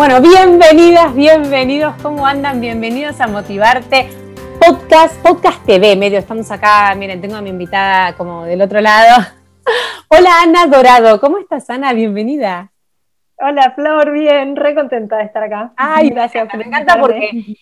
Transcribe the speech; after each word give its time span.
Bueno, 0.00 0.22
bienvenidas, 0.22 1.14
bienvenidos, 1.14 1.94
¿cómo 2.00 2.26
andan? 2.26 2.58
Bienvenidos 2.58 3.20
a 3.20 3.26
Motivarte 3.26 4.08
Podcast, 4.58 5.14
Podcast 5.20 5.62
TV, 5.66 5.94
medio, 5.94 6.18
estamos 6.18 6.50
acá, 6.50 6.94
miren, 6.94 7.20
tengo 7.20 7.36
a 7.36 7.42
mi 7.42 7.50
invitada 7.50 8.16
como 8.16 8.46
del 8.46 8.62
otro 8.62 8.80
lado. 8.80 9.26
Hola 10.08 10.40
Ana 10.40 10.66
Dorado, 10.68 11.20
¿cómo 11.20 11.36
estás 11.36 11.68
Ana? 11.68 11.92
Bienvenida. 11.92 12.72
Hola 13.36 13.72
Flor, 13.74 14.10
bien, 14.12 14.56
re 14.56 14.74
contenta 14.74 15.18
de 15.18 15.24
estar 15.24 15.42
acá. 15.42 15.74
Ay, 15.76 16.08
gracias, 16.08 16.48
me 16.56 16.64
encanta 16.64 16.98
porque 16.98 17.58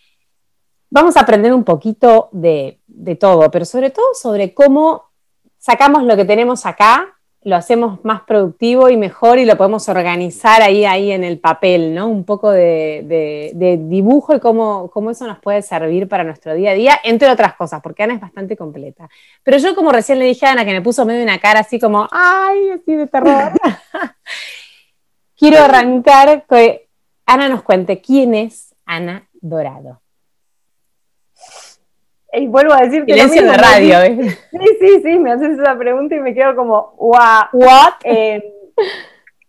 vamos 0.91 1.16
a 1.16 1.23
aprender 1.23 1.52
un 1.52 1.65
poquito 1.65 2.29
de, 2.30 2.79
de 2.87 3.16
todo, 3.16 3.51
pero 3.51 3.65
sobre 3.65 3.91
todo 3.91 4.15
sobre 4.15 4.55
cómo 4.55 5.10
sacamos 5.57 6.05
lo 6.05 6.15
que 6.15 6.24
tenemos 6.24 6.66
acá 6.66 7.17
lo 7.42 7.55
hacemos 7.56 8.05
más 8.05 8.23
productivo 8.23 8.88
y 8.88 8.97
mejor 8.97 9.38
y 9.38 9.45
lo 9.45 9.56
podemos 9.56 9.88
organizar 9.88 10.60
ahí, 10.60 10.85
ahí 10.85 11.12
en 11.12 11.23
el 11.23 11.38
papel, 11.38 11.95
¿no? 11.95 12.09
Un 12.09 12.24
poco 12.24 12.51
de, 12.51 13.52
dibujo 13.88 14.35
y 14.35 14.40
cómo, 14.40 14.90
cómo, 14.90 15.10
eso 15.10 15.26
nos 15.26 15.38
puede 15.38 15.62
servir 15.62 16.09
para 16.09 16.24
nuestro 16.24 16.54
día 16.54 16.73
a 16.73 16.74
día, 16.74 17.01
entre 17.04 17.30
otras 17.30 17.54
cosas, 17.54 17.80
porque 17.80 18.02
Ana 18.02 18.15
es 18.15 18.21
bastante 18.21 18.57
completa. 18.57 19.09
Pero 19.45 19.59
yo 19.59 19.74
como 19.74 19.93
recién 19.93 20.18
le 20.18 20.24
dije 20.24 20.46
a 20.46 20.52
Ana, 20.52 20.65
que 20.65 20.73
me 20.73 20.82
puso 20.82 21.07
medio 21.07 21.23
una 21.23 21.38
cara 21.38 21.60
así 21.60 21.79
como, 21.79 22.09
ay, 22.10 22.71
así 22.71 22.95
de 22.95 23.07
terror, 23.07 23.52
quiero 25.37 25.59
arrancar 25.59 26.45
que 26.49 26.88
Ana 27.24 27.49
nos 27.49 27.62
cuente 27.62 28.01
quién 28.01 28.34
es 28.34 28.74
Ana 28.84 29.29
Dorado. 29.40 30.01
Y 32.32 32.46
vuelvo 32.46 32.74
a 32.74 32.82
decir 32.82 33.04
que. 33.04 33.15
Silencio 33.15 33.43
de 33.43 33.57
radio, 33.57 34.02
¿eh? 34.02 34.37
Sí, 34.51 34.76
sí, 34.80 35.02
sí, 35.02 35.18
me 35.18 35.32
haces 35.32 35.59
esa 35.59 35.76
pregunta 35.79 36.15
y 36.15 36.21
me 36.21 36.34
quedo 36.34 36.54
como, 36.54 36.95
wow, 36.98 37.48
what? 37.52 37.95
Eh, 38.04 38.43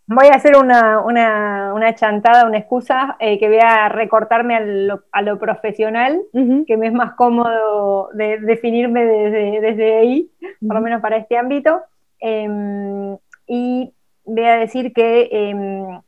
voy 0.08 0.27
a 0.27 0.35
hacer 0.35 0.55
una, 0.55 1.95
chantada, 1.95 2.45
una 2.45 2.57
excusa, 2.57 3.17
eh, 3.19 3.38
que 3.38 3.50
voy 3.50 3.59
a 3.61 3.89
recortarme 3.89 4.55
a 4.55 5.22
lo, 5.22 5.39
profesional, 5.39 6.22
que 6.33 6.77
me 6.77 6.88
es 6.88 6.94
más 6.94 7.13
cómodo 7.13 8.09
de, 8.13 8.39
definirme 8.39 9.05
desde, 9.05 9.97
ahí, 9.97 10.31
por 10.66 10.75
lo 10.75 10.81
menos 10.81 11.02
para 11.02 11.17
este 11.17 11.38
ámbito. 11.38 11.81
Em, 12.22 13.17
y 13.45 13.94
voy 14.23 14.45
a 14.45 14.57
decir 14.57 14.94
que 14.94 15.30
em, 15.31 16.02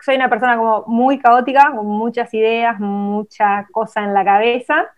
soy 0.00 0.16
una 0.16 0.28
persona 0.28 0.56
como 0.56 0.84
muy 0.86 1.18
caótica, 1.18 1.72
con 1.74 1.86
muchas 1.86 2.32
ideas, 2.34 2.78
mucha 2.78 3.66
cosa 3.72 4.04
en 4.04 4.12
la 4.12 4.24
cabeza 4.24 4.90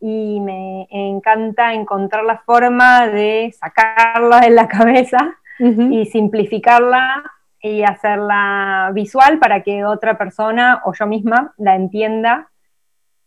y 0.00 0.40
me 0.40 0.86
encanta 0.90 1.74
encontrar 1.74 2.24
la 2.24 2.38
forma 2.38 3.08
de 3.08 3.54
sacarla 3.58 4.40
de 4.40 4.50
la 4.50 4.68
cabeza 4.68 5.36
y 5.58 6.06
simplificarla 6.06 7.24
y 7.60 7.82
hacerla 7.82 8.90
visual 8.94 9.40
para 9.40 9.62
que 9.62 9.84
otra 9.84 10.16
persona 10.16 10.82
o 10.84 10.92
yo 10.94 11.06
misma 11.06 11.52
la 11.56 11.74
entienda, 11.74 12.48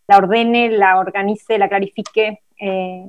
la 0.08 0.18
ordene, 0.18 0.70
la 0.70 0.98
organice, 0.98 1.58
la 1.58 1.68
clarifique. 1.68 2.40
Eh, 2.58 3.06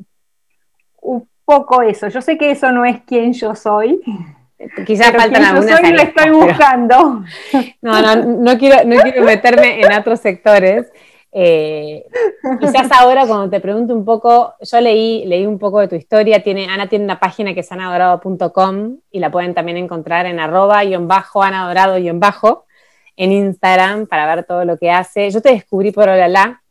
un 1.03 1.29
poco 1.45 1.83
eso. 1.83 2.09
Yo 2.09 2.21
sé 2.21 2.39
que 2.39 2.51
eso 2.51 2.73
no 2.73 2.85
es 2.85 3.03
quien 3.03 3.33
yo 3.33 3.55
soy. 3.55 4.01
Quizás 4.87 5.13
faltan 5.13 5.45
algunas 5.45 5.71
yo 5.71 5.77
soy 5.77 5.93
lo 5.93 6.03
estoy 6.03 6.31
buscando. 6.31 7.25
No, 7.83 8.01
no, 8.01 8.15
no 8.17 8.59
quiero, 8.59 8.89
no 8.89 9.03
quiero 9.03 9.25
meterme 9.25 9.81
en 9.81 9.93
otros 9.93 10.21
sectores. 10.21 10.93
Eh, 11.35 12.05
quizás 12.61 12.93
ahora 12.93 13.27
cuando 13.27 13.49
te 13.49 13.59
pregunto 13.59 13.95
un 13.95 14.05
poco, 14.05 14.55
yo 14.61 14.81
leí, 14.81 15.25
leí 15.25 15.47
un 15.47 15.59
poco 15.59 15.81
de 15.81 15.89
tu 15.89 15.95
historia, 15.95 16.43
tiene, 16.43 16.67
Ana 16.67 16.89
tiene 16.89 17.07
una 17.07 17.19
página 17.19 17.55
que 17.55 17.61
es 17.61 17.73
anadorado.com 17.73 18.99
y 19.11 19.19
la 19.19 19.31
pueden 19.31 19.55
también 19.55 19.79
encontrar 19.79 20.27
en 20.27 20.39
arroba 20.39 20.85
y 20.85 20.93
en 20.93 21.09
bajo, 21.09 21.43
anadorado 21.43 21.97
y 21.97 22.09
en 22.09 22.21
bajo, 22.21 22.67
en 23.17 23.33
Instagram 23.33 24.07
para 24.07 24.27
ver 24.35 24.45
todo 24.45 24.67
lo 24.67 24.77
que 24.77 24.91
hace. 24.91 25.31
Yo 25.31 25.41
te 25.41 25.53
descubrí 25.53 25.91
por 25.91 26.09
Olala, 26.09 26.63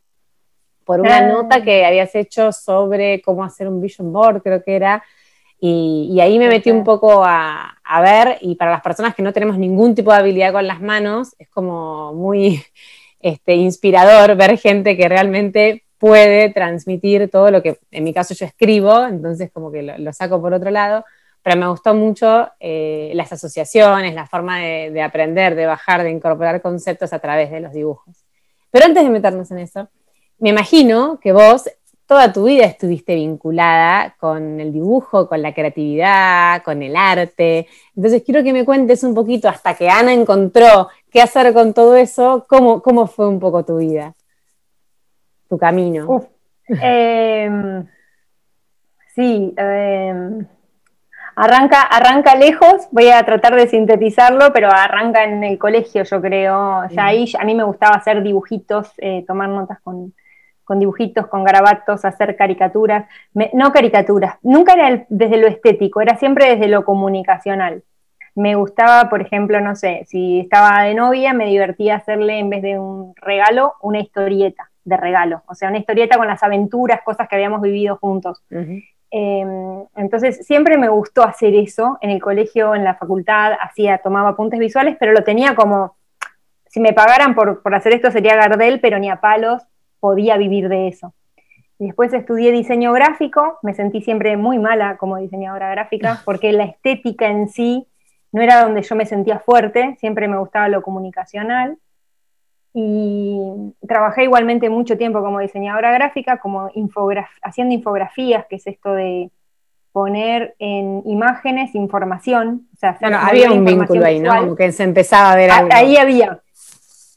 por 0.85 1.01
una 1.01 1.17
ah. 1.17 1.27
nota 1.27 1.63
que 1.63 1.83
habías 1.83 2.13
hecho 2.13 2.51
sobre 2.51 3.21
cómo 3.21 3.43
hacer 3.43 3.67
un 3.67 3.81
vision 3.81 4.13
board, 4.13 4.43
creo 4.43 4.63
que 4.63 4.75
era, 4.75 5.03
y, 5.63 6.19
ahí 6.19 6.39
me 6.39 6.47
metí 6.47 6.71
un 6.71 6.83
poco 6.83 7.23
a, 7.23 7.77
a 7.83 8.01
ver, 8.01 8.39
y 8.41 8.55
para 8.55 8.71
las 8.71 8.81
personas 8.81 9.13
que 9.13 9.21
no 9.21 9.31
tenemos 9.31 9.59
ningún 9.59 9.93
tipo 9.93 10.11
de 10.11 10.17
habilidad 10.17 10.53
con 10.53 10.65
las 10.65 10.81
manos, 10.81 11.35
es 11.37 11.47
como 11.49 12.15
muy 12.15 12.63
este, 13.21 13.55
inspirador 13.55 14.35
ver 14.35 14.57
gente 14.57 14.97
que 14.97 15.07
realmente 15.07 15.83
puede 15.97 16.49
transmitir 16.49 17.29
todo 17.29 17.51
lo 17.51 17.61
que 17.61 17.77
en 17.91 18.03
mi 18.03 18.13
caso 18.13 18.33
yo 18.33 18.45
escribo, 18.45 19.05
entonces 19.05 19.51
como 19.51 19.71
que 19.71 19.83
lo, 19.83 20.13
saco 20.13 20.41
por 20.41 20.53
otro 20.53 20.71
lado, 20.71 21.05
pero 21.43 21.57
me 21.57 21.67
gustó 21.67 21.93
mucho 21.93 22.49
eh, 22.59 23.11
las 23.13 23.31
asociaciones, 23.31 24.15
la 24.15 24.25
forma 24.25 24.59
de, 24.59 25.01
aprender, 25.01 25.53
de 25.55 25.67
bajar, 25.67 26.01
de 26.01 26.09
incorporar 26.09 26.61
conceptos 26.61 27.13
a 27.13 27.19
través 27.19 27.51
de 27.51 27.59
los 27.59 27.73
dibujos. 27.73 28.15
Pero 28.71 28.85
antes 28.85 29.03
de 29.03 29.09
meternos 29.09 29.51
en 29.51 29.59
eso, 29.59 29.89
me 30.39 30.49
imagino 30.49 31.19
que 31.19 31.33
vos 31.33 31.69
toda 32.11 32.33
tu 32.33 32.43
vida 32.43 32.65
estuviste 32.65 33.15
vinculada 33.15 34.15
con 34.19 34.59
el 34.59 34.73
dibujo, 34.73 35.29
con 35.29 35.41
la 35.41 35.53
creatividad, 35.53 36.61
con 36.61 36.83
el 36.83 36.97
arte. 36.97 37.69
Entonces 37.95 38.21
quiero 38.25 38.43
que 38.43 38.51
me 38.51 38.65
cuentes 38.65 39.05
un 39.05 39.15
poquito 39.15 39.47
hasta 39.47 39.75
que 39.75 39.89
Ana 39.89 40.11
encontró 40.11 40.89
qué 41.09 41.21
hacer 41.21 41.53
con 41.53 41.73
todo 41.73 41.95
eso, 41.95 42.45
cómo, 42.49 42.81
cómo 42.81 43.07
fue 43.07 43.29
un 43.29 43.39
poco 43.39 43.63
tu 43.63 43.77
vida, 43.77 44.13
tu 45.47 45.57
camino. 45.57 46.25
Em, 46.67 47.87
sí, 49.15 49.53
em, 49.55 50.45
arranca, 51.37 51.81
arranca 51.83 52.35
lejos, 52.35 52.89
voy 52.91 53.07
a 53.07 53.23
tratar 53.23 53.55
de 53.55 53.69
sintetizarlo, 53.69 54.51
pero 54.51 54.67
arranca 54.69 55.23
en 55.23 55.45
el 55.45 55.57
colegio, 55.57 56.03
yo 56.03 56.21
creo. 56.21 56.89
Ya 56.89 57.05
ahí 57.05 57.31
a 57.39 57.45
mí 57.45 57.55
me 57.55 57.63
gustaba 57.63 57.95
hacer 57.95 58.21
dibujitos, 58.21 58.91
eh, 58.97 59.23
tomar 59.25 59.47
notas 59.47 59.79
con, 59.79 60.13
dibujitos, 60.79 61.27
con 61.27 61.43
garabatos, 61.43 62.05
hacer 62.05 62.35
caricaturas. 62.35 63.05
no 63.53 63.71
caricaturas, 63.71 64.35
nunca 64.41 64.73
era 64.73 65.05
desde 65.09 65.37
lo 65.37 65.47
estético, 65.47 66.01
era 66.01 66.17
siempre 66.17 66.55
desde 66.55 66.67
lo 66.67 66.85
comunicacional 66.85 67.83
me 68.35 68.55
gustaba, 68.55 69.09
por 69.09 69.21
ejemplo, 69.21 69.59
no 69.61 69.75
sé, 69.75 70.05
si 70.07 70.39
estaba 70.39 70.83
de 70.83 70.93
novia, 70.93 71.33
me 71.33 71.47
divertía 71.47 71.95
hacerle 71.95 72.39
en 72.39 72.49
vez 72.49 72.61
de 72.61 72.79
un 72.79 73.13
regalo, 73.17 73.73
una 73.81 73.99
historieta 73.99 74.69
de 74.83 74.97
regalo, 74.97 75.43
o 75.47 75.55
sea, 75.55 75.69
una 75.69 75.77
historieta 75.77 76.17
con 76.17 76.27
las 76.27 76.41
aventuras, 76.41 77.01
cosas 77.03 77.27
que 77.27 77.35
habíamos 77.35 77.61
vivido 77.61 77.97
juntos. 77.97 78.43
Em, 79.13 79.85
entonces, 79.95 80.45
siempre 80.45 80.77
me 80.77 80.87
gustó 80.87 81.23
hacer 81.23 81.53
eso, 81.55 81.97
en 82.01 82.09
el 82.09 82.21
colegio, 82.21 82.73
en 82.73 82.83
la 82.83 82.95
facultad, 82.95 83.53
hacía, 83.59 83.97
tomaba 83.97 84.29
apuntes 84.29 84.59
visuales, 84.59 84.95
pero 84.99 85.11
lo 85.11 85.23
tenía 85.23 85.53
como, 85.53 85.97
si 86.67 86.79
me 86.79 86.93
pagaran 86.93 87.35
por, 87.35 87.61
por 87.61 87.75
hacer 87.75 87.93
esto 87.93 88.11
sería 88.11 88.37
Gardel, 88.37 88.79
pero 88.79 88.97
ni 88.97 89.09
a 89.09 89.19
palos 89.19 89.61
podía 90.01 90.35
vivir 90.35 90.67
de 90.67 90.89
eso. 90.89 91.13
Después 91.79 92.13
estudié 92.13 92.51
diseño 92.51 92.91
gráfico, 92.91 93.57
me 93.63 93.73
sentí 93.73 94.01
siempre 94.01 94.35
muy 94.35 94.59
mala 94.59 94.97
como 94.97 95.17
diseñadora 95.17 95.71
gráfica, 95.71 96.21
porque 96.25 96.51
la 96.51 96.65
estética 96.65 97.27
en 97.27 97.47
sí 97.47 97.87
no 98.31 98.41
era 98.41 98.63
donde 98.63 98.81
yo 98.81 98.95
me 98.95 99.05
sentía 99.05 99.39
fuerte, 99.39 99.95
siempre 99.99 100.27
me 100.27 100.37
gustaba 100.37 100.67
lo 100.67 100.81
comunicacional. 100.81 101.77
Y 102.73 103.39
trabajé 103.87 104.23
igualmente 104.23 104.69
mucho 104.69 104.97
tiempo 104.97 105.21
como 105.21 105.39
diseñadora 105.39 105.91
gráfica, 105.91 106.37
como 106.37 106.69
haciendo 107.41 107.73
infografías, 107.73 108.45
que 108.47 108.57
es 108.57 108.67
esto 108.67 108.93
de 108.93 109.31
poner 109.91 110.55
en 110.59 111.01
imágenes 111.05 111.75
información. 111.75 112.67
O 112.75 112.77
sea, 112.77 112.97
había 113.01 113.51
un 113.51 113.65
vínculo 113.65 114.05
ahí, 114.05 114.19
¿no? 114.19 114.37
Como 114.37 114.55
que 114.55 114.71
se 114.71 114.83
empezaba 114.83 115.33
a 115.33 115.35
ver 115.35 115.51
algo. 115.51 115.69
Ahí 115.73 115.97
había. 115.97 116.39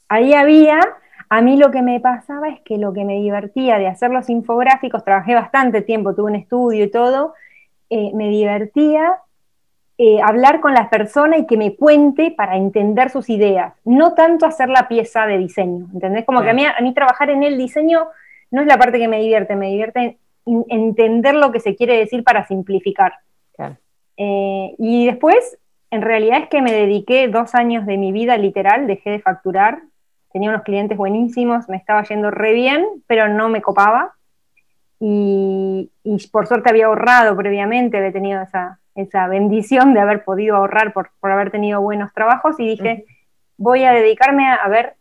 Ahí 0.09 0.35
había. 0.35 0.81
A 1.29 1.41
mí 1.41 1.57
lo 1.57 1.71
que 1.71 1.83
me 1.83 2.01
pasaba 2.01 2.49
es 2.49 2.61
que 2.61 2.79
lo 2.79 2.93
que 2.93 3.05
me 3.05 3.21
divertía 3.21 3.79
de 3.79 3.87
hacer 3.87 4.11
los 4.11 4.29
infográficos, 4.31 5.05
trabajé 5.05 5.35
bastante 5.35 5.83
tiempo, 5.83 6.15
tuve 6.15 6.31
un 6.31 6.37
estudio 6.37 6.85
y 6.85 6.91
todo, 6.91 7.35
eh, 7.91 8.13
me 8.15 8.29
divertía 8.29 9.19
eh, 9.97 10.21
hablar 10.23 10.61
con 10.61 10.75
la 10.75 10.91
persona 10.91 11.39
y 11.39 11.47
que 11.47 11.57
me 11.57 11.77
cuente 11.77 12.33
para 12.33 12.57
entender 12.57 13.11
sus 13.11 13.31
ideas, 13.31 13.75
no 13.85 14.15
tanto 14.15 14.45
hacer 14.45 14.69
la 14.69 14.89
pieza 14.89 15.27
de 15.27 15.39
diseño, 15.39 15.87
¿entendés? 15.93 16.25
Como 16.25 16.43
que 16.43 16.51
a 16.51 16.55
mí, 16.55 16.65
a 16.65 16.81
mí 16.81 16.93
trabajar 16.93 17.31
en 17.31 17.43
el 17.43 17.57
diseño 17.57 18.09
no 18.51 18.61
es 18.61 18.67
la 18.67 18.77
parte 18.77 18.99
que 18.99 19.09
me 19.09 19.21
divierte, 19.21 19.57
me 19.57 19.69
divierte 19.69 20.19
entender 20.47 21.35
lo 21.35 21.53
que 21.53 21.61
se 21.61 21.75
quiere 21.77 21.97
decir 21.99 22.25
para 22.25 22.47
simplificar. 22.47 23.15
Eh, 24.17 24.75
y 24.79 25.07
después, 25.07 25.59
en 25.91 26.03
realidad 26.03 26.43
es 26.43 26.49
que 26.49 26.63
me 26.63 26.73
dediqué 26.73 27.29
dos 27.29 27.55
años 27.55 27.87
de 27.87 27.97
mi 27.97 28.13
vida 28.13 28.37
literal, 28.37 28.87
dejé 28.87 29.11
de 29.11 29.21
facturar, 29.21 29.83
tenía 30.35 30.51
unos 30.51 30.65
clientes 30.65 30.99
buenísimos, 30.99 31.69
me 31.69 31.77
estaba 31.77 32.03
yendo 32.03 32.29
re 32.29 32.55
bien, 32.55 32.85
pero 33.07 33.29
no 33.29 33.49
me 33.49 33.63
copaba. 33.63 34.15
Y, 34.99 35.93
y 36.03 36.27
por 36.27 36.49
suerte 36.49 36.71
había 36.71 36.87
ahorrado 36.87 37.37
previamente, 37.37 37.99
había 37.99 38.11
tenido 38.11 38.43
esa, 38.43 38.81
esa 38.97 39.29
bendición 39.29 39.95
de 39.95 40.01
haber 40.01 40.25
podido 40.25 40.57
ahorrar 40.57 40.93
por, 40.93 41.11
haber 41.23 41.53
tenido 41.53 41.81
buenos 41.81 42.13
trabajos 42.13 42.59
y 42.59 42.67
dije, 42.67 43.05
voy 43.57 43.85
a 43.85 43.93
dedicarme 43.93 44.51
a, 44.51 44.67
ver 44.67 44.97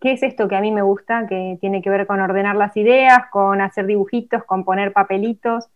qué 0.00 0.12
es 0.12 0.22
esto 0.22 0.48
que 0.48 0.56
a 0.56 0.62
mí 0.62 0.72
me 0.72 0.80
gusta, 0.80 1.26
que 1.26 1.58
tiene 1.60 1.82
que 1.82 1.90
ver 1.90 2.06
con 2.06 2.18
ordenar 2.22 2.56
las 2.56 2.74
ideas, 2.74 3.28
con 3.30 3.60
hacer 3.60 3.84
dibujitos, 3.84 4.44
con 4.44 4.64
poner 4.64 4.94
papelitos. 4.94 5.68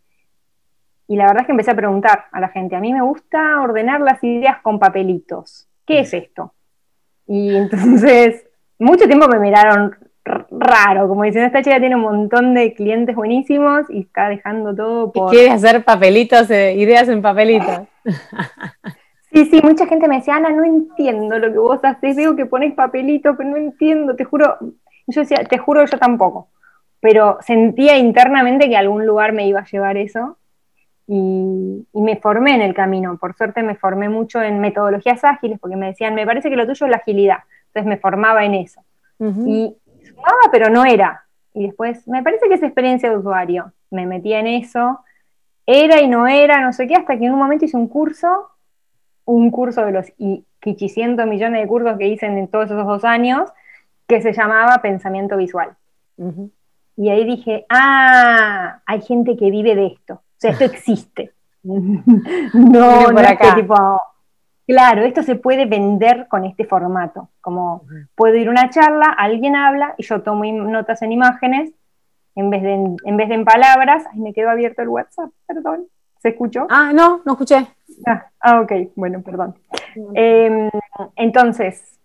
Y 1.06 1.16
la 1.16 1.26
verdad 1.26 1.42
es 1.42 1.46
que 1.46 1.52
empecé 1.52 1.72
a 1.72 1.76
preguntar 1.76 2.24
a 2.32 2.40
la 2.40 2.48
gente, 2.48 2.74
a 2.74 2.80
mí 2.80 2.90
me 2.90 3.02
gusta 3.02 3.60
ordenar 3.60 4.00
las 4.00 4.24
ideas 4.24 4.62
con 4.62 4.78
papelitos. 4.78 5.68
¿Qué 5.84 6.00
es 6.00 6.14
esto? 6.14 6.54
Y 7.26 7.54
entonces 7.54 8.46
mucho 8.78 9.06
tiempo 9.06 9.28
me 9.28 9.38
miraron 9.38 9.96
raro, 10.24 11.06
como 11.08 11.24
diciendo, 11.24 11.46
esta 11.46 11.62
chica 11.62 11.80
tiene 11.80 11.96
un 11.96 12.02
montón 12.02 12.54
de 12.54 12.72
clientes 12.72 13.14
buenísimos 13.14 13.88
y 13.90 14.00
está 14.00 14.28
dejando 14.28 14.74
todo 14.74 15.12
por... 15.12 15.30
quiere 15.30 15.50
hacer 15.50 15.84
papelitos, 15.84 16.50
eh, 16.50 16.74
ideas 16.74 17.08
en 17.08 17.22
papelitos. 17.22 17.82
Sí, 19.34 19.46
sí, 19.46 19.60
mucha 19.64 19.88
gente 19.88 20.06
me 20.06 20.18
decía, 20.18 20.36
Ana, 20.36 20.50
no 20.50 20.64
entiendo 20.64 21.40
lo 21.40 21.50
que 21.50 21.58
vos 21.58 21.80
haces, 21.82 22.14
veo 22.14 22.36
que 22.36 22.46
pones 22.46 22.72
papelitos, 22.72 23.34
pero 23.36 23.48
no 23.48 23.56
entiendo, 23.56 24.14
te 24.14 24.22
juro, 24.22 24.56
yo 25.08 25.20
decía, 25.22 25.38
te 25.44 25.58
juro 25.58 25.84
yo 25.84 25.98
tampoco, 25.98 26.50
pero 27.00 27.38
sentía 27.40 27.96
internamente 27.96 28.68
que 28.68 28.76
a 28.76 28.78
algún 28.78 29.04
lugar 29.06 29.32
me 29.32 29.48
iba 29.48 29.58
a 29.58 29.64
llevar 29.64 29.96
eso 29.96 30.38
y, 31.08 31.84
me 31.92 32.16
formé 32.20 32.54
en 32.54 32.60
el 32.60 32.74
camino, 32.74 33.18
por 33.18 33.34
suerte 33.34 33.64
me 33.64 33.74
formé 33.74 34.08
mucho 34.08 34.40
en 34.40 34.60
metodologías 34.60 35.24
ágiles, 35.24 35.58
porque 35.58 35.74
me 35.74 35.86
decían, 35.86 36.14
me 36.14 36.26
parece 36.26 36.48
que 36.48 36.56
lo 36.56 36.64
tuyo 36.68 36.86
es 36.86 36.90
la 36.90 36.98
agilidad, 36.98 37.38
entonces 37.74 37.86
me 37.88 37.98
formaba 37.98 38.44
en 38.44 38.54
eso. 38.54 38.80
Y 39.18 39.76
sumaba, 40.06 40.50
pero 40.52 40.70
no 40.70 40.84
era. 40.84 41.24
Y 41.52 41.66
después, 41.66 42.06
me 42.08 42.22
parece 42.22 42.48
que 42.48 42.54
es 42.54 42.62
experiencia 42.62 43.10
de 43.10 43.16
usuario, 43.16 43.72
me 43.90 44.06
metía 44.06 44.40
en 44.40 44.46
eso, 44.46 45.00
era 45.66 46.00
y 46.00 46.08
no 46.08 46.26
era, 46.26 46.60
no 46.60 46.72
sé 46.72 46.86
qué, 46.86 46.94
hasta 46.94 47.18
que 47.18 47.26
en 47.26 47.32
un 47.32 47.38
momento 47.38 47.64
hice 47.64 47.76
un 47.76 47.88
curso 47.88 48.50
un 49.24 49.50
curso 49.50 49.84
de 49.84 49.92
los 49.92 50.06
500 50.60 51.26
millones 51.26 51.62
de 51.62 51.68
cursos 51.68 51.96
que 51.98 52.08
hice 52.08 52.26
en 52.26 52.48
todos 52.48 52.66
esos 52.66 52.86
dos 52.86 53.04
años, 53.04 53.50
que 54.06 54.20
se 54.20 54.32
llamaba 54.32 54.82
Pensamiento 54.82 55.36
Visual. 55.36 55.74
Y 56.96 57.08
ahí 57.08 57.24
dije, 57.24 57.66
ah, 57.68 58.80
hay 58.86 59.00
gente 59.02 59.36
que 59.36 59.50
vive 59.50 59.74
de 59.74 59.86
esto. 59.86 60.14
O 60.14 60.38
sea, 60.38 60.50
esto 60.52 60.64
existe. 60.72 61.32
no, 61.62 62.02
no 62.52 63.20
acá. 63.20 63.54
tipo, 63.54 63.74
claro, 64.66 65.02
esto 65.02 65.22
se 65.22 65.36
puede 65.36 65.66
vender 65.66 66.26
con 66.28 66.44
este 66.44 66.64
formato. 66.64 67.30
Como 67.40 67.84
puedo 68.14 68.36
ir 68.36 68.48
a 68.48 68.50
una 68.50 68.70
charla, 68.70 69.14
alguien 69.16 69.56
habla 69.56 69.94
y 69.98 70.04
yo 70.04 70.22
tomo 70.22 70.44
notas 70.44 71.02
en 71.02 71.12
imágenes 71.12 71.72
en 72.36 72.50
vez 72.50 72.62
de 72.62 72.72
en, 73.04 73.16
vez 73.16 73.28
de 73.28 73.34
en 73.34 73.44
palabras. 73.44 74.04
Ahí 74.12 74.20
me 74.20 74.32
quedó 74.32 74.50
abierto 74.50 74.82
el 74.82 74.88
WhatsApp, 74.88 75.30
perdón. 75.46 75.86
¿Se 76.18 76.30
escuchó? 76.30 76.66
Ah, 76.70 76.92
no, 76.94 77.20
no 77.24 77.32
escuché. 77.32 77.66
Ah, 78.06 78.26
ah, 78.40 78.60
ok, 78.62 78.72
bueno, 78.96 79.20
perdón. 79.20 79.54
Em, 80.14 80.70
entonces, 81.16 81.98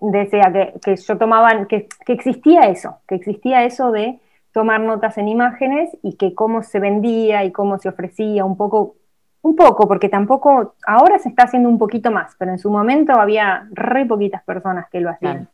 decía 0.00 0.52
que, 0.80 0.96
yo 0.96 1.18
tomaba, 1.18 1.66
que, 1.66 1.88
existía 2.06 2.68
eso, 2.68 2.98
que 3.08 3.16
existía 3.16 3.64
eso 3.64 3.90
de 3.90 4.20
tomar 4.52 4.80
notas 4.80 5.18
en 5.18 5.28
imágenes 5.28 5.90
y 6.02 6.16
que 6.16 6.34
cómo 6.34 6.62
se 6.62 6.78
vendía 6.78 7.44
y 7.44 7.50
cómo 7.50 7.78
se 7.78 7.88
ofrecía, 7.88 8.44
un 8.44 8.56
poco, 8.56 8.94
un 9.44 9.54
poco, 9.54 9.86
porque 9.86 10.08
tampoco, 10.08 10.74
ahora 10.86 11.18
se 11.18 11.28
está 11.28 11.42
haciendo 11.42 11.68
un 11.68 11.76
poquito 11.76 12.10
más, 12.10 12.34
pero 12.38 12.50
en 12.50 12.58
su 12.58 12.70
momento 12.70 13.12
había 13.12 13.68
re 13.72 14.06
poquitas 14.06 14.42
personas 14.42 14.88
que 14.90 15.00
lo 15.00 15.10
hacían. 15.10 15.50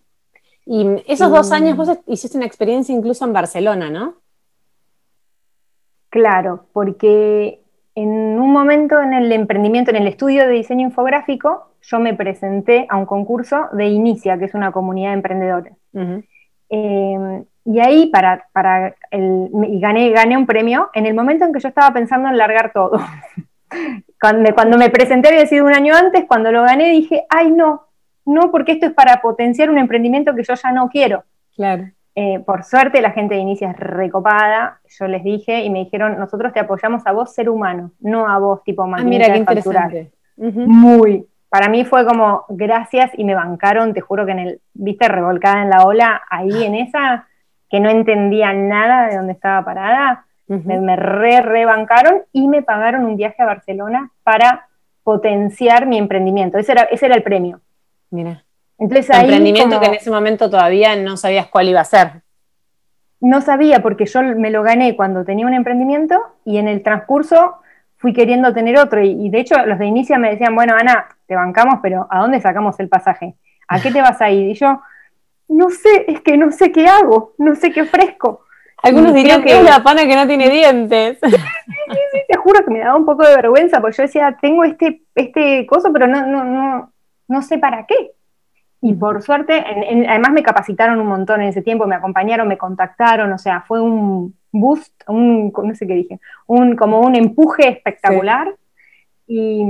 Y 0.64 0.86
esos 1.08 1.28
dos 1.28 1.50
años 1.50 1.76
vos 1.76 1.98
hiciste 2.06 2.36
una 2.36 2.46
experiencia 2.46 2.94
incluso 2.94 3.24
en 3.24 3.32
Barcelona, 3.32 3.90
¿no? 3.90 4.14
Claro, 6.08 6.66
porque 6.72 7.62
en 7.96 8.08
un 8.08 8.52
momento 8.52 9.00
en 9.00 9.12
el 9.12 9.32
emprendimiento, 9.32 9.90
en 9.90 9.96
el 9.96 10.06
estudio 10.06 10.46
de 10.46 10.52
diseño 10.52 10.86
infográfico, 10.86 11.72
yo 11.82 11.98
me 11.98 12.14
presenté 12.14 12.86
a 12.88 12.96
un 12.96 13.06
concurso 13.06 13.70
de 13.72 13.88
Inicia, 13.88 14.38
que 14.38 14.44
es 14.44 14.54
una 14.54 14.70
comunidad 14.70 15.10
de 15.10 15.14
emprendedores. 15.14 15.74
Em, 16.68 17.44
y 17.64 17.80
ahí 17.80 18.06
para, 18.06 18.46
para 18.52 18.94
el, 19.10 19.50
y 19.66 19.80
gané, 19.80 20.10
gané 20.10 20.36
un 20.36 20.46
premio 20.46 20.90
en 20.94 21.06
el 21.06 21.14
momento 21.14 21.44
en 21.44 21.52
que 21.52 21.58
yo 21.58 21.68
estaba 21.68 21.92
pensando 21.92 22.28
en 22.28 22.38
largar 22.38 22.72
todo. 22.72 23.00
cuando, 24.20 24.54
cuando 24.54 24.78
me 24.78 24.90
presenté 24.90 25.28
había 25.28 25.46
sido 25.46 25.66
un 25.66 25.74
año 25.74 25.94
antes, 25.94 26.24
cuando 26.26 26.52
lo 26.52 26.62
gané 26.62 26.90
dije, 26.90 27.24
ay 27.28 27.50
no, 27.50 27.86
no, 28.24 28.50
porque 28.50 28.72
esto 28.72 28.86
es 28.86 28.92
para 28.92 29.20
potenciar 29.20 29.70
un 29.70 29.78
emprendimiento 29.78 30.34
que 30.34 30.44
yo 30.44 30.54
ya 30.54 30.72
no 30.72 30.88
quiero. 30.88 31.24
Claro. 31.54 31.90
Eh, 32.14 32.40
por 32.40 32.64
suerte 32.64 33.00
la 33.00 33.12
gente 33.12 33.34
de 33.34 33.40
Inicia 33.40 33.70
es 33.70 33.76
recopada, 33.76 34.80
yo 34.88 35.06
les 35.06 35.22
dije 35.22 35.62
y 35.62 35.70
me 35.70 35.80
dijeron, 35.80 36.18
nosotros 36.18 36.52
te 36.52 36.60
apoyamos 36.60 37.06
a 37.06 37.12
vos 37.12 37.32
ser 37.32 37.48
humano, 37.48 37.92
no 38.00 38.28
a 38.28 38.38
vos 38.38 38.62
tipo 38.64 38.86
más 38.86 39.02
ah, 39.02 39.04
mira, 39.04 39.26
qué. 39.90 40.10
Muy. 40.36 41.26
Para 41.48 41.68
mí 41.68 41.84
fue 41.84 42.06
como 42.06 42.44
gracias 42.48 43.10
y 43.14 43.24
me 43.24 43.34
bancaron, 43.34 43.92
te 43.94 44.00
juro 44.00 44.26
que 44.26 44.32
en 44.32 44.38
el, 44.38 44.60
viste, 44.72 45.08
revolcada 45.08 45.62
en 45.62 45.70
la 45.70 45.84
ola, 45.84 46.22
ahí 46.28 46.64
en 46.64 46.74
esa, 46.74 47.26
que 47.68 47.80
no 47.80 47.88
entendía 47.88 48.52
nada 48.52 49.08
de 49.08 49.16
dónde 49.16 49.32
estaba 49.32 49.64
parada, 49.64 50.26
me, 50.50 50.96
re, 50.96 51.42
rebancaron 51.42 52.22
y 52.32 52.48
me 52.48 52.62
pagaron 52.62 53.04
un 53.04 53.16
viaje 53.16 53.40
a 53.40 53.46
Barcelona 53.46 54.10
para 54.24 54.66
potenciar 55.04 55.86
mi 55.86 55.96
emprendimiento. 55.96 56.58
Ese 56.58 56.72
era, 56.72 56.82
ese 56.82 57.06
era 57.06 57.14
el 57.14 57.22
premio. 57.22 57.60
Mira. 58.10 58.44
Entonces 58.78 59.10
ahí 59.10 59.24
emprendimiento 59.24 59.78
que 59.78 59.86
en 59.86 59.94
ese 59.94 60.10
momento 60.10 60.50
todavía 60.50 60.96
no 60.96 61.16
sabías 61.16 61.46
cuál 61.46 61.68
iba 61.68 61.80
a 61.80 61.84
ser. 61.84 62.22
No 63.20 63.42
sabía 63.42 63.80
porque 63.80 64.06
yo 64.06 64.22
me 64.22 64.50
lo 64.50 64.62
gané 64.62 64.96
cuando 64.96 65.24
tenía 65.24 65.46
un 65.46 65.54
emprendimiento 65.54 66.18
y 66.44 66.56
en 66.58 66.66
el 66.66 66.82
transcurso 66.82 67.56
fui 67.98 68.14
queriendo 68.14 68.54
tener 68.54 68.78
otro 68.78 69.02
y, 69.02 69.28
de 69.28 69.40
hecho 69.40 69.64
los 69.66 69.78
de 69.78 69.86
inicia 69.86 70.18
me 70.18 70.30
decían, 70.30 70.54
bueno 70.54 70.74
Ana, 70.74 71.06
te 71.26 71.36
bancamos, 71.36 71.80
pero 71.82 72.08
¿a 72.10 72.20
dónde 72.20 72.40
sacamos 72.40 72.80
el 72.80 72.88
pasaje? 72.88 73.34
¿A 73.68 73.80
qué 73.80 73.92
te 73.92 74.00
vas 74.02 74.20
a 74.22 74.30
ir? 74.30 74.48
Y 74.48 74.54
yo, 74.54 74.80
no 75.48 75.68
sé, 75.70 76.06
es 76.08 76.22
que 76.22 76.38
no 76.38 76.50
sé 76.50 76.72
qué 76.72 76.88
hago, 76.88 77.34
no 77.38 77.54
sé 77.54 77.70
qué 77.70 77.82
ofrezco. 77.82 78.46
Algunos 78.82 79.14
dirían 79.14 79.42
que 79.42 79.58
es 79.58 79.64
la 79.64 79.82
pana 79.82 80.06
que 80.06 80.16
no 80.16 80.26
tiene 80.26 80.48
dientes. 80.48 81.18
Sí, 81.22 81.30
sí, 81.30 81.98
sí, 82.12 82.18
te 82.28 82.36
juro 82.36 82.64
que 82.64 82.70
me 82.70 82.80
daba 82.80 82.96
un 82.96 83.04
poco 83.04 83.26
de 83.26 83.36
vergüenza, 83.36 83.80
porque 83.80 83.96
yo 83.96 84.02
decía, 84.04 84.36
tengo 84.40 84.64
este, 84.64 85.02
este 85.14 85.66
coso, 85.66 85.92
pero 85.92 86.06
no, 86.06 86.26
no, 86.26 86.44
no, 86.44 86.92
no 87.28 87.42
sé 87.42 87.58
para 87.58 87.86
qué. 87.86 88.12
Y 88.82 88.94
por 88.94 89.22
suerte, 89.22 89.62
además 90.08 90.32
me 90.32 90.42
capacitaron 90.42 91.00
un 91.00 91.06
montón 91.06 91.42
en 91.42 91.48
ese 91.48 91.62
tiempo, 91.62 91.86
me 91.86 91.96
acompañaron, 91.96 92.48
me 92.48 92.56
contactaron, 92.56 93.30
o 93.32 93.38
sea, 93.38 93.62
fue 93.66 93.80
un 93.80 94.34
boost, 94.52 94.94
un, 95.06 95.52
no 95.52 95.74
sé 95.74 95.86
qué 95.86 95.94
dije, 95.94 96.20
un, 96.46 96.76
como 96.76 97.00
un 97.00 97.14
empuje 97.14 97.68
espectacular. 97.68 98.54
Y, 99.26 99.64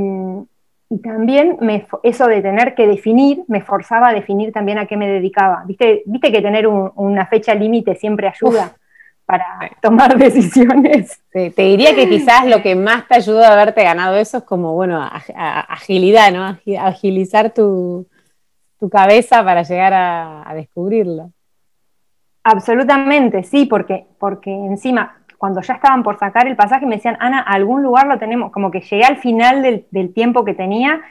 también 1.05 1.57
me, 1.61 1.87
eso 2.03 2.27
de 2.27 2.43
tener 2.43 2.75
que 2.75 2.85
definir, 2.85 3.45
me 3.47 3.61
forzaba 3.61 4.09
a 4.09 4.13
definir 4.13 4.53
también 4.53 4.77
a 4.79 4.87
qué 4.87 4.97
me 4.97 5.09
dedicaba. 5.09 5.63
Viste, 5.65 6.03
viste 6.05 6.33
que 6.33 6.43
tener 6.43 6.67
una 6.67 7.27
fecha 7.27 7.55
límite 7.55 7.95
siempre 7.95 8.27
ayuda. 8.27 8.73
Para 9.31 9.71
tomar 9.81 10.19
decisiones. 10.19 11.21
te 11.31 11.53
diría 11.57 11.95
que 11.95 12.09
quizás 12.09 12.47
lo 12.47 12.63
que 12.63 12.75
más 12.75 13.07
te 13.07 13.15
ayudó 13.17 13.45
a 13.45 13.53
haberte 13.53 13.85
ganado 13.85 14.17
eso 14.17 14.39
es 14.39 14.45
como, 14.45 14.75
bueno, 14.75 15.09
agilidad, 15.35 16.33
¿no? 16.33 16.59
Agilizar 16.81 17.51
tu, 17.51 18.07
tu 18.81 18.89
cabeza 18.89 19.45
para 19.45 19.63
llegar 19.63 19.93
a, 19.95 20.53
descubrirlo. 20.55 21.31
Absolutamente, 22.43 23.45
sí, 23.45 23.67
porque, 23.67 24.07
porque 24.19 24.51
encima, 24.51 25.19
cuando 25.37 25.61
ya 25.61 25.75
estaban 25.75 26.03
por 26.03 26.19
sacar 26.19 26.49
el 26.49 26.57
pasaje, 26.57 26.87
me 26.87 26.97
decían, 26.97 27.19
Ana, 27.21 27.41
algún 27.41 27.83
lugar 27.83 28.07
lo 28.07 28.19
tenemos, 28.19 28.51
como 28.51 28.71
que 28.71 28.81
llegué 28.81 29.05
al 29.05 29.19
final 29.19 29.85
del, 29.91 30.15
tiempo 30.15 30.45
que 30.45 30.55
tenía 30.55 31.03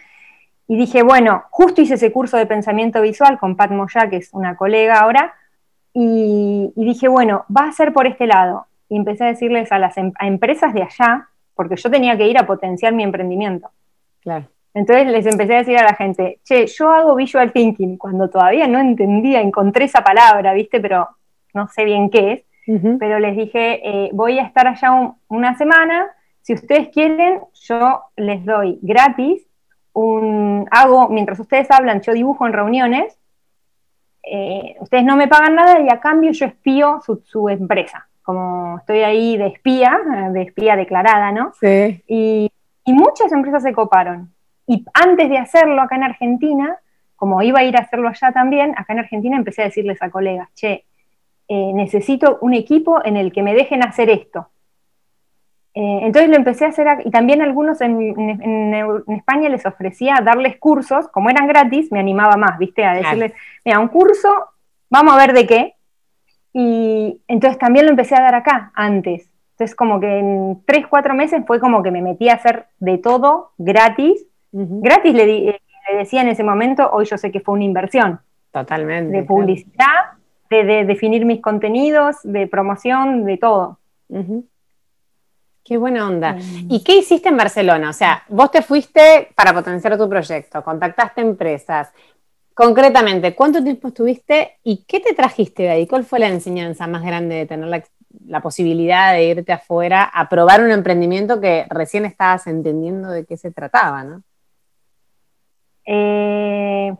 y 0.67 0.77
dije, 0.77 1.03
bueno, 1.03 1.43
justo 1.51 1.81
hice 1.81 1.93
ese 1.93 2.11
curso 2.11 2.37
de 2.37 2.47
pensamiento 2.47 3.01
visual 3.01 3.37
con 3.39 3.55
Pat 3.55 3.71
Moya, 3.71 4.09
que 4.09 4.17
es 4.17 4.33
una 4.33 4.55
colega 4.55 4.99
ahora, 4.99 5.33
y, 5.93 6.71
dije, 6.75 7.07
bueno, 7.07 7.45
va 7.55 7.67
a 7.67 7.71
ser 7.71 7.93
por 7.93 8.07
este 8.07 8.27
lado. 8.27 8.67
Y 8.87 8.97
empecé 8.97 9.23
a 9.23 9.27
decirles 9.27 9.71
a 9.71 9.79
las 9.79 9.97
em, 9.97 10.11
a 10.19 10.27
empresas 10.27 10.73
de 10.73 10.83
allá, 10.83 11.29
porque 11.55 11.75
yo 11.75 11.91
tenía 11.91 12.17
que 12.17 12.27
ir 12.27 12.37
a 12.37 12.47
potenciar 12.47 12.93
mi 12.93 13.03
emprendimiento. 13.03 13.69
Claro. 14.21 14.45
Entonces 14.73 15.07
les 15.07 15.25
empecé 15.25 15.55
a 15.55 15.59
decir 15.59 15.77
a 15.77 15.83
la 15.83 15.95
gente, 15.95 16.39
che, 16.43 16.67
yo 16.67 16.91
hago 16.91 17.15
visual 17.15 17.51
thinking, 17.51 17.97
cuando 17.97 18.29
todavía 18.29 18.67
no 18.67 18.79
entendía, 18.79 19.41
encontré 19.41 19.85
esa 19.85 20.03
palabra, 20.03 20.53
¿viste? 20.53 20.79
Pero 20.79 21.07
no 21.53 21.67
sé 21.67 21.85
bien 21.85 22.09
qué 22.09 22.31
es. 22.33 22.43
Pero 22.99 23.17
les 23.17 23.35
dije, 23.35 23.81
eh, 23.83 24.09
voy 24.13 24.37
a 24.37 24.43
estar 24.43 24.67
allá 24.67 24.91
una 25.27 25.57
semana, 25.57 26.05
si 26.41 26.53
ustedes 26.53 26.89
quieren, 26.89 27.41
yo 27.53 28.03
les 28.15 28.45
doy 28.45 28.79
gratis, 28.81 29.45
un, 29.93 30.67
hago, 30.71 31.09
mientras 31.09 31.39
ustedes 31.39 31.69
hablan, 31.69 32.01
yo 32.01 32.13
dibujo 32.13 32.47
en 32.47 32.53
reuniones, 32.53 33.18
eh, 34.23 34.75
ustedes 34.79 35.03
no 35.03 35.15
me 35.15 35.27
pagan 35.27 35.55
nada 35.55 35.79
y 35.81 35.87
a 35.89 35.99
cambio 35.99 36.31
yo 36.31 36.45
espío 36.45 37.01
su, 37.25 37.49
empresa, 37.49 38.07
como 38.21 38.77
estoy 38.79 38.99
ahí 38.99 39.37
de 39.37 39.47
espía, 39.47 39.99
de 40.31 40.41
espía 40.43 40.75
declarada, 40.75 41.31
¿no? 41.31 41.53
Sí. 41.59 42.03
y 42.07 42.51
muchas 42.93 43.31
empresas 43.31 43.63
se 43.63 43.73
coparon. 43.73 44.33
Y 44.65 44.85
antes 44.93 45.29
de 45.29 45.37
hacerlo 45.39 45.81
acá 45.81 45.95
en 45.95 46.03
Argentina, 46.03 46.77
como 47.15 47.41
iba 47.41 47.59
a 47.59 47.63
ir 47.63 47.75
a 47.75 47.81
hacerlo 47.81 48.07
allá 48.07 48.31
también, 48.31 48.73
acá 48.77 48.93
en 48.93 48.99
Argentina 48.99 49.35
empecé 49.35 49.63
a 49.63 49.65
decirles 49.65 50.01
a 50.01 50.09
colegas, 50.09 50.47
che, 50.53 50.85
eh, 51.47 51.71
necesito 51.73 52.37
un 52.41 52.53
equipo 52.53 53.03
en 53.03 53.17
el 53.17 53.33
que 53.33 53.43
me 53.43 53.53
dejen 53.53 53.83
hacer 53.83 54.09
esto. 54.09 54.47
Eh, 55.73 55.99
entonces 56.03 56.29
lo 56.29 56.35
empecé 56.35 56.65
a 56.65 56.69
hacer, 56.69 56.87
y 57.05 57.11
también 57.11 57.41
algunos 57.41 57.79
en, 57.81 58.73
España 59.07 59.49
les 59.49 59.65
ofrecía 59.65 60.15
darles 60.23 60.57
cursos, 60.57 61.07
como 61.09 61.29
eran 61.29 61.47
gratis, 61.47 61.91
me 61.91 61.99
animaba 61.99 62.35
más, 62.37 62.57
¿viste? 62.57 62.83
A 62.83 62.93
decirles, 62.93 63.33
mira, 63.63 63.79
un 63.79 63.87
curso, 63.87 64.29
vamos 64.89 65.13
a 65.13 65.17
ver 65.17 65.33
de 65.33 65.47
qué. 65.47 65.73
Y 66.53 67.21
entonces 67.27 67.59
también 67.59 67.85
lo 67.85 67.91
empecé 67.91 68.15
a 68.15 68.21
dar 68.21 68.35
acá 68.35 68.71
antes. 68.73 69.29
Entonces 69.51 69.75
como 69.75 69.99
que 69.99 70.19
en 70.19 70.61
tres, 70.65 70.87
cuatro 70.87 71.13
meses 71.13 71.43
fue 71.45 71.59
como 71.59 71.83
que 71.83 71.91
me 71.91 72.01
metí 72.01 72.29
a 72.29 72.35
hacer 72.35 72.67
de 72.79 72.97
todo 72.97 73.51
gratis 73.57 74.25
Gratis 74.51 75.13
le, 75.13 75.59
decía 75.97 76.21
en 76.21 76.29
ese 76.29 76.43
momento, 76.43 76.89
hoy 76.91 77.05
yo 77.05 77.17
sé 77.17 77.31
que 77.31 77.39
fue 77.39 77.55
una 77.55 77.63
inversión, 77.63 78.19
Totalmente. 78.51 79.15
De 79.15 79.23
publicidad, 79.23 80.13
de, 80.49 80.85
definir 80.85 81.23
mis 81.25 81.39
contenidos, 81.39 82.15
de 82.23 82.47
promoción, 82.47 83.25
de 83.25 83.37
todo. 83.37 83.77
Qué 85.69 85.77
buena 85.77 86.07
onda. 86.07 86.35
¿Y 86.67 86.83
qué 86.83 86.97
hiciste 86.97 87.29
en 87.29 87.37
Barcelona? 87.37 87.91
O 87.91 87.93
sea, 87.93 88.23
vos 88.27 88.49
te 88.49 88.63
fuiste 88.63 89.29
para 89.35 89.53
potenciar 89.53 89.99
tu 89.99 90.09
proyecto, 90.09 90.63
contactaste 90.63 91.21
empresas. 91.21 91.93
Concretamente, 92.55 93.35
¿cuánto 93.35 93.63
tiempo 93.63 93.89
estuviste 93.89 94.57
y 94.63 94.83
qué 94.87 94.99
te 94.99 95.13
trajiste 95.13 95.61
de 95.61 95.69
ahí? 95.69 95.85
¿Cuál 95.85 96.05
fue 96.05 96.17
la 96.17 96.27
enseñanza 96.27 96.87
más 96.87 97.03
grande 97.03 97.35
de 97.35 97.45
tener 97.45 97.83
la, 98.25 98.41
posibilidad 98.41 99.13
de 99.13 99.25
irte 99.25 99.51
afuera 99.51 100.05
a 100.05 100.27
probar 100.27 100.63
un 100.63 100.71
emprendimiento 100.71 101.39
que 101.39 101.67
recién 101.69 102.03
estabas 102.03 102.47
entendiendo 102.47 103.11
de 103.11 103.25
qué 103.25 103.37
se 103.37 103.51
trataba, 103.51 104.03
¿no? 104.03 104.23
Eh, 105.85 106.95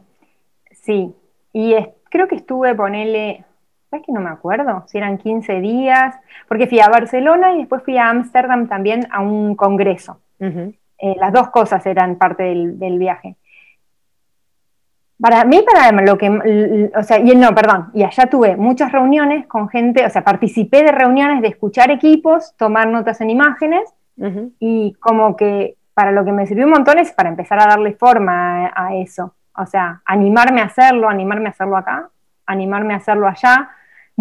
sí, 0.83 1.15
y 1.53 1.75
creo 2.11 2.27
que 2.27 2.35
estuve, 2.35 2.75
ponele, 2.75 3.45
¿sabes 3.89 4.05
que 4.05 4.11
no 4.11 4.21
me 4.21 4.29
acuerdo? 4.29 4.83
Si 4.87 4.97
eran 4.97 5.17
15 5.17 5.59
días, 5.61 6.15
porque 6.47 6.67
fui 6.67 6.79
a 6.79 6.89
Barcelona 6.89 7.53
y 7.53 7.59
después 7.59 7.83
fui 7.83 7.97
a 7.97 8.09
Ámsterdam 8.09 8.67
también 8.67 9.07
a 9.11 9.21
un 9.21 9.55
congreso. 9.55 10.19
Eh, 10.39 11.15
las 11.19 11.33
dos 11.33 11.49
cosas 11.49 11.85
eran 11.85 12.17
parte 12.17 12.43
del, 12.43 12.99
viaje. 12.99 13.35
Para 15.19 15.43
mí, 15.43 15.61
para 15.65 15.91
lo 16.01 16.17
que, 16.17 16.91
o 16.95 17.03
sea, 17.03 17.19
y 17.19 17.35
no, 17.35 17.53
perdón, 17.53 17.89
y 17.93 18.03
allá 18.03 18.27
tuve 18.27 18.55
muchas 18.55 18.91
reuniones 18.91 19.47
con 19.47 19.67
gente, 19.67 20.05
o 20.05 20.09
sea, 20.09 20.23
participé 20.23 20.83
de 20.83 20.93
reuniones 20.93 21.41
de 21.41 21.49
escuchar 21.49 21.91
equipos, 21.91 22.55
tomar 22.57 22.87
notas 22.87 23.19
en 23.21 23.29
imágenes, 23.29 23.93
y 24.59 24.93
como 24.99 25.37
que 25.37 25.75
para 25.93 26.11
lo 26.11 26.25
que 26.25 26.33
me 26.33 26.45
sirvió 26.45 26.65
un 26.65 26.71
montón 26.71 26.99
es 26.99 27.11
para 27.13 27.29
empezar 27.29 27.59
a 27.61 27.67
darle 27.67 27.93
forma 27.93 28.71
a 28.75 28.95
eso. 28.95 29.33
O 29.55 29.65
sea, 29.65 30.01
animarme 30.05 30.61
a 30.61 30.65
hacerlo, 30.65 31.09
animarme 31.09 31.47
a 31.47 31.51
hacerlo 31.51 31.77
acá, 31.77 32.09
animarme 32.45 32.93
a 32.93 32.97
hacerlo 32.97 33.27
allá, 33.27 33.69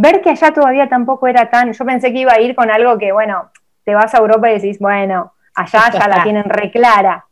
ver 0.01 0.21
que 0.21 0.31
allá 0.31 0.53
todavía 0.53 0.89
tampoco 0.89 1.27
era 1.27 1.51
tan, 1.51 1.73
yo 1.73 1.85
pensé 1.85 2.13
que 2.13 2.21
iba 2.21 2.33
a 2.33 2.41
ir 2.41 2.55
con 2.55 2.71
algo 2.71 2.97
que, 2.99 3.11
bueno, 3.11 3.51
te 3.85 3.95
vas 3.95 4.15
a 4.15 4.19
Europa 4.19 4.49
y 4.49 4.55
decís, 4.55 4.79
bueno, 4.79 5.33
allá 5.57 5.91
ya 5.93 6.07
la 6.07 6.23
tienen 6.23 6.45
reclara. 6.45 7.27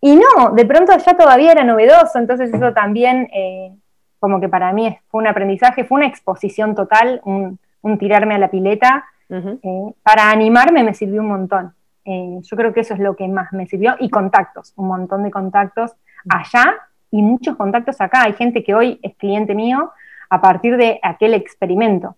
Y 0.00 0.14
no, 0.14 0.50
de 0.52 0.64
pronto 0.64 0.92
allá 0.92 1.16
todavía 1.16 1.50
era 1.50 1.64
novedoso, 1.64 2.20
entonces 2.20 2.54
eso 2.54 2.72
también, 2.72 3.28
eh, 3.32 3.74
como 4.20 4.40
que 4.40 4.48
para 4.48 4.72
mí 4.72 4.96
fue 5.08 5.22
un 5.22 5.26
aprendizaje, 5.26 5.84
fue 5.84 5.96
una 5.96 6.06
exposición 6.06 6.76
total, 6.76 7.20
un, 7.24 7.58
tirarme 7.98 8.36
a 8.36 8.38
la 8.38 8.48
pileta. 8.48 9.06
Eh, 9.30 9.92
para 10.02 10.30
animarme 10.30 10.84
me 10.84 10.94
sirvió 10.94 11.20
un 11.20 11.28
montón. 11.28 11.74
Eh, 12.04 12.38
yo 12.42 12.56
creo 12.56 12.72
que 12.72 12.80
eso 12.80 12.94
es 12.94 13.00
lo 13.00 13.16
que 13.16 13.26
más 13.26 13.52
me 13.52 13.66
sirvió. 13.66 13.96
Y 13.98 14.08
contactos, 14.08 14.72
un 14.76 14.86
montón 14.86 15.24
de 15.24 15.30
contactos 15.30 15.96
allá 16.28 16.76
y 17.10 17.22
muchos 17.22 17.56
contactos 17.56 18.00
acá. 18.00 18.22
Hay 18.22 18.34
gente 18.34 18.62
que 18.62 18.74
hoy 18.74 19.00
es 19.02 19.16
cliente 19.16 19.54
mío 19.54 19.90
a 20.30 20.40
partir 20.40 20.76
de 20.76 20.98
aquel 21.02 21.34
experimento. 21.34 22.16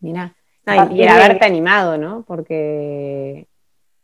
Mira, 0.00 0.34
y 0.90 1.02
el 1.02 1.08
haberte 1.08 1.44
animado, 1.44 1.98
¿no? 1.98 2.24
Porque 2.26 3.46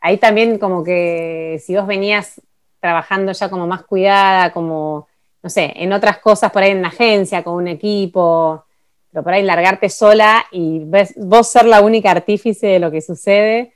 ahí 0.01 0.19
también 0.19 0.59
como 0.59 0.85
que 0.85 1.61
si 1.65 1.77
vos 1.77 1.87
venías 1.87 2.41
trabajando 2.81 3.33
ya 3.33 3.49
como 3.49 3.67
más 3.67 3.83
cuidada, 3.83 4.53
como, 4.53 5.09
no 5.43 5.51
sé, 5.51 5.73
en 5.77 5.93
otras 5.93 6.19
cosas 6.19 6.53
por 6.53 6.63
ahí 6.63 6.71
en 6.71 6.83
la 6.83 6.89
agencia, 6.89 7.43
con 7.43 7.55
un 7.55 7.69
equipo, 7.69 8.65
pero 9.11 9.25
por 9.25 9.33
ahí 9.33 9.43
largarte 9.43 9.89
sola 9.89 10.45
y 10.51 10.85
vos 11.17 11.49
ser 11.49 11.65
la 11.67 11.81
única 11.81 12.11
artífice 12.11 12.67
de 12.67 12.79
lo 12.79 12.91
que 12.91 13.01
sucede, 13.01 13.73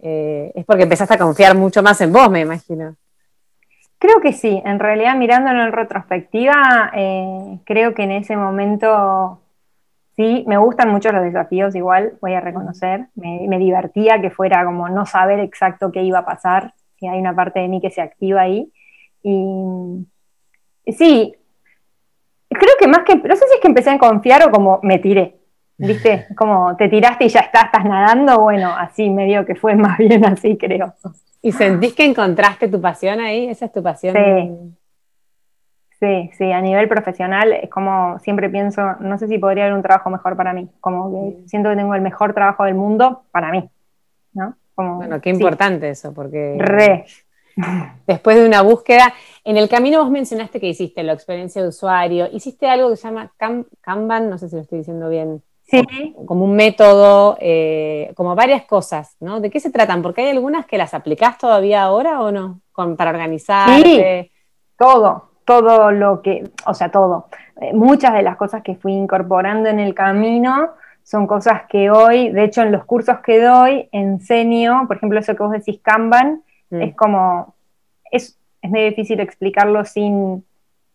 eh, 0.00 0.52
es 0.54 0.64
porque 0.64 0.84
empezaste 0.84 1.14
a 1.14 1.18
confiar 1.18 1.56
mucho 1.56 1.82
más 1.82 2.00
en 2.00 2.12
vos, 2.12 2.30
me 2.30 2.40
imagino. 2.40 2.96
Creo 4.04 4.20
que 4.20 4.34
sí, 4.34 4.60
en 4.66 4.80
realidad 4.80 5.16
mirándolo 5.16 5.62
en 5.62 5.72
retrospectiva, 5.72 6.92
eh, 6.94 7.58
creo 7.64 7.94
que 7.94 8.02
en 8.02 8.10
ese 8.10 8.36
momento 8.36 9.40
sí, 10.14 10.44
me 10.46 10.58
gustan 10.58 10.90
mucho 10.90 11.10
los 11.10 11.22
desafíos 11.22 11.74
igual, 11.74 12.18
voy 12.20 12.34
a 12.34 12.42
reconocer, 12.42 13.06
me, 13.14 13.58
divertía 13.58 14.20
que 14.20 14.28
fuera 14.28 14.62
como 14.66 14.90
no 14.90 15.06
saber 15.06 15.40
exacto 15.40 15.90
qué 15.90 16.02
iba 16.02 16.18
a 16.18 16.26
pasar, 16.26 16.74
que 16.98 17.08
hay 17.08 17.18
una 17.18 17.34
parte 17.34 17.60
de 17.60 17.68
mí 17.68 17.80
que 17.80 17.90
se 17.90 18.02
activa 18.02 18.42
ahí. 18.42 18.70
Y 19.22 20.06
sí, 20.92 21.34
creo 22.50 22.74
que 22.78 22.88
más 22.88 23.04
que, 23.04 23.16
no 23.16 23.36
sé 23.36 23.46
si 23.48 23.54
es 23.54 23.60
que 23.62 23.68
empecé 23.68 23.88
a 23.88 23.98
confiar 23.98 24.46
o 24.46 24.50
como 24.50 24.80
me 24.82 24.98
tiré, 24.98 25.38
¿viste? 25.76 26.26
Como 26.36 26.76
te 26.76 26.88
tiraste 26.88 27.24
y 27.24 27.28
ya 27.28 27.40
estás, 27.40 27.66
estás 27.66 27.84
nadando, 27.84 28.40
bueno, 28.40 28.74
así 28.76 29.10
medio 29.10 29.44
que 29.44 29.54
fue 29.54 29.74
más 29.76 29.98
bien 29.98 30.24
así, 30.24 30.56
creo. 30.56 30.94
¿Y 31.42 31.52
sentís 31.52 31.94
que 31.94 32.04
encontraste 32.04 32.68
tu 32.68 32.80
pasión 32.80 33.20
ahí? 33.20 33.46
¿Esa 33.48 33.66
es 33.66 33.72
tu 33.72 33.82
pasión? 33.82 34.14
Sí. 34.14 34.74
Sí, 36.00 36.30
sí, 36.36 36.52
a 36.52 36.60
nivel 36.60 36.88
profesional 36.88 37.52
es 37.52 37.70
como 37.70 38.18
siempre 38.18 38.50
pienso, 38.50 38.96
no 39.00 39.16
sé 39.16 39.28
si 39.28 39.38
podría 39.38 39.64
haber 39.64 39.76
un 39.76 39.82
trabajo 39.82 40.10
mejor 40.10 40.36
para 40.36 40.52
mí, 40.52 40.68
como 40.80 41.10
que 41.10 41.48
siento 41.48 41.70
que 41.70 41.76
tengo 41.76 41.94
el 41.94 42.02
mejor 42.02 42.34
trabajo 42.34 42.64
del 42.64 42.74
mundo 42.74 43.22
para 43.30 43.50
mí, 43.50 43.70
¿no? 44.34 44.56
bueno, 44.76 45.20
qué 45.20 45.30
importante 45.30 45.88
eso, 45.88 46.12
porque 46.12 46.56
Re. 46.58 47.06
después 48.06 48.36
de 48.36 48.44
una 48.44 48.62
búsqueda, 48.62 49.14
en 49.44 49.56
el 49.56 49.68
camino 49.68 50.02
vos 50.02 50.10
mencionaste 50.10 50.60
que 50.60 50.68
hiciste 50.68 51.02
la 51.04 51.12
experiencia 51.12 51.62
de 51.62 51.68
usuario, 51.68 52.28
hiciste 52.32 52.66
algo 52.66 52.90
que 52.90 52.96
se 52.96 53.08
llama 53.08 53.32
Kanban, 53.80 54.28
no 54.28 54.36
sé 54.36 54.48
si 54.48 54.56
lo 54.56 54.62
estoy 54.62 54.78
diciendo 54.78 55.08
bien, 55.08 55.42
Sí. 55.66 56.14
Como 56.26 56.44
un 56.44 56.54
método, 56.54 57.36
eh, 57.40 58.12
como 58.16 58.34
varias 58.34 58.64
cosas, 58.64 59.16
¿no? 59.20 59.40
¿De 59.40 59.50
qué 59.50 59.60
se 59.60 59.70
tratan? 59.70 60.02
Porque 60.02 60.22
hay 60.22 60.30
algunas 60.30 60.66
que 60.66 60.78
las 60.78 60.94
aplicás 60.94 61.38
todavía 61.38 61.82
ahora 61.82 62.20
o 62.20 62.30
no, 62.30 62.60
para 62.96 63.10
organizar. 63.10 63.68
Sí, 63.82 64.30
todo, 64.76 65.30
todo 65.44 65.90
lo 65.90 66.22
que, 66.22 66.50
o 66.66 66.74
sea, 66.74 66.90
todo. 66.90 67.28
Eh, 67.60 67.72
muchas 67.72 68.12
de 68.12 68.22
las 68.22 68.36
cosas 68.36 68.62
que 68.62 68.74
fui 68.74 68.92
incorporando 68.92 69.68
en 69.68 69.80
el 69.80 69.94
camino 69.94 70.70
son 71.02 71.26
cosas 71.26 71.62
que 71.68 71.90
hoy, 71.90 72.30
de 72.30 72.44
hecho 72.44 72.62
en 72.62 72.72
los 72.72 72.84
cursos 72.84 73.18
que 73.20 73.40
doy, 73.40 73.88
enseño, 73.92 74.86
por 74.86 74.96
ejemplo, 74.96 75.20
eso 75.20 75.36
que 75.36 75.42
vos 75.42 75.52
decís 75.52 75.80
Kanban, 75.82 76.42
mm. 76.70 76.80
es 76.80 76.96
como, 76.96 77.54
es, 78.10 78.38
es 78.62 78.70
medio 78.70 78.88
difícil 78.88 79.20
explicarlo 79.20 79.84
sin, 79.84 80.44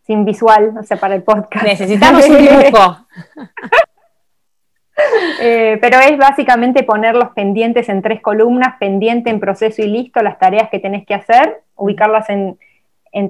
sin 0.01 0.25
visual, 0.25 0.75
o 0.79 0.83
sea, 0.83 0.97
para 0.97 1.15
el 1.15 1.23
podcast. 1.23 1.65
Necesitamos 1.65 2.27
un 2.27 2.37
dibujo. 2.39 2.97
Eh, 5.41 5.77
pero 5.81 5.99
es 5.99 6.17
básicamente 6.17 6.83
poner 6.83 7.15
los 7.15 7.29
pendientes 7.29 7.87
en 7.87 8.01
tres 8.01 8.21
columnas, 8.21 8.75
pendiente 8.77 9.29
en 9.29 9.39
proceso 9.39 9.81
y 9.81 9.87
listo, 9.87 10.21
las 10.21 10.37
tareas 10.37 10.69
que 10.69 10.79
tenés 10.79 11.05
que 11.05 11.13
hacer, 11.13 11.61
ubicarlas 11.75 12.29
en, 12.29 12.57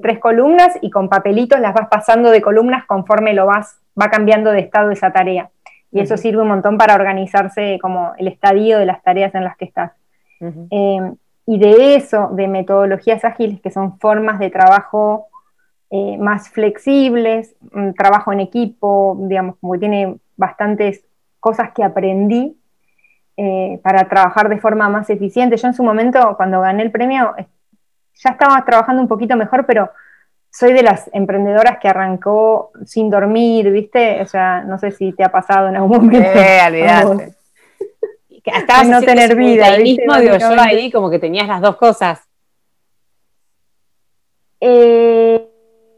tres 0.02 0.18
columnas 0.18 0.76
y 0.82 0.90
con 0.90 1.08
papelitos 1.08 1.60
las 1.60 1.72
vas 1.72 1.88
pasando 1.88 2.30
de 2.30 2.42
columnas 2.42 2.84
conforme 2.84 3.32
lo 3.32 3.46
vas, 3.46 3.78
va 4.00 4.10
cambiando 4.10 4.50
de 4.50 4.60
estado 4.60 4.90
esa 4.90 5.12
tarea. 5.12 5.50
Y 5.92 6.00
eso 6.00 6.16
sirve 6.16 6.42
un 6.42 6.48
montón 6.48 6.76
para 6.76 6.94
organizarse 6.94 7.78
como 7.80 8.12
el 8.18 8.28
estadio 8.28 8.78
de 8.78 8.86
las 8.86 9.02
tareas 9.02 9.34
en 9.34 9.44
las 9.44 9.56
que 9.56 9.64
estás. 9.64 9.92
Em, 10.40 11.16
y 11.46 11.58
de 11.58 11.94
eso, 11.94 12.28
de 12.32 12.46
metodologías 12.48 13.24
ágiles, 13.24 13.60
que 13.60 13.70
son 13.70 13.98
formas 13.98 14.38
de 14.38 14.50
trabajo 14.50 15.28
eh, 15.90 16.18
más 16.18 16.50
flexibles, 16.50 17.54
trabajo 17.96 18.32
en 18.32 18.40
equipo, 18.40 19.16
digamos, 19.20 19.56
como 19.60 19.72
que 19.72 19.78
tiene 19.80 20.16
bastantes 20.36 21.04
cosas 21.40 21.70
que 21.74 21.82
aprendí 21.82 22.56
eh, 23.36 23.80
para 23.82 24.08
trabajar 24.08 24.48
de 24.48 24.58
forma 24.58 24.88
más 24.88 25.08
eficiente. 25.10 25.56
Yo 25.56 25.66
en 25.68 25.74
su 25.74 25.82
momento, 25.82 26.34
cuando 26.36 26.60
gané 26.60 26.82
el 26.82 26.90
premio, 26.90 27.34
ya 28.14 28.30
estaba 28.30 28.62
trabajando 28.64 29.00
un 29.02 29.08
poquito 29.08 29.34
mejor, 29.36 29.64
pero 29.66 29.90
soy 30.50 30.72
de 30.72 30.82
las 30.82 31.08
emprendedoras 31.12 31.78
que 31.78 31.88
arrancó 31.88 32.72
sin 32.84 33.08
dormir, 33.08 33.70
¿viste? 33.70 34.20
O 34.20 34.26
sea, 34.26 34.62
no 34.62 34.78
sé 34.78 34.90
si 34.90 35.12
te 35.12 35.24
ha 35.24 35.30
pasado 35.30 35.68
en 35.68 35.76
algún 35.76 35.90
momento. 35.90 36.28
Eh, 36.28 37.32
Estabas 38.44 38.88
no 38.88 39.00
tener 39.00 39.36
vida. 39.36 39.76
mismo, 39.78 40.16
digo, 40.16 40.36
yo 40.36 40.60
ahí 40.60 40.90
como 40.90 41.10
que 41.10 41.18
tenías 41.18 41.46
las 41.46 41.60
dos 41.60 41.76
cosas. 41.76 42.20
Eh, 44.60 45.48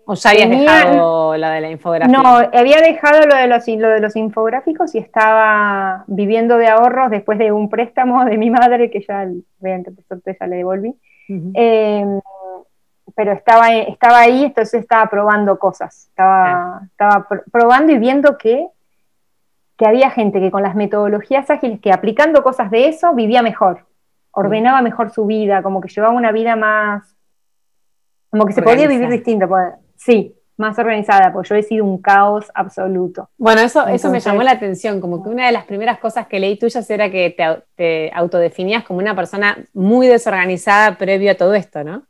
¿O 0.05 0.15
ya 0.15 0.31
habías 0.31 0.51
dejado 0.51 1.22
la 1.39 1.51
de 1.51 1.61
la 1.61 1.71
infografía? 1.71 2.17
No, 2.17 2.37
había 2.37 2.81
dejado 2.81 3.27
lo 3.27 3.35
de, 3.35 3.47
los, 3.47 3.67
lo 3.69 3.89
de 3.89 4.01
los 4.01 4.17
infográficos 4.17 4.95
y 4.95 4.99
estaba 4.99 6.05
viviendo 6.07 6.57
de 6.57 6.69
ahorros 6.69 7.11
después 7.11 7.39
de 7.39 7.53
un 7.53 7.69
préstamo 7.69 8.25
de 8.25 8.39
mi 8.39 8.51
madre, 8.51 8.91
que 8.91 9.05
ya, 9.07 9.27
vean 9.61 9.85
que 9.85 9.91
por 9.91 10.21
ya 10.25 10.47
le 10.47 10.57
devolví. 10.57 10.95
Em, 11.29 12.21
pero 13.15 13.33
estaba, 13.33 13.73
estaba 13.73 14.21
ahí, 14.21 14.45
entonces 14.45 14.81
estaba 14.83 15.09
probando 15.09 15.59
cosas. 15.59 16.09
Estaba, 16.09 16.83
estaba 16.87 17.27
probando 17.51 17.93
y 17.93 17.99
viendo 17.99 18.39
que, 18.39 18.67
que 19.77 19.87
había 19.87 20.11
gente 20.11 20.41
que 20.41 20.51
con 20.51 20.63
las 20.63 20.75
metodologías 20.75 21.51
ágiles, 21.51 21.81
que 21.81 21.93
aplicando 21.93 22.43
cosas 22.43 22.71
de 22.71 22.89
eso, 22.89 23.15
vivía 23.15 23.43
mejor, 23.43 23.87
ordenaba 24.31 24.83
mejor 24.83 25.11
su 25.11 25.27
vida, 25.27 25.63
como 25.63 25.81
que 25.81 25.89
llevaba 25.89 26.15
una 26.15 26.33
vida 26.33 26.57
más 26.57 27.13
como 28.33 28.47
que 28.47 28.55
se 28.55 28.63
podía 28.63 28.89
vivir 28.89 29.11
distinto. 29.11 29.47
Sí, 29.95 30.35
más 30.57 30.79
organizada, 30.79 31.33
porque 31.33 31.49
yo 31.49 31.55
he 31.57 31.63
sido 31.63 31.85
un 31.85 32.01
caos 32.01 32.51
absoluto. 32.55 33.31
Bueno, 33.39 33.61
eso, 33.63 33.87
eso 33.87 34.11
me 34.11 34.21
llamó 34.21 34.43
la 34.43 34.53
atención, 34.53 35.01
como 35.01 35.23
que 35.23 35.29
una 35.29 35.47
de 35.47 35.53
las 35.53 35.65
primeras 35.65 35.99
cosas 35.99 36.27
que 36.27 36.41
leí 36.41 36.59
tuyas 36.59 36.89
era 36.91 37.11
que 37.11 37.35
te, 37.77 38.11
autodefinías 38.15 38.85
como 38.85 38.99
una 38.99 39.17
persona 39.17 39.59
muy 39.73 40.07
desorganizada 40.07 40.99
previo 40.99 41.33
a 41.33 41.37
todo 41.37 41.55
esto, 41.55 41.83
¿no? 41.85 42.03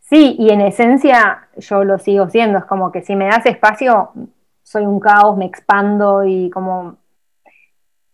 Sí, 0.00 0.36
y 0.38 0.50
en 0.50 0.60
esencia 0.60 1.48
yo 1.56 1.84
lo 1.84 1.98
sigo 1.98 2.28
siendo, 2.28 2.58
es 2.58 2.64
como 2.64 2.92
que 2.92 3.02
si 3.02 3.16
me 3.16 3.26
das 3.26 3.46
espacio, 3.46 4.10
soy 4.62 4.84
un 4.86 5.00
caos, 5.00 5.36
me 5.36 5.46
expando 5.46 6.24
y 6.24 6.50
como... 6.50 6.96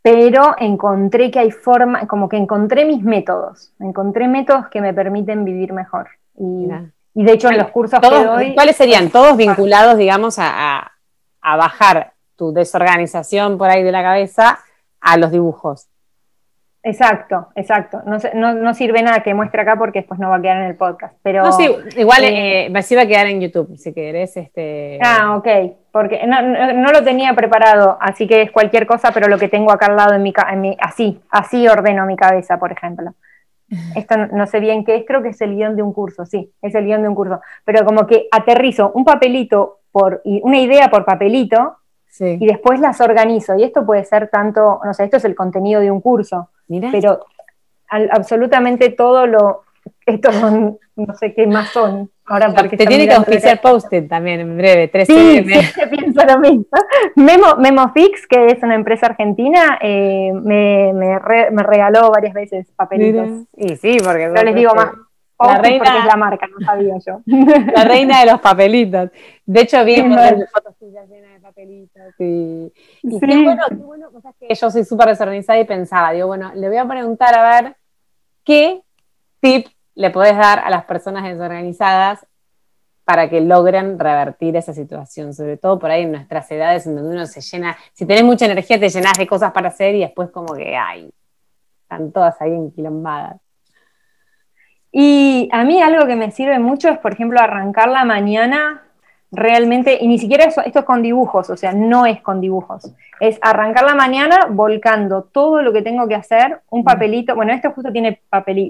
Pero 0.00 0.54
encontré 0.59 1.30
que 1.30 1.40
hay 1.40 1.50
forma, 1.50 2.07
como 2.07 2.28
que 2.28 2.37
encontré 2.37 2.85
mis 2.85 3.02
métodos, 3.02 3.75
encontré 3.80 4.28
métodos 4.28 4.68
que 4.68 4.80
me 4.80 4.95
permiten 4.95 5.45
vivir 5.45 5.73
mejor. 5.73 6.09
Y, 6.37 6.68
de 7.15 7.33
hecho 7.33 7.49
en 7.49 7.59
los 7.59 7.71
cursos 7.71 8.00
que 8.00 8.09
doy... 8.09 8.55
¿Cuáles 8.55 8.77
serían? 8.77 9.11
Todos 9.11 9.37
vinculados, 9.37 9.99
digamos, 9.99 10.38
a, 10.38 10.93
a 11.41 11.57
bajar 11.57 12.12
tu 12.37 12.53
desorganización 12.53 13.59
por 13.59 13.69
ahí 13.71 13.83
de 13.83 13.93
la 13.93 14.03
cabeza 14.03 14.59
a 15.00 15.17
los 15.17 15.31
dibujos. 15.31 15.88
Exacto, 16.88 17.49
exacto. 17.57 18.03
No, 18.35 18.55
no, 18.55 18.73
sirve 18.73 19.03
nada 19.03 19.23
que 19.23 19.35
muestre 19.35 19.61
acá 19.61 19.77
porque 19.77 19.99
después 19.99 20.19
no 20.21 20.31
va 20.31 20.37
a 20.37 20.41
quedar 20.41 20.59
en 20.59 20.69
el 20.69 20.77
podcast. 20.77 21.15
Pero, 21.23 21.43
no, 21.43 21.53
sí, 21.53 21.69
igual 21.97 22.25
eh, 22.25 22.67
eh 22.67 22.73
va 22.73 23.03
a 23.03 23.07
quedar 23.07 23.27
en 23.27 23.41
YouTube, 23.41 23.77
si 23.77 23.93
querés. 23.93 24.37
Este... 24.37 24.99
Ah, 25.03 25.37
ok, 25.37 25.49
porque 25.91 26.25
no, 26.27 26.93
lo 26.93 27.03
tenía 27.03 27.35
preparado, 27.35 27.99
así 28.00 28.27
que 28.27 28.43
es 28.43 28.53
cualquier 28.53 28.87
cosa, 28.87 29.11
pero 29.12 29.29
lo 29.29 29.38
que 29.38 29.49
tengo 29.49 29.73
acá 29.73 29.87
al 29.87 29.97
lado 29.97 30.15
en 30.15 30.23
mi, 30.23 30.33
en 30.50 30.61
mi 30.61 30.77
así, 30.81 31.21
así 31.31 31.67
ordeno 31.67 32.07
mi 32.07 32.17
cabeza, 32.17 32.59
por 32.59 32.71
ejemplo. 32.71 33.12
Esto 33.94 34.16
no, 34.16 34.46
sé 34.46 34.60
bien 34.60 34.84
qué 34.84 34.96
es, 34.96 35.04
creo 35.06 35.22
que 35.22 35.28
es 35.28 35.40
el 35.40 35.54
guion 35.54 35.76
de 35.76 35.82
un 35.82 35.92
curso, 35.92 36.25
sí, 36.25 36.50
es 36.62 36.75
el 36.75 36.87
guion 36.87 37.02
de 37.02 37.08
un 37.08 37.14
curso. 37.14 37.40
Pero 37.64 37.84
como 37.84 38.06
que 38.06 38.28
aterrizo 38.30 38.92
un 38.94 39.04
papelito 39.04 39.80
por, 39.92 40.22
y 40.25 40.40
una 40.42 40.58
idea 40.58 40.90
por 40.90 41.04
papelito 41.04 41.76
y 42.20 42.46
después 42.46 42.80
las 42.80 43.00
organizo. 43.00 43.56
Y 43.56 43.64
esto 43.64 43.84
puede 43.84 44.04
ser 44.04 44.28
tanto, 44.28 44.80
no 44.84 44.94
sé, 44.94 45.04
esto 45.04 45.18
es 45.18 45.25
el 45.25 45.34
contenido 45.34 45.80
de 45.80 45.90
un 45.90 46.00
curso, 46.00 46.50
pero 46.90 47.26
absolutamente 47.88 48.90
todo 48.90 49.26
lo, 49.26 49.62
estos 50.06 50.34
son, 50.34 50.78
no 50.96 51.14
sé 51.14 51.34
qué 51.34 51.46
más 51.46 51.70
son. 51.70 52.10
Ahora 52.28 52.52
porque 52.54 52.76
Te 52.76 52.87
tiene 52.87 53.08
que 53.08 53.16
oficiar 53.16 53.61
post-it 53.61 54.08
también 54.08 54.40
en 54.40 54.56
breve, 54.56 54.88
3 54.88 55.06
sí, 55.06 55.44
sí, 55.44 55.80
pienso 55.90 56.25
lo 56.26 56.38
mismo. 56.38 56.66
Memo, 57.16 57.56
MemoFix, 57.56 58.26
que 58.26 58.47
es 58.47 58.62
una 58.62 58.75
empresa 58.75 59.06
argentina, 59.06 59.78
eh, 59.80 60.30
me, 60.35 60.92
me, 60.92 61.62
regaló 61.62 62.11
varias 62.11 62.35
veces 62.35 62.70
papelitos. 62.76 63.47
Y 63.56 63.76
sí, 63.76 63.97
porque... 64.04 64.30
Yo 64.35 64.42
les 64.42 64.54
digo 64.54 64.75
más, 64.75 64.90
la 65.40 65.58
reina, 65.58 65.99
es 65.99 66.04
la 66.04 66.16
marca, 66.16 66.47
no 66.49 66.66
sabía 66.66 66.97
yo. 66.99 67.20
La 67.75 67.85
reina 67.85 68.20
de 68.20 68.26
los 68.26 68.40
papelitos. 68.40 69.11
De 69.47 69.61
hecho, 69.61 69.85
vi 69.85 70.02
fotos 70.52 70.76
tuyas 70.78 71.08
llenas 71.08 71.32
de 71.35 71.40
papelitos. 71.40 72.14
Y, 72.18 72.73
qué 73.02 73.26
bueno, 73.44 73.64
qué 73.68 73.75
bueno, 73.76 74.11
cosas 74.11 74.35
que 74.38 74.52
yo 74.52 74.70
soy 74.70 74.85
súper 74.85 75.08
desorganizada 75.08 75.61
y 75.61 75.64
pensaba, 75.64 76.11
digo, 76.11 76.26
bueno, 76.26 76.50
le 76.54 76.68
voy 76.68 76.76
a 76.76 76.88
preguntar 76.88 77.35
a 77.37 77.62
ver 77.62 77.76
qué 78.44 78.82
tip 79.40 79.68
le 79.99 80.11
podés 80.11 80.37
dar 80.37 80.61
a 80.61 80.71
las 80.71 80.85
personas 80.85 81.25
desorganizadas 81.25 82.25
para 83.05 83.28
que 83.28 83.40
logren 83.40 83.99
revertir 83.99 84.55
esa 84.55 84.73
situación, 84.73 85.35
sobre 85.35 85.57
todo 85.57 85.79
por 85.81 85.90
ahí 85.90 86.03
en 86.03 86.12
nuestras 86.12 86.49
edades 86.53 86.87
en 86.87 86.94
donde 86.94 87.16
uno 87.16 87.27
se 87.27 87.40
llena, 87.40 87.77
si 87.94 88.07
tenés 88.07 88.22
mucha 88.22 88.44
energía 88.44 88.79
te 88.79 88.88
llenas 88.90 89.18
de 89.18 89.27
cosas 89.27 89.51
para 89.51 89.68
hacer 89.68 89.96
y 89.96 90.01
después 90.01 90.31
como 90.31 90.55
que, 90.55 90.77
ay, 90.77 91.11
están 91.83 92.12
todas 92.12 92.40
ahí 92.40 92.53
enquilombadas. 92.53 93.40
Y 94.92 95.49
a 95.51 95.64
mí 95.64 95.83
algo 95.83 96.07
que 96.07 96.14
me 96.14 96.31
sirve 96.31 96.61
mucho 96.61 96.88
es, 96.90 96.99
por 96.99 97.12
ejemplo, 97.12 97.40
arrancar 97.40 97.88
la 97.88 98.05
mañana 98.05 98.88
realmente, 99.31 99.99
y 100.01 100.09
ni 100.09 100.19
siquiera 100.19 100.45
eso, 100.45 100.62
esto 100.62 100.81
es 100.81 100.85
con 100.85 101.03
dibujos, 101.03 101.51
o 101.51 101.57
sea, 101.57 101.73
no 101.73 102.07
es 102.07 102.21
con 102.23 102.41
dibujos, 102.41 102.93
es 103.21 103.38
arrancar 103.43 103.85
la 103.85 103.95
mañana 103.95 104.47
volcando 104.51 105.23
todo 105.23 105.61
lo 105.62 105.73
que 105.73 105.83
tengo 105.83 106.09
que 106.09 106.14
hacer, 106.14 106.61
un 106.71 106.83
papelito, 106.83 107.35
bueno, 107.35 107.53
esto 107.53 107.71
justo 107.73 107.93
tiene, 107.93 108.23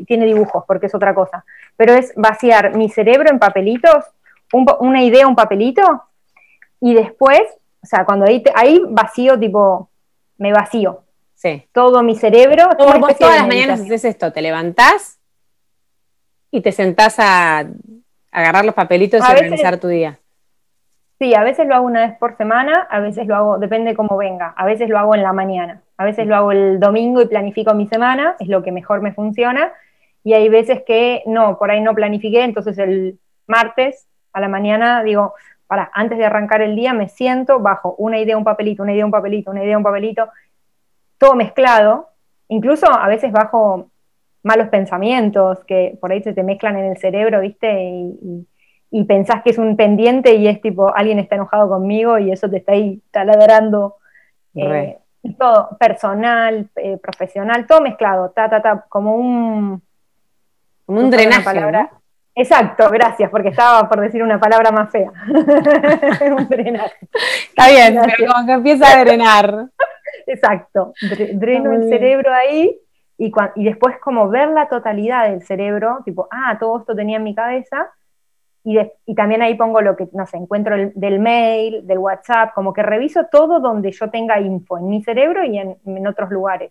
tiene 0.06 0.26
dibujos, 0.26 0.64
porque 0.66 0.86
es 0.86 0.94
otra 0.94 1.14
cosa, 1.14 1.44
pero 1.76 1.94
es 1.94 2.12
vaciar 2.16 2.76
mi 2.76 2.88
cerebro 2.88 3.30
en 3.30 3.38
papelitos, 3.38 4.04
una 4.80 5.02
idea, 5.02 5.28
un 5.28 5.36
papelito, 5.36 5.82
y 6.80 6.94
después, 6.94 7.42
o 7.82 7.86
sea, 7.86 8.04
cuando 8.04 8.26
ahí, 8.26 8.42
ahí 8.54 8.80
vacío, 8.88 9.38
tipo, 9.38 9.90
me 10.38 10.52
vacío. 10.52 11.02
Sí. 11.34 11.64
Todo 11.72 12.02
mi 12.02 12.16
cerebro. 12.16 12.68
todas 12.76 13.20
las 13.20 13.46
mañanas 13.46 13.80
haces 13.80 14.04
esto, 14.04 14.32
te 14.32 14.42
levantás 14.42 15.18
y 16.50 16.60
te 16.60 16.72
sentás 16.72 17.16
a, 17.18 17.66
agarrar 18.30 18.64
los 18.64 18.74
papelitos 18.74 19.20
y 19.20 19.32
organizar 19.32 19.78
tu 19.78 19.88
día. 19.88 20.18
Sí, 21.18 21.34
a 21.34 21.42
veces 21.42 21.66
lo 21.66 21.74
hago 21.74 21.86
una 21.86 22.06
vez 22.06 22.16
por 22.18 22.36
semana, 22.36 22.86
a 22.90 23.00
veces 23.00 23.26
lo 23.26 23.34
hago, 23.34 23.58
depende 23.58 23.96
cómo 23.96 24.16
venga, 24.16 24.54
a 24.56 24.64
veces 24.64 24.88
lo 24.88 24.98
hago 24.98 25.16
en 25.16 25.22
la 25.24 25.32
mañana, 25.32 25.82
a 25.96 26.04
veces 26.04 26.28
lo 26.28 26.36
hago 26.36 26.52
el 26.52 26.78
domingo 26.78 27.20
y 27.20 27.26
planifico 27.26 27.74
mi 27.74 27.88
semana, 27.88 28.36
es 28.38 28.46
lo 28.46 28.62
que 28.62 28.70
mejor 28.70 29.00
me 29.02 29.12
funciona, 29.12 29.72
y 30.22 30.34
hay 30.34 30.48
veces 30.48 30.82
que 30.86 31.24
no, 31.26 31.58
por 31.58 31.72
ahí 31.72 31.80
no 31.80 31.94
planifiqué, 31.94 32.44
entonces 32.44 32.78
el 32.78 33.18
martes 33.48 34.06
a 34.32 34.40
la 34.40 34.48
mañana 34.48 35.02
digo, 35.02 35.34
para, 35.66 35.90
antes 35.92 36.18
de 36.18 36.24
arrancar 36.24 36.62
el 36.62 36.76
día 36.76 36.92
me 36.94 37.08
siento, 37.08 37.58
bajo 37.58 37.96
una 37.98 38.18
idea, 38.20 38.36
un 38.36 38.44
papelito, 38.44 38.84
una 38.84 38.92
idea, 38.94 39.04
un 39.04 39.10
papelito, 39.10 39.50
una 39.50 39.64
idea, 39.64 39.76
un 39.76 39.84
papelito, 39.84 40.28
todo 41.18 41.34
mezclado, 41.34 42.10
incluso 42.48 42.86
a 42.92 43.08
veces 43.08 43.32
bajo 43.32 43.90
malos 44.44 44.68
pensamientos 44.68 45.64
que 45.64 45.98
por 46.00 46.12
ahí 46.12 46.22
se 46.22 46.32
te 46.32 46.42
mezclan 46.44 46.76
en 46.78 46.92
el 46.92 46.96
cerebro, 46.98 47.40
¿viste? 47.40 47.72
Y, 47.82 48.46
pensás 49.06 49.42
que 49.42 49.50
es 49.50 49.58
un 49.58 49.76
pendiente 49.76 50.34
y 50.34 50.48
es 50.48 50.60
tipo, 50.60 50.94
alguien 50.94 51.18
está 51.18 51.36
enojado 51.36 51.68
conmigo 51.68 52.18
y 52.18 52.32
eso 52.32 52.48
te 52.48 52.58
está 52.58 52.72
ahí 52.72 53.02
taladrando. 53.10 53.96
Eh, 54.54 54.98
todo, 55.38 55.76
personal, 55.78 56.68
eh, 56.76 56.96
profesional, 56.96 57.66
todo 57.66 57.80
mezclado, 57.80 58.30
ta, 58.30 58.48
ta, 58.48 58.62
ta, 58.62 58.86
como 58.88 59.16
un... 59.16 59.82
Como 60.86 61.00
un 61.00 61.10
drenaje, 61.10 61.44
palabra. 61.44 61.90
Exacto, 62.34 62.88
gracias, 62.90 63.30
porque 63.30 63.48
estaba 63.48 63.88
por 63.88 64.00
decir 64.00 64.22
una 64.22 64.40
palabra 64.40 64.70
más 64.70 64.90
fea. 64.90 65.10
un 65.26 66.48
drenaje. 66.48 67.08
Está 67.48 67.68
bien, 67.68 68.00
pero 68.16 68.32
como 68.32 68.46
que 68.46 68.52
empieza 68.52 68.92
a 68.92 69.04
drenar. 69.04 69.66
Exacto, 70.26 70.92
dreno 71.34 71.72
el 71.72 71.88
cerebro 71.88 72.32
ahí 72.32 72.78
y, 73.18 73.32
y 73.56 73.64
después 73.64 73.96
como 73.98 74.28
ver 74.28 74.48
la 74.50 74.68
totalidad 74.68 75.28
del 75.28 75.42
cerebro, 75.42 75.98
tipo, 76.04 76.28
ah, 76.30 76.56
todo 76.58 76.78
esto 76.78 76.94
tenía 76.94 77.16
en 77.16 77.24
mi 77.24 77.34
cabeza, 77.34 77.90
y, 78.68 78.78
y 79.06 79.14
también 79.14 79.40
ahí 79.40 79.54
pongo 79.54 79.80
lo 79.80 79.96
que, 79.96 80.10
no 80.12 80.26
sé, 80.26 80.36
encuentro 80.36 80.76
del 80.94 81.20
mail, 81.20 81.86
del 81.86 81.96
WhatsApp, 81.96 82.52
como 82.52 82.74
que 82.74 82.82
reviso 82.82 83.24
todo 83.32 83.60
donde 83.60 83.92
yo 83.92 84.10
tenga 84.10 84.38
info, 84.40 84.76
en 84.76 84.90
mi 84.90 85.02
cerebro 85.02 85.42
y 85.42 85.56
en, 85.58 86.06
otros 86.06 86.30
lugares. 86.30 86.70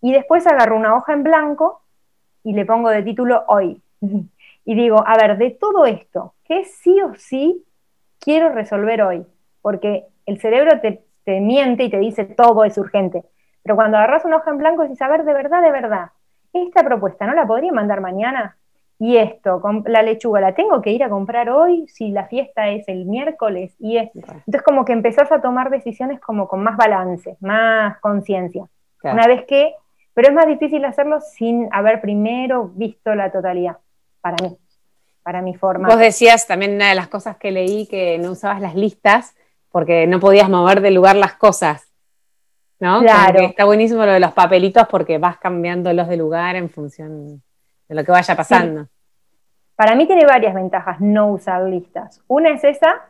Y 0.00 0.12
después 0.12 0.46
agarro 0.46 0.76
una 0.76 0.94
hoja 0.94 1.12
en 1.12 1.24
blanco 1.24 1.82
y 2.44 2.52
le 2.52 2.64
pongo 2.64 2.88
de 2.88 3.02
título 3.02 3.42
hoy. 3.48 3.82
y 4.64 4.74
digo, 4.76 5.02
a 5.04 5.16
ver, 5.16 5.38
de 5.38 5.50
todo 5.50 5.86
esto, 5.86 6.34
¿qué 6.44 6.64
sí 6.66 7.00
o 7.02 7.14
sí 7.16 7.64
quiero 8.20 8.50
resolver 8.50 9.02
hoy? 9.02 9.26
Porque 9.60 10.06
el 10.24 10.40
cerebro 10.40 10.80
te, 10.80 11.02
te 11.24 11.40
miente 11.40 11.82
y 11.82 11.90
te 11.90 11.98
dice 11.98 12.26
todo 12.26 12.62
es 12.62 12.78
urgente. 12.78 13.24
Pero 13.64 13.74
cuando 13.74 13.96
agarras 13.96 14.24
una 14.24 14.36
hoja 14.36 14.52
en 14.52 14.58
blanco 14.58 14.84
y 14.84 15.02
a 15.02 15.08
ver, 15.08 15.24
de 15.24 15.34
verdad, 15.34 15.62
de 15.62 15.72
verdad, 15.72 16.10
esta 16.52 16.84
propuesta 16.84 17.26
no 17.26 17.34
la 17.34 17.44
podría 17.44 17.72
mandar 17.72 18.00
mañana. 18.00 18.56
Y 19.04 19.16
esto, 19.16 19.60
la 19.86 20.00
lechuga, 20.00 20.40
¿la 20.40 20.54
tengo 20.54 20.80
que 20.80 20.92
ir 20.92 21.02
a 21.02 21.08
comprar 21.08 21.50
hoy 21.50 21.88
si 21.88 22.12
la 22.12 22.26
fiesta 22.28 22.68
es 22.68 22.86
el 22.86 23.04
miércoles? 23.04 23.74
Y 23.80 23.96
es, 23.96 24.10
entonces 24.14 24.62
como 24.62 24.84
que 24.84 24.92
empezás 24.92 25.32
a 25.32 25.42
tomar 25.42 25.70
decisiones 25.70 26.20
como 26.20 26.46
con 26.46 26.62
más 26.62 26.76
balance, 26.76 27.36
más 27.40 27.98
conciencia. 27.98 28.68
Una 29.02 29.26
vez 29.26 29.44
que, 29.44 29.74
pero 30.14 30.28
es 30.28 30.34
más 30.34 30.46
difícil 30.46 30.84
hacerlo 30.84 31.20
sin 31.20 31.68
haber 31.72 32.00
primero 32.00 32.70
visto 32.76 33.12
la 33.16 33.32
totalidad, 33.32 33.78
para 34.20 34.36
mí, 34.40 34.56
para 35.24 35.42
mi 35.42 35.56
forma. 35.56 35.88
Vos 35.88 35.98
decías 35.98 36.46
también 36.46 36.76
una 36.76 36.90
de 36.90 36.94
las 36.94 37.08
cosas 37.08 37.36
que 37.38 37.50
leí 37.50 37.88
que 37.88 38.18
no 38.18 38.30
usabas 38.30 38.60
las 38.60 38.76
listas 38.76 39.34
porque 39.72 40.06
no 40.06 40.20
podías 40.20 40.48
mover 40.48 40.80
de 40.80 40.92
lugar 40.92 41.16
las 41.16 41.34
cosas. 41.34 41.88
¿no? 42.78 43.00
Claro. 43.00 43.40
está 43.40 43.64
buenísimo 43.64 44.06
lo 44.06 44.12
de 44.12 44.20
los 44.20 44.32
papelitos 44.32 44.86
porque 44.88 45.18
vas 45.18 45.38
cambiándolos 45.38 46.06
de 46.06 46.16
lugar 46.16 46.54
en 46.54 46.70
función 46.70 47.42
de 47.88 47.94
lo 47.96 48.04
que 48.04 48.12
vaya 48.12 48.36
pasando. 48.36 48.86
Para 49.76 49.94
mí 49.94 50.06
tiene 50.06 50.26
varias 50.26 50.54
ventajas 50.54 51.00
no 51.00 51.28
usar 51.28 51.62
listas. 51.62 52.22
Una 52.28 52.50
es 52.50 52.64
esa, 52.64 53.02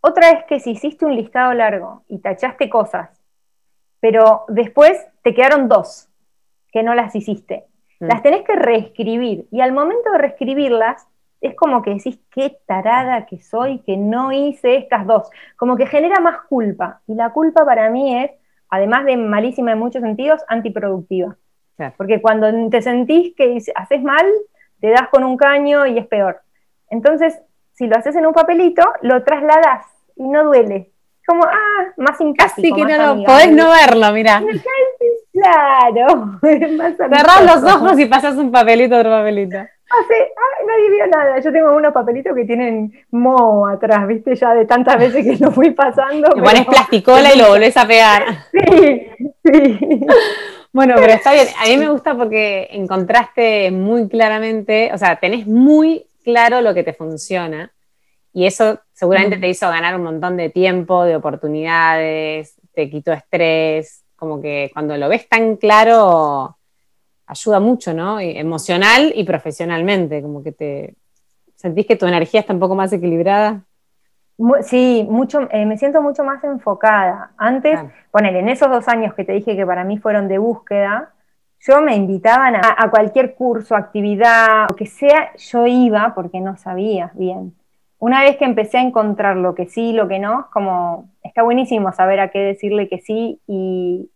otra 0.00 0.30
es 0.30 0.44
que 0.44 0.60
si 0.60 0.72
hiciste 0.72 1.04
un 1.04 1.16
listado 1.16 1.52
largo 1.52 2.02
y 2.08 2.18
tachaste 2.18 2.68
cosas, 2.68 3.10
pero 4.00 4.44
después 4.48 5.04
te 5.22 5.34
quedaron 5.34 5.68
dos 5.68 6.08
que 6.72 6.82
no 6.82 6.94
las 6.94 7.14
hiciste, 7.14 7.64
mm. 8.00 8.06
las 8.06 8.22
tenés 8.22 8.42
que 8.42 8.54
reescribir 8.54 9.46
y 9.50 9.60
al 9.60 9.72
momento 9.72 10.12
de 10.12 10.18
reescribirlas 10.18 11.06
es 11.40 11.54
como 11.54 11.82
que 11.82 11.94
decís 11.94 12.18
qué 12.30 12.58
tarada 12.66 13.26
que 13.26 13.40
soy 13.40 13.80
que 13.80 13.96
no 13.96 14.32
hice 14.32 14.76
estas 14.76 15.06
dos, 15.06 15.28
como 15.56 15.76
que 15.76 15.86
genera 15.86 16.20
más 16.20 16.38
culpa 16.48 17.02
y 17.06 17.14
la 17.14 17.30
culpa 17.30 17.64
para 17.64 17.90
mí 17.90 18.16
es 18.16 18.30
además 18.68 19.04
de 19.04 19.16
malísima 19.16 19.72
en 19.72 19.78
muchos 19.78 20.02
sentidos, 20.02 20.42
antiproductiva. 20.48 21.36
Porque 21.98 22.22
cuando 22.22 22.70
te 22.70 22.80
sentís 22.80 23.34
que 23.34 23.58
haces 23.74 24.02
mal, 24.02 24.26
te 24.80 24.90
das 24.90 25.08
con 25.10 25.24
un 25.24 25.36
caño 25.36 25.86
y 25.86 25.98
es 25.98 26.06
peor. 26.06 26.40
Entonces, 26.90 27.38
si 27.72 27.86
lo 27.86 27.96
haces 27.96 28.16
en 28.16 28.26
un 28.26 28.32
papelito, 28.32 28.82
lo 29.02 29.22
trasladas 29.22 29.86
y 30.16 30.26
no 30.26 30.44
duele. 30.44 30.90
Como, 31.26 31.44
ah, 31.44 31.92
más 31.96 32.16
simpático. 32.18 32.52
Así 32.54 32.72
que 32.72 32.84
no, 32.84 33.24
podés 33.24 33.50
no 33.50 33.70
verlo, 33.70 34.12
mira. 34.12 34.42
Claro. 35.32 36.38
Cerrás 36.40 37.44
los 37.44 37.74
ojos 37.74 37.98
y 37.98 38.06
pasas 38.06 38.36
un 38.36 38.50
papelito 38.50 38.96
otro 38.96 39.10
papelito. 39.10 39.58
Hace, 39.88 40.32
nadie 40.66 40.90
vio 40.90 41.06
nada. 41.06 41.38
Yo 41.38 41.52
tengo 41.52 41.74
unos 41.74 41.92
papelitos 41.92 42.34
que 42.34 42.44
tienen 42.44 42.92
mo 43.10 43.66
atrás, 43.66 44.06
viste, 44.08 44.34
ya 44.34 44.52
de 44.54 44.66
tantas 44.66 44.98
veces 44.98 45.24
que 45.24 45.44
lo 45.44 45.52
fui 45.52 45.70
pasando. 45.70 46.28
Te 46.28 46.42
pones 46.42 46.66
plasticola 46.66 47.32
y 47.32 47.38
lo 47.38 47.48
volvés 47.48 47.76
a 47.76 47.86
pegar. 47.86 48.24
Sí, 48.52 49.06
sí. 49.44 50.06
Bueno, 50.72 50.94
pero 50.96 51.12
está 51.12 51.32
bien. 51.32 51.46
A 51.58 51.66
mí 51.68 51.78
me 51.78 51.88
gusta 51.88 52.14
porque 52.14 52.68
encontraste 52.72 53.70
muy 53.70 54.08
claramente, 54.08 54.90
o 54.92 54.98
sea, 54.98 55.16
tenés 55.16 55.46
muy 55.46 56.06
claro 56.22 56.60
lo 56.60 56.74
que 56.74 56.82
te 56.82 56.92
funciona. 56.92 57.72
Y 58.34 58.44
eso 58.44 58.80
seguramente 58.92 59.38
mm. 59.38 59.40
te 59.40 59.48
hizo 59.48 59.70
ganar 59.70 59.96
un 59.96 60.02
montón 60.02 60.36
de 60.36 60.50
tiempo, 60.50 61.04
de 61.04 61.16
oportunidades, 61.16 62.56
te 62.74 62.90
quitó 62.90 63.12
estrés. 63.12 64.04
Como 64.16 64.42
que 64.42 64.70
cuando 64.74 64.96
lo 64.98 65.08
ves 65.08 65.26
tan 65.28 65.56
claro, 65.56 66.55
ayuda 67.26 67.60
mucho, 67.60 67.92
¿no? 67.92 68.20
emocional 68.20 69.12
y 69.14 69.24
profesionalmente, 69.24 70.22
como 70.22 70.42
que 70.42 70.52
te 70.52 70.94
sentís 71.56 71.86
que 71.86 71.96
tu 71.96 72.06
energía 72.06 72.40
está 72.40 72.52
un 72.52 72.60
poco 72.60 72.74
más 72.74 72.92
equilibrada. 72.92 73.62
Sí, 74.62 75.06
mucho, 75.08 75.48
eh, 75.50 75.64
me 75.64 75.78
siento 75.78 76.02
mucho 76.02 76.22
más 76.22 76.44
enfocada. 76.44 77.32
Antes, 77.38 77.80
ponele, 78.10 78.40
en 78.40 78.50
esos 78.50 78.70
dos 78.70 78.86
años 78.86 79.14
que 79.14 79.24
te 79.24 79.32
dije 79.32 79.56
que 79.56 79.64
para 79.64 79.82
mí 79.82 79.96
fueron 79.98 80.28
de 80.28 80.36
búsqueda, 80.36 81.14
yo 81.60 81.80
me 81.80 81.96
invitaban 81.96 82.54
a, 82.56 82.90
cualquier 82.90 83.34
curso, 83.34 83.74
actividad, 83.74 84.66
lo 84.68 84.76
que 84.76 84.86
sea, 84.86 85.34
yo 85.36 85.66
iba 85.66 86.14
porque 86.14 86.40
no 86.40 86.56
sabía 86.58 87.10
bien. 87.14 87.54
Una 87.98 88.20
vez 88.22 88.36
que 88.36 88.44
empecé 88.44 88.76
a 88.76 88.82
encontrar 88.82 89.36
lo 89.36 89.54
que 89.54 89.66
sí, 89.66 89.94
lo 89.94 90.06
que 90.06 90.18
no, 90.18 90.48
como 90.52 91.10
está 91.22 91.42
buenísimo 91.42 91.90
saber 91.92 92.20
a 92.20 92.30
qué 92.30 92.40
decirle 92.40 92.88
que 92.88 93.00
sí 93.00 93.40
y, 93.46 94.10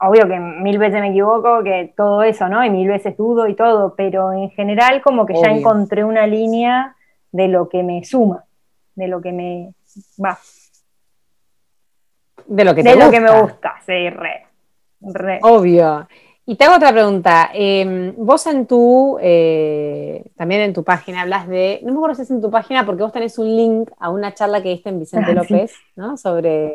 obvio 0.00 0.28
que 0.28 0.38
mil 0.38 0.78
veces 0.78 1.00
me 1.00 1.10
equivoco, 1.10 1.62
que 1.62 1.92
todo 1.96 2.22
eso, 2.22 2.48
¿no? 2.48 2.64
Y 2.64 2.70
mil 2.70 2.88
veces 2.88 3.16
dudo 3.16 3.46
y 3.46 3.54
todo, 3.54 3.94
pero 3.94 4.32
en 4.32 4.50
general 4.50 5.02
como 5.02 5.26
que 5.26 5.34
ya 5.34 5.50
encontré 5.50 6.04
una 6.04 6.26
línea 6.26 6.96
de 7.32 7.48
lo 7.48 7.68
que 7.68 7.82
me 7.82 8.04
suma, 8.04 8.44
de 8.94 9.08
lo 9.08 9.20
que 9.20 9.32
me 9.32 9.74
va. 10.22 10.38
De 12.46 12.64
lo 12.64 12.74
que 12.74 12.82
te 12.82 12.90
De 12.90 12.96
lo 12.96 13.10
que 13.10 13.20
me 13.20 13.40
gusta, 13.40 13.74
sí, 13.84 14.10
re. 14.10 14.46
re. 15.00 15.40
Obvio. 15.42 16.06
Y 16.48 16.54
te 16.54 16.64
hago 16.64 16.76
otra 16.76 16.92
pregunta. 16.92 17.50
Em, 17.52 18.14
vos 18.16 18.46
en 18.46 18.66
tu, 18.66 19.18
eh, 19.20 20.30
también 20.36 20.60
en 20.60 20.72
tu 20.72 20.84
página 20.84 21.22
hablas 21.22 21.48
de, 21.48 21.80
no 21.82 21.90
me 21.90 21.98
acuerdo 21.98 22.14
si 22.14 22.22
es 22.22 22.30
en 22.30 22.40
tu 22.40 22.52
página 22.52 22.86
porque 22.86 23.02
vos 23.02 23.12
tenés 23.12 23.36
un 23.38 23.56
link 23.56 23.90
a 23.98 24.10
una 24.10 24.32
charla 24.32 24.62
que 24.62 24.68
diste 24.68 24.90
en 24.90 25.00
Vicente 25.00 25.34
López, 25.34 25.74
¿no? 25.96 26.16
Sobre 26.16 26.72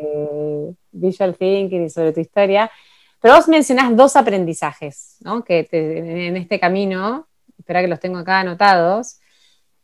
Visual 0.90 1.34
Thinking 1.36 1.84
y 1.84 1.88
sobre 1.88 2.12
tu 2.12 2.20
historia. 2.20 2.70
Pero 3.22 3.36
vos 3.36 3.46
mencionás 3.46 3.96
dos 3.96 4.16
aprendizajes, 4.16 5.16
¿no? 5.20 5.44
Que 5.44 5.68
en 5.70 6.36
este 6.36 6.58
camino, 6.58 7.28
espera 7.56 7.80
que 7.80 7.86
los 7.86 8.00
tengo 8.00 8.18
acá 8.18 8.40
anotados. 8.40 9.20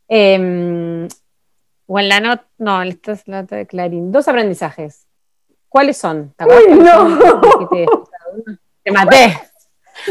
Em, 0.09 1.07
o 1.85 1.99
en 1.99 2.09
la 2.09 2.19
nota, 2.19 2.45
no, 2.57 2.83
esta 2.83 3.13
es 3.13 3.27
la 3.27 3.41
nota 3.43 3.55
de 3.55 3.65
Clarín. 3.65 4.11
Dos 4.11 4.27
aprendizajes. 4.27 5.07
¿Cuáles 5.69 5.97
son? 5.97 6.33
¿Te 6.35 6.45
Uy, 6.45 6.79
no. 6.79 7.67
Te, 8.83 8.91
maté. 8.91 9.39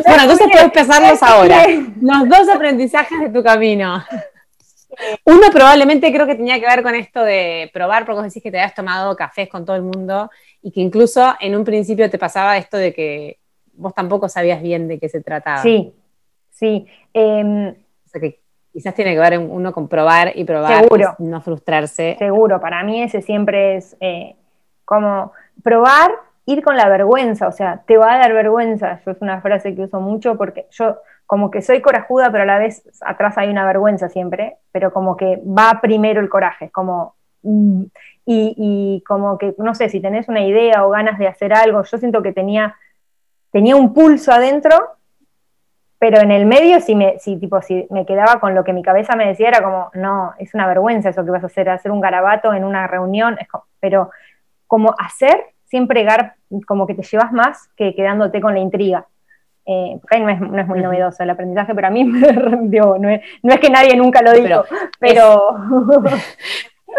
Bueno, 0.06 0.24
entonces 0.24 0.48
puedes 0.50 0.66
empezarlos 0.66 1.22
ahora. 1.22 1.66
Los 1.98 2.28
dos 2.28 2.46
aprendizajes 2.54 3.20
de 3.20 3.30
tu 3.30 3.42
camino. 3.42 4.04
Uno 5.24 5.48
probablemente 5.52 6.12
creo 6.12 6.26
que 6.26 6.34
tenía 6.34 6.58
que 6.58 6.66
ver 6.66 6.82
con 6.82 6.94
esto 6.94 7.22
de 7.22 7.70
probar, 7.72 8.04
porque 8.04 8.16
vos 8.16 8.24
decís 8.24 8.42
que 8.42 8.50
te 8.50 8.58
habías 8.58 8.74
tomado 8.74 9.16
cafés 9.16 9.48
con 9.48 9.64
todo 9.64 9.76
el 9.76 9.82
mundo 9.82 10.30
y 10.62 10.70
que 10.72 10.80
incluso 10.80 11.34
en 11.40 11.56
un 11.56 11.64
principio 11.64 12.10
te 12.10 12.18
pasaba 12.18 12.56
esto 12.56 12.76
de 12.76 12.92
que 12.92 13.38
vos 13.74 13.94
tampoco 13.94 14.28
sabías 14.28 14.60
bien 14.62 14.88
de 14.88 14.98
qué 14.98 15.08
se 15.08 15.20
trataba. 15.20 15.62
Sí, 15.62 15.92
sí. 16.50 16.86
Em, 17.12 17.68
o 17.70 18.08
sea 18.08 18.20
que 18.20 18.40
quizás 18.72 18.94
tiene 18.94 19.14
que 19.14 19.20
ver 19.20 19.38
uno 19.38 19.72
con 19.72 19.88
probar 19.88 20.32
y 20.34 20.44
probar 20.44 20.82
seguro, 20.82 21.16
y 21.18 21.24
no 21.24 21.40
frustrarse. 21.40 22.16
Seguro, 22.18 22.60
para 22.60 22.82
mí 22.82 23.02
ese 23.02 23.22
siempre 23.22 23.76
es 23.76 23.96
eh, 24.00 24.36
como 24.84 25.32
probar, 25.62 26.10
ir 26.46 26.62
con 26.62 26.76
la 26.76 26.88
vergüenza, 26.88 27.46
o 27.46 27.52
sea, 27.52 27.82
te 27.86 27.96
va 27.98 28.14
a 28.14 28.18
dar 28.18 28.32
vergüenza. 28.32 29.00
Yo 29.04 29.12
es 29.12 29.20
una 29.20 29.40
frase 29.40 29.74
que 29.74 29.82
uso 29.82 30.00
mucho 30.00 30.36
porque 30.36 30.66
yo 30.70 30.96
como 31.28 31.50
que 31.50 31.60
soy 31.60 31.82
corajuda, 31.82 32.32
pero 32.32 32.44
a 32.44 32.46
la 32.46 32.58
vez 32.58 32.82
atrás 33.02 33.36
hay 33.36 33.50
una 33.50 33.66
vergüenza 33.66 34.08
siempre, 34.08 34.56
pero 34.72 34.94
como 34.94 35.14
que 35.14 35.38
va 35.44 35.78
primero 35.82 36.22
el 36.22 36.30
coraje, 36.30 36.64
es 36.64 36.72
como... 36.72 37.16
Mm, 37.42 37.82
y, 38.30 39.04
como 39.06 39.36
que, 39.36 39.54
no 39.58 39.74
sé, 39.74 39.90
si 39.90 40.00
tenés 40.00 40.28
una 40.28 40.40
idea 40.40 40.86
o 40.86 40.90
ganas 40.90 41.18
de 41.18 41.26
hacer 41.28 41.52
algo, 41.52 41.82
yo 41.82 41.98
siento 41.98 42.22
que 42.22 42.32
tenía, 42.32 42.76
tenía 43.52 43.76
un 43.76 43.92
pulso 43.92 44.32
adentro, 44.32 44.74
pero 45.98 46.18
en 46.18 46.30
el 46.30 46.46
medio 46.46 46.80
si 46.80 46.94
me, 46.94 47.18
si, 47.18 47.36
tipo, 47.36 47.60
si 47.60 47.86
me 47.90 48.06
quedaba 48.06 48.40
con 48.40 48.54
lo 48.54 48.64
que 48.64 48.72
mi 48.72 48.82
cabeza 48.82 49.14
me 49.14 49.26
decía, 49.26 49.48
era 49.48 49.62
como, 49.62 49.90
no, 49.94 50.32
es 50.38 50.54
una 50.54 50.66
vergüenza 50.66 51.10
eso 51.10 51.24
que 51.26 51.30
vas 51.30 51.42
a 51.42 51.48
hacer, 51.48 51.68
hacer 51.68 51.90
un 51.90 52.00
garabato 52.00 52.54
en 52.54 52.64
una 52.64 52.86
reunión, 52.86 53.36
pero 53.80 54.10
como 54.66 54.94
hacer, 54.98 55.38
siempre 55.64 56.06
como 56.66 56.86
que 56.86 56.94
te 56.94 57.02
llevas 57.02 57.32
más 57.32 57.68
que 57.76 57.94
quedándote 57.94 58.40
con 58.40 58.54
la 58.54 58.60
intriga. 58.60 59.06
Eh, 59.70 60.00
no 60.18 60.30
es, 60.30 60.40
no 60.40 60.58
es, 60.58 60.66
muy 60.66 60.80
novedoso 60.80 61.22
el 61.22 61.28
aprendizaje, 61.28 61.74
pero 61.74 61.88
a 61.88 61.90
mí 61.90 62.02
me 62.04 62.32
rendió. 62.32 62.96
No 62.98 63.10
es, 63.10 63.20
no 63.42 63.52
es 63.52 63.60
que 63.60 63.68
nadie 63.68 63.94
nunca 63.96 64.22
lo 64.22 64.32
dijo, 64.32 64.64
pero. 64.98 65.56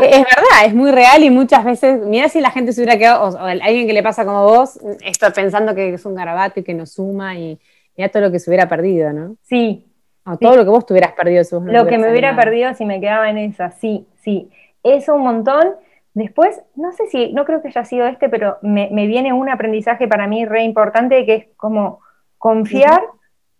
Es, 0.01 0.23
verdad, 0.23 0.65
es 0.65 0.73
muy 0.73 0.91
real 0.91 1.23
y 1.23 1.31
muchas 1.31 1.65
veces, 1.65 1.99
mira 2.05 2.29
si 2.29 2.39
la 2.39 2.51
gente 2.51 2.71
se 2.71 2.79
hubiera 2.79 2.97
quedado, 2.97 3.35
o, 3.35 3.37
alguien 3.39 3.87
que 3.87 3.91
le 3.91 4.03
pasa 4.03 4.23
como 4.23 4.43
vos, 4.45 4.79
está 5.03 5.31
pensando 5.31 5.73
que 5.73 5.95
es 5.95 6.05
un 6.05 6.13
garabato 6.13 6.59
y 6.59 6.63
que 6.63 6.75
no 6.75 6.85
suma 6.85 7.35
y 7.35 7.59
mira 7.97 8.09
todo 8.09 8.21
lo 8.21 8.31
que 8.31 8.39
se 8.39 8.49
hubiera 8.49 8.69
perdido, 8.69 9.11
¿no? 9.11 9.35
Sí. 9.41 9.85
O 10.25 10.37
todo 10.37 10.55
lo 10.55 10.63
que 10.63 10.69
vos 10.69 10.85
tuvieras 10.85 11.13
perdido. 11.13 11.43
Si 11.43 11.55
lo 11.55 11.87
que 11.87 11.97
me 11.97 12.11
hubiera 12.11 12.35
perdido 12.35 12.73
si 12.75 12.85
me 12.85 13.01
quedaba 13.01 13.29
en 13.31 13.39
esa, 13.39 13.71
sí, 13.71 14.05
sí. 14.21 14.49
Eso 14.83 15.15
un 15.15 15.23
montón. 15.23 15.75
Después, 16.13 16.61
no 16.75 16.91
sé 16.91 17.07
si, 17.07 17.33
no 17.33 17.45
creo 17.45 17.61
que 17.61 17.69
haya 17.69 17.83
sido 17.83 18.05
este, 18.05 18.29
pero 18.29 18.57
me, 18.61 18.89
me 18.91 19.07
viene 19.07 19.33
un 19.33 19.49
aprendizaje 19.49 20.07
para 20.07 20.27
mí 20.27 20.45
re 20.45 20.63
importante 20.63 21.25
que 21.25 21.35
es 21.35 21.45
como 21.57 21.99
confiar 22.39 23.03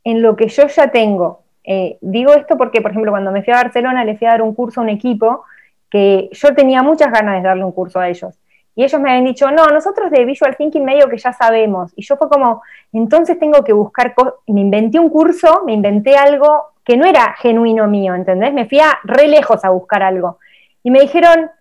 en 0.04 0.24
lo 0.24 0.36
que 0.36 0.48
yo 0.48 0.65
ya 0.65 0.88
tengo. 0.88 1.42
Eh, 1.63 2.00
digo 2.02 2.34
esto 2.34 2.58
porque, 2.58 2.82
por 2.82 2.89
ejemplo, 2.89 3.12
cuando 3.12 3.32
me 3.32 3.44
fui 3.44 3.54
a 3.54 3.58
Barcelona 3.58 4.04
le 4.04 4.18
fui 4.18 4.26
a 4.26 4.32
dar 4.32 4.42
un 4.42 4.56
curso 4.56 4.80
a 4.80 4.84
un 4.84 4.89
equipo 4.89 5.44
que 5.92 6.30
yo 6.32 6.56
tenía 6.56 6.82
muchas 6.82 7.12
ganas 7.12 7.36
de 7.36 7.48
darle 7.48 7.63
un 7.63 7.72
curso 7.72 8.00
a 8.00 8.10
ellos. 8.10 8.34
Y 8.76 8.84
ellos 8.84 9.02
me 9.02 9.10
habían 9.10 9.26
dicho, 9.26 9.52
no, 9.52 9.65
nosotros 9.68 10.10
de 10.10 10.24
Visual 10.24 10.56
Thinking 10.56 10.86
medio 10.86 11.10
que 11.10 11.18
ya 11.18 11.34
sabemos. 11.34 11.92
Y 11.96 12.04
yo 12.04 12.15
fue 12.15 12.30
como, 12.30 12.62
entonces 12.94 13.38
tengo 13.38 13.63
que 13.63 13.74
buscar 13.74 14.15
cosas. 14.15 14.36
Me 14.48 14.62
inventé 14.62 15.00
un 15.00 15.10
curso, 15.10 15.63
me 15.65 15.74
inventé 15.74 16.15
algo 16.15 16.68
que 16.86 16.96
no 16.96 17.06
era 17.06 17.36
genuino 17.39 17.88
mío, 17.88 18.15
¿entendés? 18.15 18.54
Me 18.54 18.65
fui 18.65 18.80
a 18.80 18.98
re 19.04 19.28
lejos 19.28 19.65
a 19.65 19.70
buscar 19.70 20.02
algo. 20.02 20.38
Y 20.82 20.92
me 20.92 21.02
dijeron, 21.02 21.52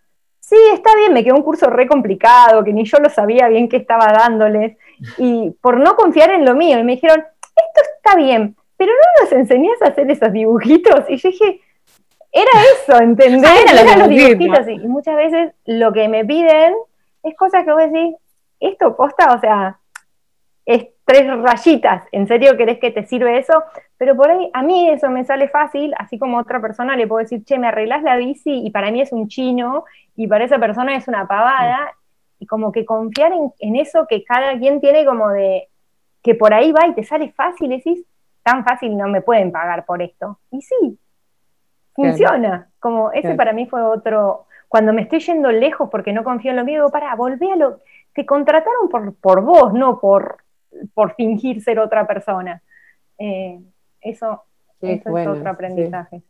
sí, 0.48 0.56
está 0.72 0.96
bien, 0.96 1.12
me 1.12 1.22
quedó 1.22 1.34
un 1.34 1.42
curso 1.42 1.68
re 1.68 1.86
complicado, 1.86 2.64
que 2.64 2.72
ni 2.72 2.84
yo 2.84 2.98
lo 2.98 3.10
sabía 3.10 3.48
bien 3.48 3.68
qué 3.68 3.76
estaba 3.76 4.06
dándoles 4.06 4.76
y 5.18 5.50
por 5.60 5.78
no 5.78 5.94
confiar 5.94 6.30
en 6.30 6.44
lo 6.44 6.54
mío. 6.54 6.78
Y 6.78 6.84
me 6.84 6.92
dijeron, 6.92 7.18
esto 7.18 7.90
está 7.96 8.16
bien, 8.16 8.56
pero 8.76 8.92
no 8.92 9.24
nos 9.24 9.32
enseñás 9.32 9.80
a 9.82 9.88
hacer 9.88 10.10
esos 10.10 10.32
dibujitos. 10.32 11.04
Y 11.08 11.16
yo 11.16 11.28
dije, 11.28 11.60
era 12.32 12.50
eso, 12.72 12.98
¿entendés? 13.02 13.50
Ah, 13.50 13.82
era 13.82 13.96
los 13.98 14.08
dibujitos. 14.08 14.68
Y 14.68 14.78
muchas 14.88 15.16
veces 15.16 15.52
lo 15.66 15.92
que 15.92 16.08
me 16.08 16.24
piden 16.24 16.74
es 17.22 17.36
cosas 17.36 17.64
que 17.64 17.72
vos 17.72 17.82
decís, 17.82 18.14
esto 18.60 18.96
costa, 18.96 19.34
o 19.34 19.40
sea, 19.40 19.78
es 20.68 20.86
tres 21.06 21.26
rayitas, 21.26 22.02
¿en 22.12 22.28
serio 22.28 22.58
querés 22.58 22.78
que 22.78 22.90
te 22.90 23.06
sirve 23.06 23.38
eso? 23.38 23.64
Pero 23.96 24.14
por 24.14 24.30
ahí 24.30 24.50
a 24.52 24.62
mí 24.62 24.90
eso 24.90 25.08
me 25.08 25.24
sale 25.24 25.48
fácil, 25.48 25.94
así 25.96 26.18
como 26.18 26.36
a 26.36 26.42
otra 26.42 26.60
persona 26.60 26.94
le 26.94 27.06
puedo 27.06 27.22
decir, 27.22 27.42
che, 27.42 27.58
me 27.58 27.68
arreglás 27.68 28.02
la 28.02 28.16
bici 28.16 28.66
y 28.66 28.70
para 28.70 28.90
mí 28.90 29.00
es 29.00 29.10
un 29.10 29.28
chino 29.28 29.86
y 30.14 30.26
para 30.26 30.44
esa 30.44 30.58
persona 30.58 30.94
es 30.94 31.08
una 31.08 31.26
pavada 31.26 31.94
y 32.38 32.44
como 32.46 32.70
que 32.70 32.84
confiar 32.84 33.32
en, 33.58 33.76
eso 33.76 34.06
que 34.06 34.22
cada 34.24 34.58
quien 34.58 34.78
tiene 34.82 35.06
como 35.06 35.30
de 35.30 35.68
que 36.22 36.34
por 36.34 36.52
ahí 36.52 36.70
va 36.70 36.86
y 36.86 36.92
te 36.92 37.02
sale 37.02 37.32
fácil, 37.32 37.70
decís, 37.70 38.04
tan 38.42 38.62
fácil 38.62 38.94
no 38.94 39.08
me 39.08 39.22
pueden 39.22 39.50
pagar 39.50 39.86
por 39.86 40.02
esto. 40.02 40.38
Y 40.50 40.60
sí, 40.60 40.98
funciona. 41.94 42.68
Como 42.78 43.10
ese 43.12 43.34
para 43.36 43.54
mí 43.54 43.66
fue 43.66 43.80
otro, 43.80 44.44
cuando 44.68 44.92
me 44.92 45.00
estoy 45.00 45.20
yendo 45.20 45.50
lejos 45.50 45.88
porque 45.90 46.12
no 46.12 46.24
confío 46.24 46.50
en 46.50 46.58
lo 46.58 46.64
mío, 46.66 46.80
digo, 46.80 46.90
para, 46.90 47.14
volvé 47.14 47.52
a 47.52 47.56
lo, 47.56 47.78
te 48.12 48.26
contrataron 48.26 48.90
por, 48.90 49.14
por 49.14 49.40
vos, 49.40 49.72
no 49.72 49.98
por, 49.98 50.42
por 50.94 51.14
fingir 51.14 51.62
ser 51.62 51.78
otra 51.78 52.06
persona. 52.06 52.62
Eh, 53.18 53.58
eso, 54.00 54.44
es 54.80 55.02
otro 55.06 55.50
aprendizaje. 55.50 56.22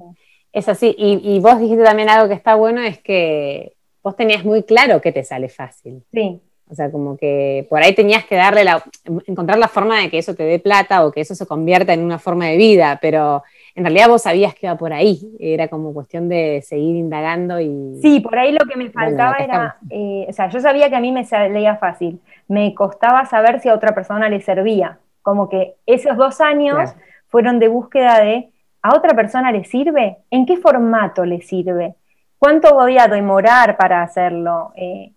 Es 0.52 0.68
así, 0.68 0.94
y, 0.96 1.20
y, 1.22 1.40
vos 1.40 1.60
dijiste 1.60 1.84
también 1.84 2.08
algo 2.08 2.28
que 2.28 2.34
está 2.34 2.54
bueno, 2.54 2.80
es 2.80 2.98
que 2.98 3.74
vos 4.02 4.16
tenías 4.16 4.44
muy 4.44 4.62
claro 4.62 5.00
que 5.00 5.12
te 5.12 5.22
sale 5.24 5.48
fácil. 5.48 6.02
Sí. 6.12 6.40
O 6.70 6.74
sea, 6.74 6.90
como 6.90 7.16
que 7.16 7.66
por 7.70 7.82
ahí 7.82 7.94
tenías 7.94 8.24
que 8.26 8.36
darle 8.36 8.64
la, 8.64 8.82
encontrar 9.26 9.58
la 9.58 9.68
forma 9.68 10.00
de 10.00 10.10
que 10.10 10.18
eso 10.18 10.34
te 10.34 10.42
dé 10.42 10.58
plata 10.58 11.04
o 11.04 11.12
que 11.12 11.22
eso 11.22 11.34
se 11.34 11.46
convierta 11.46 11.94
en 11.94 12.02
una 12.02 12.18
forma 12.18 12.46
de 12.46 12.56
vida, 12.56 12.98
pero 13.00 13.42
en 13.78 13.84
realidad 13.84 14.08
vos 14.08 14.22
sabías 14.22 14.54
que 14.54 14.66
iba 14.66 14.76
por 14.76 14.92
ahí, 14.92 15.36
era 15.40 15.68
como 15.68 15.94
cuestión 15.94 16.28
de 16.28 16.62
seguir 16.62 16.96
indagando 16.96 17.60
y... 17.60 17.98
Sí, 18.02 18.20
por 18.20 18.38
ahí 18.38 18.52
lo 18.52 18.66
que 18.66 18.76
me 18.76 18.90
faltaba 18.90 19.36
era, 19.38 19.78
eh, 19.90 20.26
o 20.28 20.32
sea, 20.32 20.48
yo 20.48 20.60
sabía 20.60 20.90
que 20.90 20.96
a 20.96 21.00
mí 21.00 21.12
me 21.12 21.24
salía 21.24 21.76
fácil, 21.76 22.20
me 22.46 22.74
costaba 22.74 23.24
saber 23.24 23.60
si 23.60 23.68
a 23.68 23.74
otra 23.74 23.94
persona 23.94 24.28
le 24.28 24.40
servía, 24.40 24.98
como 25.22 25.48
que 25.48 25.74
esos 25.86 26.16
dos 26.16 26.40
años 26.40 26.94
fueron 27.28 27.58
de 27.58 27.68
búsqueda 27.68 28.20
de 28.20 28.50
¿A 28.82 28.94
otra 28.94 29.14
persona 29.14 29.50
le 29.50 29.64
sirve? 29.64 30.18
¿En 30.30 30.46
qué 30.46 30.56
formato 30.56 31.24
le 31.24 31.40
sirve? 31.40 31.96
¿Cuánto 32.38 32.74
voy 32.74 32.98
a 32.98 33.08
demorar 33.08 33.76
para 33.76 34.02
hacerlo? 34.02 34.72
Eh, 34.76 35.12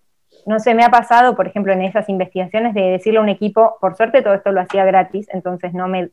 no 0.48 0.60
sé, 0.60 0.74
me 0.74 0.84
ha 0.84 0.90
pasado, 0.90 1.36
por 1.36 1.48
ejemplo, 1.48 1.72
en 1.72 1.84
esas 1.84 2.10
investigaciones 2.10 2.74
de 2.74 2.82
decirle 2.82 3.20
a 3.20 3.22
un 3.22 3.30
equipo, 3.30 3.78
por 3.80 3.96
suerte 3.96 4.24
todo 4.24 4.34
esto 4.34 4.52
lo 4.52 4.62
hacía 4.62 4.84
gratis, 4.86 5.28
entonces 5.32 5.74
no 5.74 5.88
me, 5.88 6.10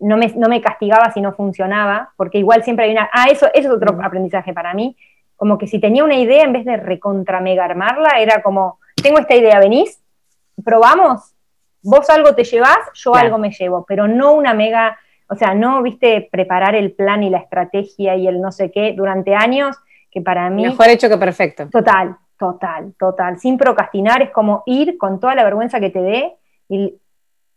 no 0.00 0.16
me, 0.16 0.60
castigaba 0.60 1.12
si 1.12 1.20
no 1.20 1.32
funcionaba, 1.32 2.12
porque 2.16 2.38
igual 2.38 2.62
siempre 2.62 2.86
hay 2.86 2.92
una... 2.92 3.10
Ah, 3.12 3.26
eso, 3.30 3.46
eso 3.52 3.68
es 3.68 3.74
otro 3.74 4.00
aprendizaje 4.02 4.52
para 4.52 4.74
mí, 4.74 4.96
como 5.36 5.58
que 5.58 5.66
si 5.66 5.78
tenía 5.78 6.04
una 6.04 6.16
idea, 6.16 6.44
en 6.44 6.52
vez 6.52 6.64
de 6.64 6.76
recontra 6.76 7.40
mega 7.40 7.64
armarla, 7.64 8.20
era 8.20 8.42
como, 8.42 8.78
tengo 9.02 9.18
esta 9.18 9.34
idea, 9.34 9.58
venís, 9.58 10.02
probamos, 10.64 11.34
vos 11.82 12.08
algo 12.10 12.34
te 12.34 12.44
llevas, 12.44 12.78
yo 12.94 13.14
algo 13.14 13.38
me 13.38 13.50
llevo, 13.50 13.84
pero 13.86 14.08
no 14.08 14.32
una 14.32 14.54
mega, 14.54 14.98
o 15.28 15.34
sea, 15.34 15.54
no, 15.54 15.82
viste, 15.82 16.28
preparar 16.30 16.74
el 16.74 16.92
plan 16.92 17.22
y 17.22 17.30
la 17.30 17.38
estrategia 17.38 18.16
y 18.16 18.26
el 18.26 18.40
no 18.40 18.52
sé 18.52 18.70
qué 18.70 18.94
durante 18.96 19.34
años, 19.34 19.76
que 20.10 20.20
para 20.20 20.48
mí... 20.50 20.62
Mejor 20.62 20.88
hecho 20.88 21.08
que 21.08 21.18
perfecto. 21.18 21.68
Total, 21.70 22.16
total, 22.38 22.94
total. 22.98 23.38
Sin 23.38 23.58
procrastinar 23.58 24.22
es 24.22 24.30
como 24.30 24.62
ir 24.66 24.96
con 24.96 25.20
toda 25.20 25.34
la 25.34 25.44
vergüenza 25.44 25.80
que 25.80 25.90
te 25.90 26.00
dé 26.00 26.36
y, 26.68 26.94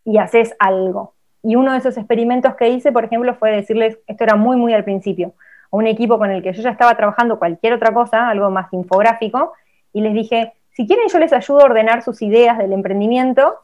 y 0.05 0.17
haces 0.17 0.55
algo. 0.59 1.13
Y 1.43 1.55
uno 1.55 1.71
de 1.71 1.79
esos 1.79 1.97
experimentos 1.97 2.55
que 2.55 2.69
hice, 2.69 2.91
por 2.91 3.05
ejemplo, 3.05 3.33
fue 3.35 3.51
decirles, 3.51 3.97
esto 4.07 4.23
era 4.23 4.35
muy, 4.35 4.57
muy 4.57 4.73
al 4.73 4.83
principio, 4.83 5.33
a 5.71 5.75
un 5.75 5.87
equipo 5.87 6.17
con 6.17 6.29
el 6.31 6.43
que 6.43 6.53
yo 6.53 6.61
ya 6.61 6.69
estaba 6.69 6.95
trabajando 6.95 7.39
cualquier 7.39 7.73
otra 7.73 7.93
cosa, 7.93 8.29
algo 8.29 8.49
más 8.51 8.71
infográfico, 8.73 9.53
y 9.93 10.01
les 10.01 10.13
dije, 10.13 10.53
si 10.73 10.87
quieren 10.87 11.07
yo 11.09 11.19
les 11.19 11.33
ayudo 11.33 11.61
a 11.61 11.65
ordenar 11.65 12.01
sus 12.01 12.21
ideas 12.21 12.57
del 12.57 12.73
emprendimiento 12.73 13.55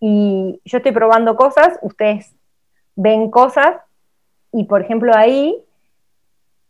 y 0.00 0.60
yo 0.64 0.78
estoy 0.78 0.92
probando 0.92 1.36
cosas, 1.36 1.78
ustedes 1.82 2.34
ven 2.94 3.30
cosas 3.30 3.76
y 4.52 4.64
por 4.64 4.80
ejemplo 4.80 5.12
ahí 5.14 5.54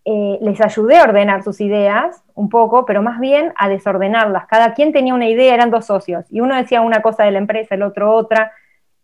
eh, 0.04 0.38
les 0.40 0.60
ayudé 0.60 0.98
a 0.98 1.04
ordenar 1.04 1.42
sus 1.42 1.60
ideas 1.60 2.22
un 2.34 2.48
poco, 2.48 2.84
pero 2.84 3.02
más 3.02 3.18
bien 3.18 3.52
a 3.56 3.68
desordenarlas. 3.68 4.46
Cada 4.46 4.72
quien 4.74 4.92
tenía 4.92 5.14
una 5.14 5.28
idea, 5.28 5.52
eran 5.52 5.70
dos 5.70 5.86
socios, 5.86 6.24
y 6.30 6.40
uno 6.40 6.54
decía 6.54 6.80
una 6.80 7.02
cosa 7.02 7.24
de 7.24 7.32
la 7.32 7.38
empresa, 7.38 7.74
el 7.74 7.82
otro 7.82 8.14
otra. 8.14 8.52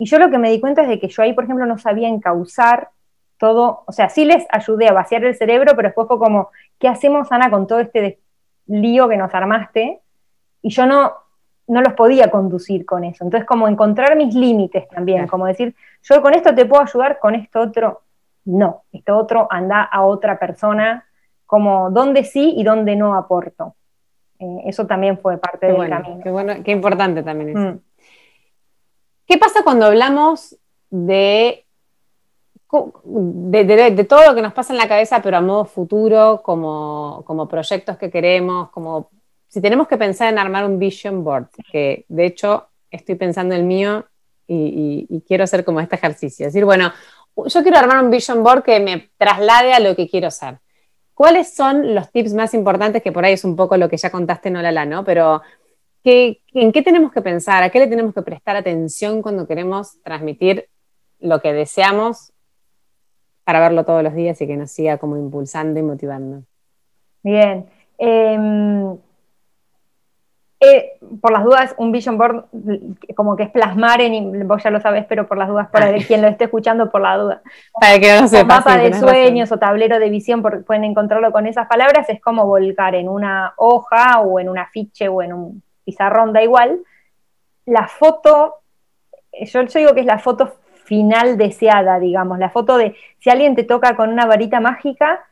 Y 0.02 0.06
yo 0.06 0.18
lo 0.18 0.30
que 0.30 0.38
me 0.38 0.50
di 0.50 0.58
cuenta 0.58 0.82
es 0.82 0.88
de 0.88 0.98
que 0.98 1.06
yo 1.06 1.22
ahí, 1.22 1.32
por 1.32 1.44
ejemplo, 1.44 1.64
no 1.64 1.78
sabía 1.78 2.08
encauzar 2.08 2.90
todo, 3.38 3.84
o 3.86 3.92
sea, 3.92 4.08
sí 4.08 4.24
les 4.24 4.44
ayudé 4.50 4.88
a 4.88 4.92
vaciar 4.92 5.24
el 5.24 5.36
cerebro, 5.36 5.76
pero 5.76 5.90
después 5.90 6.08
fue 6.08 6.18
como, 6.18 6.50
¿qué 6.80 6.88
hacemos, 6.88 7.30
Ana, 7.30 7.50
con 7.50 7.68
todo 7.68 7.78
este 7.78 8.18
lío 8.66 9.08
que 9.08 9.16
nos 9.16 9.32
armaste? 9.32 10.00
Y 10.60 10.70
yo 10.70 10.86
no, 10.86 11.12
no 11.68 11.82
los 11.82 11.92
podía 11.92 12.32
conducir 12.32 12.84
con 12.84 13.04
eso. 13.04 13.22
Entonces, 13.22 13.46
como 13.46 13.68
encontrar 13.68 14.16
mis 14.16 14.34
límites 14.34 14.88
también, 14.88 15.28
como 15.28 15.46
decir, 15.46 15.72
yo 16.02 16.20
con 16.20 16.34
esto 16.34 16.52
te 16.52 16.66
puedo 16.66 16.82
ayudar, 16.82 17.20
con 17.20 17.36
esto 17.36 17.60
otro, 17.60 18.00
no, 18.44 18.82
esto 18.90 19.16
otro 19.16 19.46
anda 19.50 19.82
a 19.84 20.02
otra 20.02 20.36
persona, 20.36 21.06
como 21.46 21.90
dónde 21.92 22.24
sí 22.24 22.54
y 22.56 22.64
dónde 22.64 22.96
no 22.96 23.14
aporto. 23.14 23.76
Eh, 24.40 24.62
eso 24.64 24.84
también 24.84 25.16
fue 25.16 25.38
parte 25.38 25.66
del 25.66 25.88
camino. 25.88 26.20
Qué, 26.24 26.30
bueno, 26.32 26.54
qué 26.64 26.72
importante 26.72 27.22
también 27.22 27.50
eso. 27.50 27.60
Mm. 27.60 27.80
¿Qué 29.26 29.38
pasa 29.38 29.62
cuando 29.62 29.86
hablamos 29.86 30.56
de 30.90 31.64
de, 33.04 34.06
todo 34.08 34.26
lo 34.26 34.34
que 34.34 34.42
nos 34.42 34.54
pasa 34.54 34.72
en 34.72 34.78
la 34.78 34.88
cabeza, 34.88 35.20
pero 35.22 35.36
a 35.36 35.40
modo 35.40 35.64
futuro, 35.64 36.40
como, 36.42 37.22
como 37.26 37.46
proyectos 37.46 37.98
que 37.98 38.10
queremos, 38.10 38.70
como 38.70 39.10
si 39.48 39.60
tenemos 39.60 39.86
que 39.86 39.98
pensar 39.98 40.32
en 40.32 40.38
armar 40.38 40.64
un 40.64 40.78
vision 40.78 41.22
board, 41.22 41.48
que 41.70 42.06
de 42.08 42.26
hecho 42.26 42.68
estoy 42.90 43.16
pensando 43.16 43.54
el 43.54 43.64
mío 43.64 44.06
y, 44.46 45.22
quiero 45.26 45.44
hacer 45.44 45.64
como 45.64 45.80
este 45.80 45.96
ejercicio. 45.96 46.46
Es 46.46 46.52
decir, 46.52 46.64
bueno, 46.64 46.92
yo 47.36 47.62
quiero 47.62 47.78
armar 47.78 48.02
un 48.02 48.10
vision 48.10 48.42
board 48.42 48.62
que 48.62 48.80
me 48.80 49.10
traslade 49.16 49.72
a 49.72 49.80
lo 49.80 49.94
que 49.94 50.08
quiero 50.08 50.30
ser. 50.30 50.58
¿Cuáles 51.14 51.54
son 51.54 51.94
los 51.94 52.10
tips 52.10 52.34
más 52.34 52.54
importantes? 52.54 53.02
Que 53.02 53.12
por 53.12 53.24
ahí 53.24 53.34
es 53.34 53.44
un 53.44 53.56
poco 53.56 53.76
lo 53.76 53.88
que 53.88 53.96
ya 53.96 54.10
contaste, 54.10 54.50
no 54.50 54.60
la, 54.62 54.84
¿no? 54.84 55.04
Pero 55.04 55.42
¿en 56.04 56.72
qué 56.72 56.82
tenemos 56.82 57.12
que 57.12 57.22
pensar? 57.22 57.62
¿A 57.62 57.70
qué 57.70 57.78
le 57.78 57.86
tenemos 57.86 58.14
que 58.14 58.22
prestar 58.22 58.56
atención 58.56 59.22
cuando 59.22 59.46
queremos 59.46 60.02
transmitir 60.02 60.68
lo 61.20 61.40
que 61.40 61.52
deseamos 61.52 62.32
para 63.44 63.60
verlo 63.60 63.84
todos 63.84 64.02
los 64.02 64.14
días 64.14 64.40
y 64.40 64.46
que 64.46 64.56
nos 64.56 64.70
siga 64.70 64.98
como 64.98 65.16
impulsando 65.16 65.78
y 65.78 65.82
motivando? 65.82 66.42
Bien. 67.22 67.66
Em, 67.98 68.96
eh, 70.58 70.92
por 71.20 71.32
las 71.32 71.44
dudas, 71.44 71.74
un 71.76 71.90
vision 71.90 72.18
board 72.18 72.44
como 73.16 73.36
que 73.36 73.44
es 73.44 73.50
plasmar 73.50 74.00
en, 74.00 74.46
vos 74.46 74.62
ya 74.62 74.70
lo 74.70 74.80
sabes, 74.80 75.04
pero 75.08 75.26
por 75.26 75.36
las 75.36 75.48
dudas, 75.48 75.68
para 75.70 75.92
quien 75.94 76.22
lo 76.22 76.28
esté 76.28 76.44
escuchando, 76.44 76.90
por 76.90 77.00
la 77.00 77.16
duda. 77.16 77.42
Para 77.80 77.98
que 77.98 78.20
no 78.20 78.28
sepa. 78.28 78.58
Mapa 78.58 78.78
de 78.78 78.92
sueños 78.94 79.50
o 79.50 79.58
tablero 79.58 79.98
de 79.98 80.08
visión, 80.08 80.42
porque 80.42 80.60
pueden 80.60 80.84
encontrarlo 80.84 81.32
con 81.32 81.46
esas 81.46 81.66
palabras, 81.66 82.08
es 82.08 82.20
como 82.20 82.46
volcar 82.46 82.94
en 82.94 83.08
una 83.08 83.54
hoja 83.56 84.20
o 84.20 84.38
en 84.38 84.48
un 84.48 84.58
afiche 84.58 85.08
o 85.08 85.22
en 85.22 85.32
un 85.32 85.62
pizarrón, 85.84 86.32
da 86.32 86.42
igual. 86.42 86.80
La 87.66 87.88
foto, 87.88 88.56
yo, 89.32 89.62
yo 89.62 89.78
digo 89.78 89.94
que 89.94 90.00
es 90.00 90.06
la 90.06 90.18
foto 90.18 90.56
final 90.84 91.38
deseada, 91.38 91.98
digamos, 91.98 92.38
la 92.38 92.50
foto 92.50 92.76
de 92.76 92.94
si 93.18 93.30
alguien 93.30 93.54
te 93.54 93.64
toca 93.64 93.96
con 93.96 94.10
una 94.10 94.26
varita 94.26 94.60
mágica, 94.60 95.24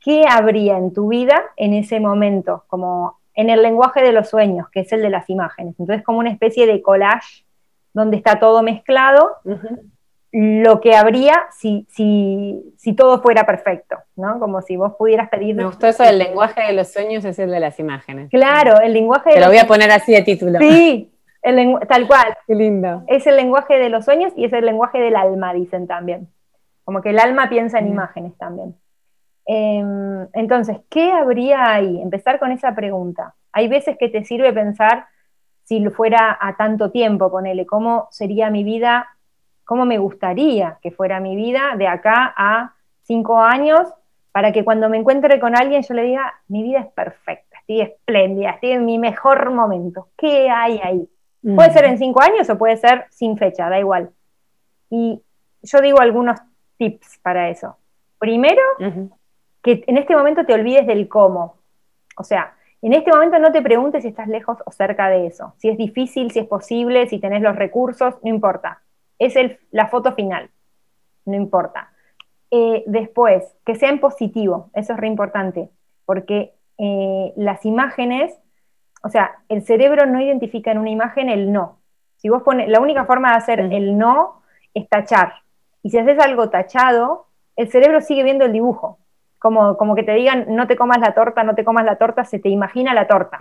¿qué 0.00 0.24
habría 0.28 0.76
en 0.78 0.92
tu 0.92 1.08
vida 1.08 1.42
en 1.56 1.74
ese 1.74 1.98
momento? 1.98 2.64
Como 2.68 3.18
en 3.34 3.50
el 3.50 3.62
lenguaje 3.62 4.02
de 4.02 4.12
los 4.12 4.28
sueños, 4.28 4.68
que 4.70 4.80
es 4.80 4.92
el 4.92 5.02
de 5.02 5.10
las 5.10 5.30
imágenes. 5.30 5.74
Entonces, 5.78 6.04
como 6.04 6.18
una 6.18 6.30
especie 6.30 6.66
de 6.66 6.82
collage 6.82 7.44
donde 7.92 8.16
está 8.16 8.38
todo 8.38 8.62
mezclado, 8.62 9.36
lo 10.30 10.80
que 10.80 10.94
habría 10.94 11.46
si, 11.56 11.86
si, 11.88 12.74
si, 12.76 12.92
todo 12.92 13.22
fuera 13.22 13.46
perfecto, 13.46 13.96
¿no? 14.16 14.38
Como 14.38 14.60
si 14.60 14.76
vos 14.76 14.94
pudieras 14.98 15.30
pedir... 15.30 15.54
Me 15.54 15.64
gustó 15.64 15.86
eso 15.86 16.02
del 16.02 16.18
lenguaje 16.18 16.62
de 16.62 16.72
los 16.74 16.92
sueños, 16.92 17.24
es 17.24 17.38
el 17.38 17.50
de 17.50 17.60
las 17.60 17.78
imágenes. 17.78 18.28
Claro, 18.30 18.80
el 18.80 18.92
lenguaje 18.92 19.30
de 19.30 19.36
Te 19.36 19.40
lo 19.40 19.48
voy 19.48 19.58
a 19.58 19.66
poner 19.66 19.90
así 19.90 20.12
de 20.12 20.22
título. 20.22 20.58
Sí, 20.58 21.10
tal 21.88 22.06
cual. 22.06 22.36
Qué 22.46 22.54
lindo. 22.54 23.04
Es 23.06 23.26
el 23.26 23.36
lenguaje 23.36 23.78
de 23.78 23.88
los 23.88 24.04
sueños 24.04 24.32
y 24.36 24.44
es 24.44 24.52
el 24.52 24.66
lenguaje 24.66 24.98
del 24.98 25.16
alma, 25.16 25.54
dicen 25.54 25.86
también. 25.86 26.28
Como 26.84 27.00
que 27.00 27.10
el 27.10 27.18
alma 27.18 27.48
piensa 27.48 27.78
en 27.78 27.88
imágenes 27.88 28.36
también. 28.36 28.74
Em, 29.46 30.28
entonces, 30.34 30.78
¿qué 30.90 31.10
habría 31.10 31.72
ahí? 31.72 32.02
Empezar 32.02 32.38
con 32.38 32.52
esa 32.52 32.74
pregunta. 32.74 33.34
Hay 33.52 33.66
veces 33.68 33.96
que 33.96 34.10
te 34.10 34.24
sirve 34.24 34.52
pensar 34.52 35.06
si 35.64 35.84
fuera 35.90 36.36
a 36.40 36.56
tanto 36.56 36.90
tiempo, 36.90 37.30
ponele, 37.30 37.66
cómo 37.66 38.08
sería 38.10 38.50
mi 38.50 38.64
vida, 38.64 39.08
cómo 39.68 39.84
me 39.84 39.98
gustaría 39.98 40.78
que 40.80 40.90
fuera 40.90 41.20
mi 41.20 41.36
vida 41.36 41.74
de 41.76 41.86
acá 41.86 42.32
a 42.34 42.72
cinco 43.02 43.38
años, 43.38 43.86
para 44.32 44.50
que 44.50 44.64
cuando 44.64 44.88
me 44.88 44.96
encuentre 44.96 45.38
con 45.38 45.54
alguien 45.54 45.82
yo 45.82 45.92
le 45.92 46.04
diga, 46.04 46.40
mi 46.48 46.62
vida 46.62 46.80
es 46.80 46.86
perfecta, 46.86 47.58
estoy 47.58 47.82
espléndida, 47.82 48.52
estoy 48.52 48.70
en 48.70 48.86
mi 48.86 48.98
mejor 48.98 49.50
momento. 49.50 50.08
¿Qué 50.16 50.48
hay 50.48 50.80
ahí? 50.82 51.06
Puede 51.54 51.70
ser 51.70 51.84
en 51.84 51.98
cinco 51.98 52.22
años 52.22 52.48
o 52.48 52.56
puede 52.56 52.78
ser 52.78 53.04
sin 53.10 53.36
fecha, 53.36 53.68
da 53.68 53.78
igual. 53.78 54.08
Y 54.88 55.20
yo 55.62 55.80
digo 55.82 56.00
algunos 56.00 56.40
tips 56.78 57.18
para 57.18 57.50
eso. 57.50 57.76
Primero, 58.18 58.62
que 59.60 59.84
en 59.86 59.98
este 59.98 60.16
momento 60.16 60.46
te 60.46 60.54
olvides 60.54 60.86
del 60.86 61.08
cómo. 61.08 61.56
O 62.16 62.24
sea, 62.24 62.54
en 62.80 62.94
este 62.94 63.10
momento 63.10 63.38
no 63.38 63.52
te 63.52 63.60
preguntes 63.60 64.00
si 64.00 64.08
estás 64.08 64.28
lejos 64.28 64.56
o 64.64 64.72
cerca 64.72 65.10
de 65.10 65.26
eso. 65.26 65.52
Si 65.58 65.68
es 65.68 65.76
difícil, 65.76 66.30
si 66.30 66.38
es 66.38 66.46
posible, 66.46 67.06
si 67.06 67.18
tenés 67.18 67.42
los 67.42 67.54
recursos, 67.54 68.14
no 68.22 68.30
importa. 68.30 68.80
Es 69.18 69.36
el, 69.36 69.58
la 69.70 69.88
foto 69.88 70.14
final. 70.14 70.50
No 71.24 71.34
importa. 71.34 71.92
Eh, 72.50 72.84
después, 72.86 73.44
que 73.64 73.74
sea 73.74 73.90
en 73.90 74.00
positivo. 74.00 74.70
Eso 74.74 74.92
es 74.92 74.98
re 74.98 75.06
importante. 75.06 75.70
Porque 76.04 76.54
eh, 76.78 77.32
las 77.36 77.64
imágenes, 77.64 78.34
o 79.02 79.08
sea, 79.08 79.38
el 79.48 79.62
cerebro 79.62 80.06
no 80.06 80.20
identifica 80.20 80.70
en 80.70 80.78
una 80.78 80.90
imagen 80.90 81.28
el 81.28 81.52
no. 81.52 81.78
Si 82.16 82.28
vos 82.28 82.42
pones, 82.42 82.68
la 82.68 82.80
única 82.80 83.04
forma 83.04 83.30
de 83.30 83.36
hacer 83.36 83.60
el 83.60 83.98
no 83.98 84.42
es 84.74 84.88
tachar. 84.88 85.34
Y 85.82 85.90
si 85.90 85.98
haces 85.98 86.18
algo 86.18 86.50
tachado, 86.50 87.26
el 87.56 87.70
cerebro 87.70 88.00
sigue 88.00 88.24
viendo 88.24 88.44
el 88.44 88.52
dibujo 88.52 88.98
como, 89.38 89.76
como 89.76 89.94
que 89.94 90.02
te 90.02 90.12
digan, 90.12 90.46
no 90.48 90.66
te 90.66 90.76
comas 90.76 90.98
la 90.98 91.14
torta, 91.14 91.44
no 91.44 91.54
te 91.54 91.64
comas 91.64 91.84
la 91.84 91.96
torta, 91.96 92.24
se 92.24 92.38
te 92.38 92.48
imagina 92.48 92.94
la 92.94 93.06
torta. 93.06 93.38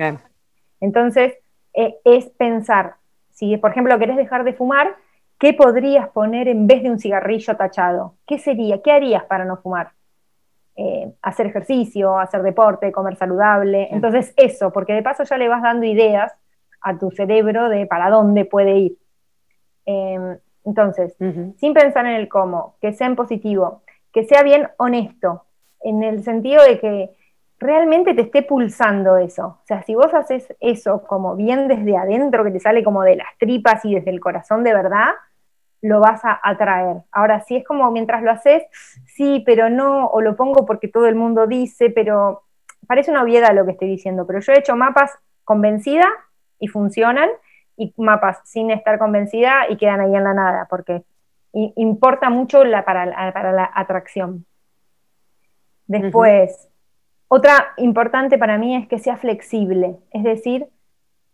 Entonces, 0.80 1.34
eh, 1.74 1.98
es 2.06 2.28
pensar, 2.30 2.96
si 3.32 3.58
por 3.58 3.72
ejemplo 3.72 3.98
querés 3.98 4.16
dejar 4.16 4.44
de 4.44 4.54
fumar, 4.54 4.96
¿qué 5.38 5.54
podrías 5.54 6.10
poner 6.10 6.47
en 6.47 6.67
vez 6.67 6.84
de 6.84 6.91
un 6.91 7.00
cigarrillo 7.00 7.56
tachado? 7.56 8.15
¿Qué 8.26 8.39
sería? 8.39 8.82
¿Qué 8.82 8.91
harías 8.91 9.23
para 9.26 9.45
no 9.45 9.58
fumar? 9.58 9.91
Eh, 10.76 11.12
hacer 11.21 11.47
ejercicio, 11.47 12.19
hacer 12.19 12.43
deporte, 12.43 12.91
comer 12.91 13.15
saludable. 13.15 13.88
Entonces, 13.91 14.34
eso, 14.38 14.71
porque 14.71 14.93
de 14.93 15.04
paso 15.04 15.23
ya 15.23 15.38
le 15.38 15.47
vas 15.47 15.62
dando 15.62 15.86
ideas 15.86 16.34
a 16.82 16.97
tu 16.97 17.10
cerebro 17.12 17.69
de 17.69 17.88
para 17.88 18.10
dónde 18.10 18.45
puede 18.45 18.78
ir. 18.78 18.97
Em, 19.86 20.38
entonces, 20.65 21.15
sin 21.58 21.73
pensar 21.73 22.06
en 22.06 22.15
el 22.15 22.28
cómo, 22.28 22.76
que 22.82 22.93
sea 22.93 23.08
en 23.08 23.15
positivo, 23.15 23.82
que 24.12 24.26
sea 24.26 24.43
bien 24.43 24.67
honesto, 24.78 25.45
en 25.82 26.04
el 26.04 26.23
sentido 26.23 26.63
de 26.63 26.80
que 26.80 27.15
realmente 27.60 28.13
te 28.13 28.21
esté 28.21 28.43
pulsando 28.43 29.17
eso. 29.17 29.60
O 29.63 29.65
sea, 29.65 29.82
si 29.84 29.95
vos 29.95 30.13
haces 30.13 30.54
eso 30.60 31.04
como 31.04 31.36
bien 31.36 31.67
desde 31.67 31.97
adentro, 31.97 32.43
que 32.43 32.52
te 32.52 32.60
sale 32.60 32.84
como 32.84 33.04
de 33.04 33.15
las 33.15 33.28
tripas 33.39 33.84
y 33.86 33.95
desde 33.95 34.12
el 34.12 34.19
corazón 34.19 34.63
de 34.63 34.73
verdad, 34.73 35.12
lo 35.82 36.00
vas 36.00 36.24
a 36.26 36.40
atraer. 36.44 36.98
Ahora, 37.12 37.42
si 37.42 37.58
es 37.58 37.66
como 37.66 37.90
mientras 37.92 38.24
lo 38.24 38.32
haces, 38.32 38.63
sí, 39.06 39.44
pero 39.46 39.70
no, 39.70 40.08
o 40.08 40.22
lo 40.22 40.36
pongo 40.36 40.66
porque 40.66 40.88
todo 40.88 41.08
el 41.08 41.16
mundo 41.16 41.48
dice, 41.48 41.90
pero 41.90 42.44
parece 42.88 43.12
una 43.12 43.24
obviedad 43.24 43.54
lo 43.54 43.66
que 43.66 43.72
estoy 43.72 43.90
diciendo, 43.90 44.26
pero 44.26 44.40
yo 44.40 44.54
he 44.54 44.60
hecho 44.60 44.76
mapas 44.76 45.12
convencida 45.44 46.08
y 46.60 46.68
funcionan, 46.68 47.30
y 47.78 47.94
mapas 47.98 48.40
sin 48.44 48.72
estar 48.72 48.98
convencida 48.98 49.70
y 49.70 49.78
quedan 49.78 50.02
ahí 50.02 50.16
en 50.16 50.24
la 50.24 50.34
nada, 50.34 50.68
porque 50.70 51.04
importa 51.54 52.30
mucho 52.30 52.63
la, 52.63 52.84
para, 52.84 53.06
la 53.06 53.72
atracción. 53.74 54.46
Después, 55.86 56.68
otra 57.28 57.74
importante 57.78 58.38
para 58.38 58.58
mí 58.58 58.76
es 58.76 58.88
que 58.88 59.00
sea 59.00 59.18
flexible, 59.18 59.98
es 60.12 60.24
decir, 60.24 60.68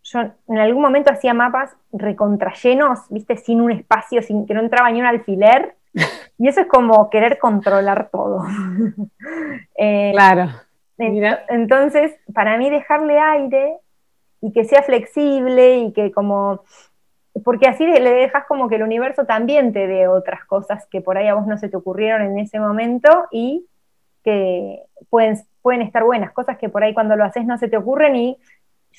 yo 0.04 0.20
en 0.48 0.58
algún 0.58 0.82
momento 0.82 1.10
hacía 1.10 1.34
mapas 1.34 1.74
recontrallenos, 1.92 3.00
viste, 3.08 3.36
sin 3.36 3.60
un 3.60 3.72
espacio, 3.72 4.22
sin 4.22 4.46
que 4.46 4.54
no 4.54 4.60
entraba 4.60 4.90
ni 4.90 5.00
un 5.00 5.06
alfiler, 5.06 5.76
y 6.38 6.48
eso 6.48 6.60
es 6.60 6.66
como 6.66 7.10
querer 7.10 7.38
controlar 7.38 8.10
todo. 8.10 8.44
Eh, 9.76 10.12
claro. 10.12 10.50
Entonces, 10.96 12.14
para 12.32 12.56
mí 12.56 12.70
dejarle 12.70 13.18
aire 13.18 13.78
y 14.40 14.52
que 14.52 14.64
sea 14.64 14.84
flexible 14.84 15.78
y 15.78 15.92
que 15.92 16.12
como, 16.12 16.62
porque 17.42 17.66
así 17.66 17.84
le 17.84 18.12
dejas 18.12 18.44
como 18.46 18.68
que 18.68 18.76
el 18.76 18.84
universo 18.84 19.24
también 19.24 19.72
te 19.72 19.88
dé 19.88 20.06
otras 20.06 20.44
cosas 20.44 20.86
que 20.86 21.00
por 21.00 21.18
ahí 21.18 21.26
a 21.26 21.34
vos 21.34 21.48
no 21.48 21.58
se 21.58 21.68
te 21.68 21.76
ocurrieron 21.76 22.22
en 22.22 22.38
ese 22.38 22.60
momento 22.60 23.26
y 23.32 23.66
que 24.22 24.84
pueden, 25.10 25.38
pueden 25.60 25.82
estar 25.82 26.04
buenas, 26.04 26.32
cosas 26.32 26.56
que 26.56 26.68
por 26.68 26.84
ahí 26.84 26.94
cuando 26.94 27.16
lo 27.16 27.24
haces 27.24 27.44
no 27.44 27.58
se 27.58 27.68
te 27.68 27.76
ocurren 27.76 28.14
y 28.14 28.38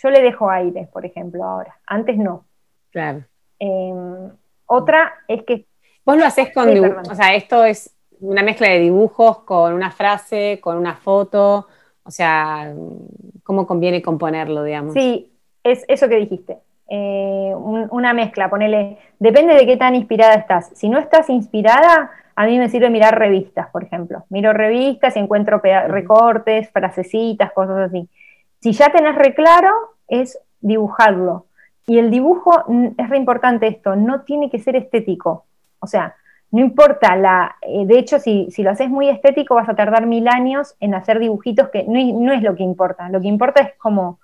yo 0.02 0.10
le 0.10 0.22
dejo 0.22 0.50
aire, 0.50 0.88
por 0.92 1.06
ejemplo, 1.06 1.44
ahora. 1.44 1.78
Antes 1.86 2.18
no. 2.18 2.46
Claro. 2.92 3.24
Em, 3.60 4.32
otra 4.66 5.14
es 5.28 5.44
que... 5.44 5.66
Vos 6.06 6.18
lo 6.18 6.26
haces 6.26 6.54
con 6.54 6.72
dibujos, 6.74 7.10
o 7.10 7.16
sea, 7.16 7.34
esto 7.36 7.64
es 7.64 7.96
una 8.20 8.44
mezcla 8.44 8.70
de 8.70 8.80
dibujos 8.80 9.40
con 9.40 9.74
una 9.74 9.92
frase, 9.92 10.60
con 10.62 10.78
una 10.78 10.96
foto, 10.96 11.68
o 12.04 12.12
sea, 12.12 12.74
¿cómo 13.44 13.66
conviene 13.66 14.02
componerlo, 14.02 14.64
digamos? 14.64 14.94
Sí, 14.94 15.32
es 15.64 15.84
eso 15.88 16.08
que 16.08 16.18
dijiste. 16.18 16.60
Eh, 16.88 17.54
una 17.56 18.14
mezcla, 18.14 18.50
ponele, 18.50 19.00
depende 19.18 19.56
de 19.56 19.66
qué 19.66 19.78
tan 19.78 19.96
inspirada 19.96 20.36
estás. 20.36 20.72
Si 20.76 20.88
no 20.88 21.00
estás 21.00 21.30
inspirada, 21.30 22.12
a 22.36 22.46
mí 22.46 22.60
me 22.60 22.70
sirve 22.70 22.90
mirar 22.90 23.18
revistas, 23.18 23.70
por 23.70 23.84
ejemplo. 23.84 24.26
Miro 24.30 24.54
revistas 24.54 25.16
y 25.16 25.20
encuentro 25.20 25.60
recortes, 25.88 26.70
frasecitas, 26.70 27.52
cosas 27.54 27.90
así. 27.90 28.08
Si 28.66 28.72
ya 28.72 28.92
tenés 28.92 29.14
reclaro, 29.14 29.72
es 30.08 30.40
dibujarlo. 30.60 31.46
Y 31.86 32.00
el 32.00 32.10
dibujo, 32.10 32.64
es 32.98 33.10
re 33.10 33.18
importante 33.18 33.68
esto, 33.68 33.96
no 33.96 34.22
tiene 34.22 34.50
que 34.50 34.58
ser 34.58 34.76
estético. 34.76 35.46
O 35.78 35.86
sea, 35.86 36.16
no 36.50 36.62
importa 36.62 37.16
la. 37.16 37.58
Eh, 37.62 37.86
de 37.86 38.00
hecho, 38.00 38.18
si, 38.18 38.50
lo 38.58 38.72
haces 38.72 38.90
muy 38.90 39.08
estético, 39.08 39.54
vas 39.54 39.70
a 39.70 39.76
tardar 39.76 40.08
mil 40.08 40.28
años 40.28 40.76
en 40.80 40.96
hacer 40.96 41.20
dibujitos 41.20 41.70
que 41.70 41.84
no, 41.84 42.34
es 42.34 42.42
lo 42.42 42.56
que 42.56 42.64
importa. 42.64 43.08
Lo 43.10 43.22
que 43.22 43.28
importa 43.28 43.62
es 43.62 43.76
como 43.78 44.20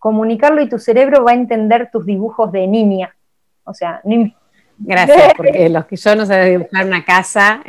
comunicarlo 0.00 0.60
y 0.60 0.68
tu 0.68 0.80
cerebro 0.80 1.22
va 1.22 1.30
a 1.30 1.34
entender 1.34 1.90
tus 1.92 2.04
dibujos 2.04 2.50
de 2.50 2.66
niña. 2.66 3.14
O 3.62 3.74
sea, 3.74 4.00
no 4.02 4.28
Gracias, 4.76 5.34
porque 5.36 5.68
los 5.68 5.84
que 5.84 5.94
yo 5.94 6.16
no 6.16 6.26
sé 6.26 6.44
dibujar 6.46 6.84
una 6.84 7.04
casa 7.04 7.62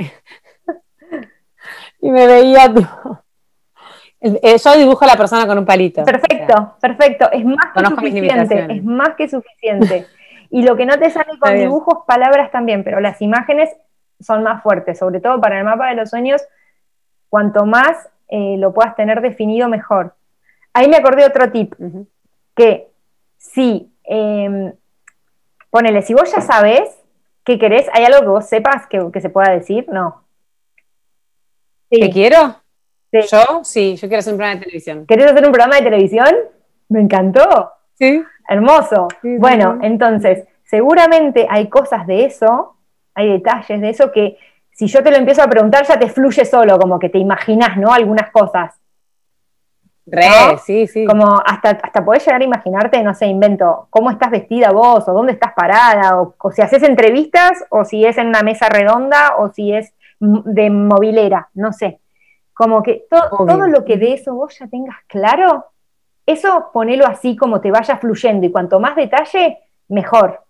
y 2.02 2.10
me 2.10 2.26
veía 2.26 2.74
yo 4.26 4.78
dibujo 4.78 5.04
a 5.04 5.08
la 5.08 5.16
persona 5.16 5.48
con 5.48 5.58
un 5.58 5.66
palito. 5.66 6.04
Perfecto, 6.04 6.76
perfecto. 6.80 7.32
Es 7.32 7.46
más 7.46 7.74
que 7.74 7.86
suficiente. 7.86 8.68
Es 8.70 8.84
más 8.84 9.10
que 9.16 9.30
suficiente. 9.30 10.08
Y 10.52 10.62
lo 10.62 10.78
que 10.78 10.86
no 10.86 10.98
te 10.98 11.10
sale 11.10 11.38
con 11.40 11.56
dibujos, 11.56 12.06
palabras 12.06 12.52
también, 12.52 12.84
pero 12.84 13.00
las 13.00 13.22
imágenes 13.22 13.70
son 14.20 14.44
más 14.44 14.64
fuertes, 14.64 14.98
sobre 15.00 15.20
todo 15.20 15.42
para 15.42 15.58
el 15.58 15.66
mapa 15.66 15.90
de 15.90 15.96
los 15.96 16.10
sueños. 16.10 16.42
Cuanto 17.30 17.66
más 17.66 18.08
eh, 18.28 18.56
lo 18.58 18.74
puedas 18.74 18.96
tener 18.96 19.22
definido, 19.22 19.68
mejor. 19.68 20.16
Ahí 20.74 20.88
me 20.88 20.98
acordé 20.98 21.26
otro 21.26 21.52
tip, 21.52 21.74
que 22.56 22.88
si, 23.38 23.92
eh, 24.06 24.74
ponele, 25.70 26.02
si 26.02 26.14
vos 26.14 26.32
ya 26.34 26.42
sabés 26.42 27.04
qué 27.44 27.60
querés, 27.60 27.88
¿hay 27.94 28.06
algo 28.06 28.22
que 28.22 28.28
vos 28.28 28.46
sepas 28.46 28.88
que, 28.88 29.22
se 29.22 29.30
pueda 29.30 29.52
decir? 29.52 29.86
No. 29.90 30.24
¿Qué 31.90 32.10
quiero? 32.10 32.62
¿Yo? 33.24 33.64
Sí, 33.64 33.96
yo 33.96 34.08
quiero 34.08 34.20
hacer 34.20 34.34
un 34.34 34.38
programa 34.38 34.60
de 34.60 34.66
televisión. 34.66 35.06
¿Querés 35.06 35.26
hacer 35.32 35.46
un 35.46 35.52
programa 35.52 35.76
de 35.76 35.82
televisión? 35.84 36.36
Me 36.90 37.02
encantó. 37.02 37.72
Sí. 37.94 38.24
Hermoso. 38.48 39.08
bueno, 39.24 39.80
entonces, 39.82 40.46
seguramente 40.64 41.48
hay 41.50 41.68
cosas 41.68 42.06
de 42.06 42.26
eso, 42.26 42.76
hay 43.14 43.32
detalles 43.32 43.82
de 43.82 43.90
eso 43.90 44.12
que 44.12 44.38
si 44.72 44.88
yo 44.88 45.02
te 45.02 45.10
lo 45.10 45.18
empiezo 45.18 45.42
a 45.42 45.48
preguntar 45.48 45.86
ya 45.88 45.98
te 45.98 46.10
fluye 46.10 46.44
solo, 46.44 46.78
como 46.78 47.00
que 47.00 47.10
te 47.10 47.18
imaginas, 47.18 47.78
¿no? 47.78 47.94
Algunas 47.94 48.30
cosas. 48.32 48.74
Re, 50.06 50.28
sí, 50.64 50.86
sí. 50.86 51.06
Como 51.06 51.42
hasta, 51.44 51.70
hasta 51.82 52.06
podés 52.06 52.26
llegar 52.26 52.42
a 52.42 52.44
imaginarte, 52.44 53.02
no 53.02 53.14
sé, 53.14 53.26
invento, 53.26 53.88
cómo 53.90 54.12
estás 54.12 54.30
vestida 54.30 54.70
vos, 54.72 55.08
o 55.08 55.14
dónde 55.14 55.34
estás 55.34 55.54
parada, 55.54 56.22
o, 56.22 56.52
si 56.52 56.62
haces 56.62 56.84
entrevistas, 56.84 57.64
o 57.70 57.86
si 57.86 58.06
es 58.06 58.18
en 58.18 58.28
una 58.28 58.42
mesa 58.42 58.68
redonda, 58.70 59.38
o 59.40 59.50
si 59.52 59.74
es 59.74 59.94
de 60.20 60.70
movilera, 60.70 61.50
no 61.54 61.74
sé. 61.74 62.00
Como 62.56 62.82
que 62.82 63.06
todo 63.10 63.68
lo 63.68 63.84
que 63.84 63.98
de 63.98 64.14
eso 64.14 64.34
vos 64.34 64.58
ya 64.58 64.68
tengas 64.68 64.96
claro, 65.08 65.66
eso 66.26 66.70
ponelo 66.74 67.06
así 67.06 67.36
como 67.36 67.60
te 67.60 67.70
vaya 67.70 67.98
fluyendo, 67.98 68.46
y 68.46 68.52
cuanto 68.52 68.80
más 68.80 68.96
detalle, 68.96 69.60
mejor. 69.90 70.42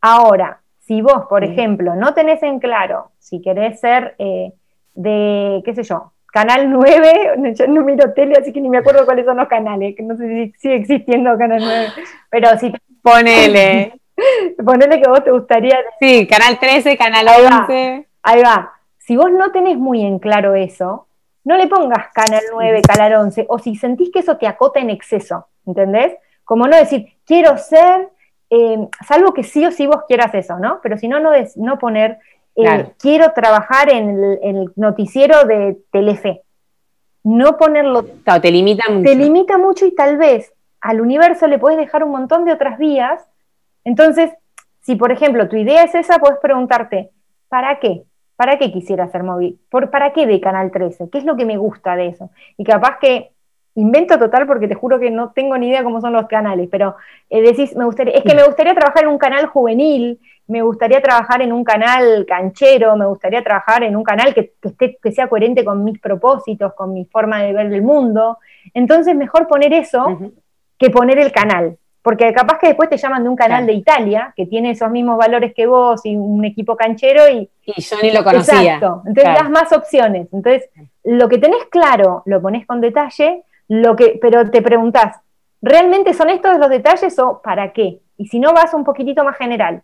Ahora, 0.00 0.62
si 0.78 1.02
vos, 1.02 1.26
por 1.28 1.44
ejemplo, 1.44 1.94
no 1.94 2.14
tenés 2.14 2.42
en 2.42 2.58
claro 2.58 3.12
si 3.18 3.42
querés 3.42 3.78
ser 3.80 4.14
eh, 4.18 4.54
de, 4.94 5.62
qué 5.62 5.74
sé 5.74 5.82
yo, 5.82 6.14
Canal 6.32 6.70
9, 6.70 7.54
yo 7.54 7.66
no 7.66 7.84
miro 7.84 8.14
tele, 8.14 8.36
así 8.40 8.50
que 8.50 8.62
ni 8.62 8.70
me 8.70 8.78
acuerdo 8.78 9.04
cuáles 9.04 9.26
son 9.26 9.36
los 9.36 9.48
canales, 9.48 9.94
que 9.94 10.02
no 10.02 10.16
sé 10.16 10.26
si 10.26 10.52
sigue 10.58 10.76
existiendo 10.76 11.36
Canal 11.36 11.60
9, 11.62 11.88
pero 12.30 12.58
si... 12.58 12.72
Ponele. 13.02 14.00
ponele 14.64 15.02
que 15.02 15.08
vos 15.08 15.22
te 15.22 15.32
gustaría... 15.32 15.78
Sí, 15.98 16.26
Canal 16.26 16.58
13, 16.58 16.96
Canal 16.96 17.26
11. 17.60 18.06
ahí 18.22 18.42
va. 18.42 18.72
Si 18.98 19.16
vos 19.16 19.30
no 19.30 19.50
tenés 19.52 19.76
muy 19.76 20.02
en 20.02 20.18
claro 20.18 20.54
eso, 20.54 21.08
no 21.44 21.56
le 21.56 21.66
pongas 21.66 22.12
Canal 22.12 22.42
9, 22.52 22.82
Canal 22.82 23.14
11, 23.14 23.46
o 23.48 23.58
si 23.58 23.76
sentís 23.76 24.10
que 24.10 24.20
eso 24.20 24.36
te 24.36 24.46
acota 24.46 24.80
en 24.80 24.90
exceso, 24.90 25.48
¿entendés? 25.66 26.14
Como 26.44 26.66
no 26.66 26.76
decir, 26.76 27.14
quiero 27.24 27.56
ser, 27.56 28.10
eh, 28.50 28.78
salvo 29.06 29.32
que 29.32 29.42
sí 29.42 29.64
o 29.64 29.70
sí 29.70 29.86
vos 29.86 30.02
quieras 30.06 30.34
eso, 30.34 30.58
¿no? 30.58 30.80
Pero 30.82 30.98
si 30.98 31.08
no, 31.08 31.20
no, 31.20 31.30
no 31.56 31.78
poner 31.78 32.18
eh, 32.56 32.92
quiero 32.98 33.32
trabajar 33.32 33.90
en 33.90 34.38
el, 34.42 34.72
noticiero 34.76 35.44
de 35.44 35.78
Telefe. 35.90 36.42
No 37.22 37.56
ponerlo. 37.56 38.04
te 38.04 38.50
limita 38.50 38.90
mucho. 38.90 39.10
Te 39.10 39.14
limita 39.14 39.58
mucho 39.58 39.86
y 39.86 39.94
tal 39.94 40.16
vez 40.16 40.52
al 40.80 41.00
universo 41.00 41.46
le 41.46 41.58
puedes 41.58 41.78
dejar 41.78 42.02
un 42.02 42.10
montón 42.10 42.44
de 42.44 42.52
otras 42.52 42.78
vías. 42.78 43.22
Entonces, 43.84 44.30
si 44.80 44.96
por 44.96 45.12
ejemplo 45.12 45.48
tu 45.48 45.56
idea 45.56 45.84
es 45.84 45.94
esa, 45.94 46.18
puedes 46.18 46.38
preguntarte, 46.40 47.10
¿para 47.48 47.78
qué? 47.78 48.04
¿Para 48.40 48.56
qué 48.56 48.72
quisiera 48.72 49.04
hacer 49.04 49.22
móvil? 49.22 49.60
¿Por, 49.68 49.90
¿Para 49.90 50.14
qué 50.14 50.26
de 50.26 50.40
Canal 50.40 50.70
13? 50.70 51.10
¿Qué 51.10 51.18
es 51.18 51.26
lo 51.26 51.36
que 51.36 51.44
me 51.44 51.58
gusta 51.58 51.94
de 51.94 52.06
eso? 52.06 52.30
Y 52.56 52.64
capaz 52.64 52.96
que 52.98 53.32
invento 53.74 54.18
total 54.18 54.46
porque 54.46 54.66
te 54.66 54.74
juro 54.74 54.98
que 54.98 55.10
no 55.10 55.32
tengo 55.32 55.58
ni 55.58 55.68
idea 55.68 55.84
cómo 55.84 56.00
son 56.00 56.14
los 56.14 56.26
canales, 56.26 56.66
pero 56.72 56.96
eh, 57.28 57.42
decís, 57.42 57.76
me 57.76 57.84
gustaría, 57.84 58.14
es 58.14 58.22
que 58.22 58.34
me 58.34 58.42
gustaría 58.42 58.74
trabajar 58.74 59.04
en 59.04 59.10
un 59.10 59.18
canal 59.18 59.44
juvenil, 59.44 60.20
me 60.46 60.62
gustaría 60.62 61.02
trabajar 61.02 61.42
en 61.42 61.52
un 61.52 61.64
canal 61.64 62.24
canchero, 62.26 62.96
me 62.96 63.04
gustaría 63.04 63.44
trabajar 63.44 63.82
en 63.82 63.94
un 63.94 64.04
canal 64.04 64.32
que, 64.32 64.54
esté, 64.62 64.96
que 65.02 65.12
sea 65.12 65.28
coherente 65.28 65.62
con 65.62 65.84
mis 65.84 66.00
propósitos, 66.00 66.72
con 66.72 66.94
mi 66.94 67.04
forma 67.04 67.42
de 67.42 67.52
ver 67.52 67.66
el 67.66 67.82
mundo. 67.82 68.38
Entonces, 68.72 69.14
mejor 69.16 69.48
poner 69.48 69.74
eso 69.74 70.18
que 70.78 70.88
poner 70.88 71.18
el 71.18 71.30
canal. 71.30 71.76
Porque 72.02 72.32
capaz 72.32 72.58
que 72.58 72.68
después 72.68 72.88
te 72.88 72.96
llaman 72.96 73.22
de 73.22 73.28
un 73.28 73.36
canal 73.36 73.66
de 73.66 73.74
Italia, 73.74 74.32
que 74.34 74.46
tiene 74.46 74.70
esos 74.70 74.90
mismos 74.90 75.18
valores 75.18 75.52
que 75.54 75.66
vos 75.66 76.00
y 76.04 76.16
un 76.16 76.44
equipo 76.44 76.76
canchero 76.76 77.28
y... 77.28 77.48
Y 77.66 77.82
yo 77.82 77.96
ni 78.02 78.10
lo 78.10 78.24
conocía. 78.24 78.74
Exacto. 78.74 79.02
Entonces 79.06 79.34
das 79.34 79.50
más 79.50 79.72
opciones. 79.72 80.28
Entonces, 80.32 80.70
lo 81.04 81.28
que 81.28 81.38
tenés 81.38 81.64
claro, 81.70 82.22
lo 82.24 82.40
pones 82.40 82.66
con 82.66 82.80
detalle, 82.80 83.44
lo 83.68 83.96
que, 83.96 84.18
pero 84.20 84.50
te 84.50 84.62
preguntás, 84.62 85.18
¿realmente 85.60 86.14
son 86.14 86.30
estos 86.30 86.58
los 86.58 86.70
detalles 86.70 87.18
o 87.18 87.42
para 87.42 87.72
qué? 87.72 88.00
Y 88.16 88.26
si 88.28 88.40
no, 88.40 88.52
vas 88.52 88.72
un 88.72 88.84
poquitito 88.84 89.22
más 89.22 89.36
general. 89.36 89.82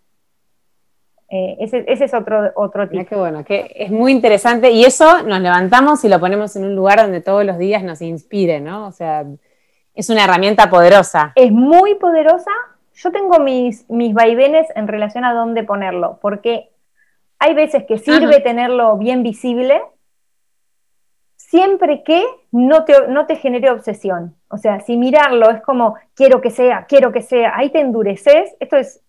Eh, 1.29 1.57
ese, 1.61 1.85
es 1.89 2.15
otro, 2.15 2.53
otro 2.55 2.89
tipo. 2.89 3.05
qué 3.05 3.17
bueno, 3.17 3.45
que 3.45 3.73
es 3.75 3.91
muy 3.91 4.13
interesante 4.13 4.71
y 4.71 4.85
eso 4.85 5.23
nos 5.25 5.41
levantamos 5.41 6.05
y 6.05 6.09
lo 6.09 6.21
ponemos 6.21 6.55
en 6.55 6.65
un 6.65 6.77
lugar 6.77 7.01
donde 7.01 7.21
todos 7.21 7.45
los 7.45 7.59
días 7.59 7.83
nos 7.83 8.01
inspire, 8.01 8.61
¿no? 8.61 8.87
O 8.87 8.93
sea, 8.93 9.27
es 9.97 10.11
una 10.11 10.25
herramienta 10.25 10.71
poderosa. 10.71 11.33
Es 11.35 11.51
muy 11.51 11.97
poderosa. 11.97 12.51
Yo 12.95 13.11
tengo 13.11 13.39
mis, 13.41 13.89
mis 13.91 14.15
vaivenes 14.15 14.69
en 14.77 14.87
relación 14.87 15.25
a 15.25 15.35
dónde 15.35 15.65
ponerlo, 15.65 16.19
porque 16.23 16.71
hay 17.39 17.55
veces 17.55 17.85
que 17.85 17.99
sirve 17.99 18.41
tenerlo 18.41 18.97
bien 18.97 19.23
visible, 19.23 19.83
siempre 21.37 22.03
que 22.03 22.25
no 22.53 22.85
te, 22.85 23.09
no 23.09 23.27
te 23.27 23.37
genere 23.37 23.71
obsesión. 23.71 24.37
O 24.49 24.59
sea, 24.59 24.81
si 24.81 24.97
mirarlo 24.97 25.51
es 25.51 25.61
como, 25.63 25.97
quiero 26.15 26.41
que 26.41 26.51
sea, 26.51 26.87
quiero 26.87 27.13
que 27.13 27.23
sea, 27.23 27.53
ahí 27.57 27.71
te 27.71 27.81
endureces, 27.81 28.55
esto 28.61 28.77
es 28.77 29.03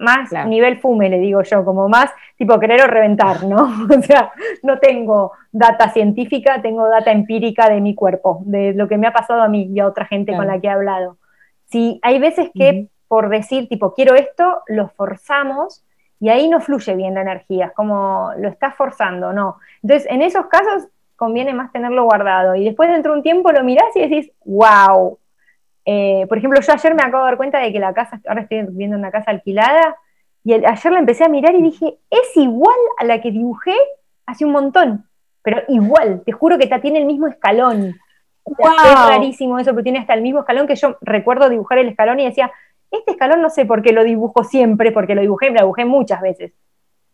más 0.00 0.32
nivel 0.46 0.78
fume, 0.80 1.08
le 1.08 1.18
digo 1.18 1.42
yo, 1.42 1.64
como 1.64 1.88
más 1.88 2.10
tipo 2.36 2.58
querer 2.58 2.82
o 2.82 2.86
reventar, 2.86 3.44
¿no? 3.44 3.70
O 3.96 4.02
sea, 4.02 4.32
no 4.62 4.78
tengo 4.78 5.32
data 5.52 5.90
científica, 5.90 6.60
tengo 6.62 6.88
data 6.88 7.12
empírica 7.12 7.68
de 7.68 7.80
mi 7.80 7.94
cuerpo, 7.94 8.42
de 8.44 8.72
lo 8.74 8.88
que 8.88 8.98
me 8.98 9.06
ha 9.06 9.12
pasado 9.12 9.42
a 9.42 9.48
mí 9.48 9.70
y 9.72 9.80
a 9.80 9.86
otra 9.86 10.06
gente 10.06 10.34
con 10.34 10.46
la 10.46 10.60
que 10.60 10.66
he 10.66 10.70
hablado. 10.70 11.18
Si 11.66 12.00
hay 12.02 12.18
veces 12.18 12.50
que 12.54 12.88
por 13.10 13.28
decir, 13.28 13.68
tipo, 13.68 13.92
quiero 13.92 14.14
esto, 14.14 14.62
lo 14.68 14.88
forzamos 14.90 15.84
y 16.20 16.28
ahí 16.28 16.48
no 16.48 16.60
fluye 16.60 16.94
bien 16.94 17.14
la 17.14 17.22
energía, 17.22 17.66
es 17.66 17.72
como 17.72 18.30
lo 18.38 18.48
estás 18.48 18.76
forzando, 18.76 19.32
¿no? 19.32 19.56
Entonces, 19.82 20.08
en 20.08 20.22
esos 20.22 20.46
casos 20.46 20.86
conviene 21.16 21.52
más 21.52 21.72
tenerlo 21.72 22.04
guardado 22.04 22.54
y 22.54 22.64
después 22.64 22.88
dentro 22.88 23.10
de 23.10 23.18
un 23.18 23.24
tiempo 23.24 23.50
lo 23.50 23.64
mirás 23.64 23.88
y 23.96 24.02
decís, 24.02 24.30
wow, 24.44 25.18
eh, 25.84 26.26
por 26.28 26.38
ejemplo, 26.38 26.60
yo 26.60 26.72
ayer 26.72 26.94
me 26.94 27.02
acabo 27.02 27.24
de 27.24 27.30
dar 27.30 27.36
cuenta 27.36 27.58
de 27.58 27.72
que 27.72 27.78
la 27.78 27.94
casa, 27.94 28.20
ahora 28.28 28.42
estoy 28.42 28.66
viendo 28.70 28.96
una 28.96 29.10
casa 29.10 29.30
alquilada, 29.30 29.96
y 30.44 30.54
ayer 30.54 30.92
la 30.92 30.98
empecé 30.98 31.24
a 31.24 31.28
mirar 31.28 31.54
y 31.54 31.62
dije, 31.62 31.98
es 32.08 32.36
igual 32.36 32.78
a 32.98 33.04
la 33.04 33.20
que 33.20 33.30
dibujé 33.30 33.74
hace 34.26 34.44
un 34.44 34.52
montón, 34.52 35.06
pero 35.42 35.62
igual, 35.68 36.22
te 36.24 36.32
juro 36.32 36.58
que 36.58 36.66
tiene 36.66 36.98
el 36.98 37.06
mismo 37.06 37.26
escalón. 37.26 37.96
Es 38.46 38.94
rarísimo 38.94 39.58
eso, 39.58 39.70
pero 39.72 39.82
tiene 39.82 39.98
hasta 39.98 40.14
el 40.14 40.22
mismo 40.22 40.40
escalón 40.40 40.66
que 40.66 40.76
yo 40.76 40.96
recuerdo 41.02 41.48
dibujar 41.48 41.78
el 41.78 41.88
escalón 41.88 42.20
y 42.20 42.24
decía, 42.24 42.50
este 42.90 43.12
escalón 43.12 43.42
no 43.42 43.50
sé 43.50 43.64
por 43.66 43.82
qué 43.82 43.92
lo 43.92 44.02
dibujo 44.02 44.44
siempre, 44.44 44.92
porque 44.92 45.14
lo 45.14 45.20
dibujé, 45.20 45.50
lo 45.50 45.60
dibujé 45.60 45.84
muchas 45.84 46.20
veces. 46.20 46.52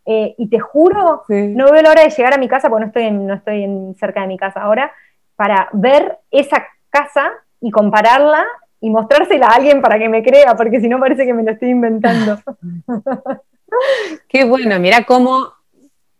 Eh, 0.07 0.35
y 0.39 0.49
te 0.49 0.61
juro, 0.61 1.25
no 1.29 1.73
veo 1.73 1.83
la 1.83 1.91
hora 1.91 2.03
de 2.05 2.11
llegar 2.11 2.33
a 2.33 2.39
mi 2.39 2.49
casa, 2.49 2.71
porque 2.71 2.85
no 2.85 2.87
estoy, 2.87 3.11
no 3.11 3.35
estoy 3.35 3.95
cerca 3.99 4.21
de 4.21 4.29
mi 4.29 4.39
casa 4.39 4.63
ahora, 4.63 4.93
para 5.35 5.69
ver 5.73 6.19
esa 6.31 6.65
casa 6.91 7.33
y 7.61 7.71
compararla 7.71 8.45
y 8.81 8.91
mostrársela 8.91 9.47
a 9.47 9.57
alguien 9.57 9.81
para 9.81 9.99
que 9.99 10.09
me 10.09 10.23
crea, 10.23 10.55
porque 10.55 10.81
si 10.81 10.89
no 10.89 11.01
parece 11.01 11.25
que 11.25 11.35
me 11.35 11.43
lo 11.43 11.53
estoy 11.53 11.71
inventando. 11.71 12.39
Qué 14.29 14.45
bueno, 14.45 14.79
mira 14.79 15.05
cómo 15.05 15.53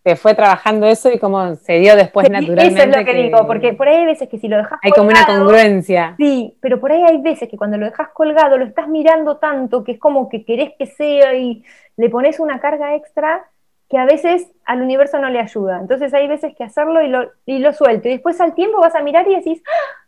te 0.03 0.15
fue 0.15 0.33
trabajando 0.35 0.87
eso 0.87 1.11
y 1.11 1.19
cómo 1.19 1.55
se 1.55 1.79
dio 1.79 1.97
después 1.97 2.29
naturalmente. 2.29 2.81
Eso 2.81 2.89
es 2.89 2.97
lo 2.97 3.03
que, 3.03 3.13
digo, 3.13 3.45
porque 3.45 3.73
por 3.73 3.89
ahí 3.89 3.97
hay 3.97 4.05
veces 4.05 4.29
que 4.29 4.39
si 4.39 4.47
lo 4.47 4.55
dejas 4.55 4.79
Hay 4.81 4.91
como 4.91 5.09
una 5.09 5.25
congruencia. 5.25 6.15
Sí, 6.17 6.57
pero 6.61 6.79
por 6.79 6.93
ahí 6.93 7.03
hay 7.03 7.17
veces 7.17 7.49
que 7.49 7.57
cuando 7.57 7.77
lo 7.77 7.85
dejas 7.85 8.07
colgado 8.13 8.57
lo 8.57 8.63
estás 8.63 8.87
mirando 8.87 9.35
tanto 9.35 9.83
que 9.83 9.93
es 9.93 9.99
como 9.99 10.29
que 10.29 10.45
querés 10.45 10.71
que 10.79 10.85
sea 10.85 11.35
y 11.35 11.61
le 11.97 12.09
pones 12.09 12.39
una 12.39 12.61
carga 12.61 12.95
extra 12.95 13.49
que 13.89 13.97
a 13.97 14.05
veces 14.05 14.49
al 14.63 14.81
universo 14.81 15.19
no 15.19 15.29
le 15.29 15.39
ayuda. 15.39 15.79
Entonces 15.81 16.13
hay 16.13 16.27
veces 16.29 16.55
que 16.55 16.63
hacerlo 16.63 17.01
y 17.01 17.09
lo, 17.09 17.29
y 17.45 17.59
lo 17.59 17.73
suelto. 17.73 18.07
Y 18.07 18.11
después 18.11 18.39
al 18.39 18.55
tiempo 18.55 18.79
vas 18.79 18.95
a 18.95 19.01
mirar 19.01 19.27
y 19.27 19.35
decís, 19.35 19.61
¡Ah! 19.65 20.06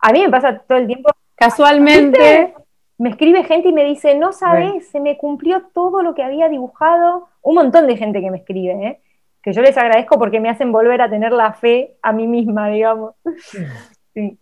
A 0.00 0.12
mí 0.12 0.20
me 0.20 0.30
pasa 0.30 0.58
todo 0.58 0.78
el 0.78 0.86
tiempo 0.86 1.10
Casualmente. 1.40 2.54
Me 2.98 3.08
escribe 3.08 3.44
gente 3.44 3.70
y 3.70 3.72
me 3.72 3.84
dice, 3.84 4.14
no 4.14 4.32
sabes, 4.32 4.88
se 4.90 5.00
me 5.00 5.16
cumplió 5.16 5.62
todo 5.72 6.02
lo 6.02 6.14
que 6.14 6.22
había 6.22 6.50
dibujado. 6.50 7.28
Un 7.40 7.54
montón 7.54 7.86
de 7.86 7.96
gente 7.96 8.20
que 8.20 8.30
me 8.30 8.36
escribe, 8.36 8.72
¿eh? 8.86 9.00
que 9.42 9.54
yo 9.54 9.62
les 9.62 9.76
agradezco 9.78 10.18
porque 10.18 10.38
me 10.38 10.50
hacen 10.50 10.70
volver 10.70 11.00
a 11.00 11.08
tener 11.08 11.32
la 11.32 11.54
fe 11.54 11.96
a 12.02 12.12
mí 12.12 12.26
misma, 12.26 12.68
digamos. 12.68 13.14
Sí. 14.12 14.36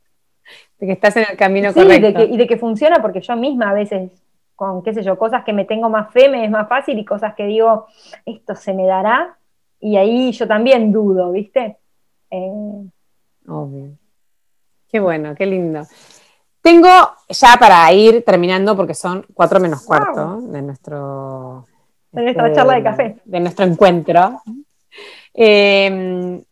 De 0.79 0.87
que 0.87 0.93
estás 0.93 1.15
en 1.19 1.27
el 1.31 1.37
camino 1.37 1.75
correcto. 1.75 2.23
y 2.23 2.39
de 2.39 2.47
que 2.47 2.57
funciona 2.57 3.03
porque 3.03 3.21
yo 3.21 3.37
misma 3.37 3.69
a 3.69 3.75
veces, 3.75 4.11
con 4.57 4.83
qué 4.83 4.95
sé 4.95 5.03
yo, 5.03 5.19
cosas 5.19 5.45
que 5.45 5.53
me 5.53 5.67
tengo 5.67 5.91
más 5.91 6.11
fe, 6.11 6.31
me 6.31 6.43
es 6.43 6.51
más 6.51 6.67
fácil 6.67 6.99
y 6.99 7.05
cosas 7.05 7.35
que 7.35 7.45
digo, 7.45 7.87
esto 8.25 8.55
se 8.55 8.73
me 8.73 8.87
dará. 8.87 9.37
Y 9.79 9.99
ahí 9.99 10.33
yo 10.33 10.49
también 10.49 10.91
dudo, 10.91 11.33
¿viste? 11.33 11.77
Eh, 12.31 12.89
Obvio. 13.47 13.91
Qué 14.89 15.01
bueno, 15.01 15.35
qué 15.35 15.47
lindo. 15.47 15.83
Tengo 16.63 16.89
ya 17.29 17.57
para 17.59 17.93
ir 17.93 18.25
terminando, 18.25 18.77
porque 18.77 18.95
son 18.95 19.25
cuatro 19.35 19.61
menos 19.61 19.85
cuarto 19.85 20.41
de 20.41 20.63
nuestro. 20.63 21.67
De 22.13 22.23
nuestra 22.23 22.47
este, 22.47 22.57
charla 22.57 22.75
de 22.75 22.83
café. 22.83 23.17
De 23.25 23.41
nuestro 23.41 23.65
encuentro. 23.65 24.43
Em, 25.35 26.43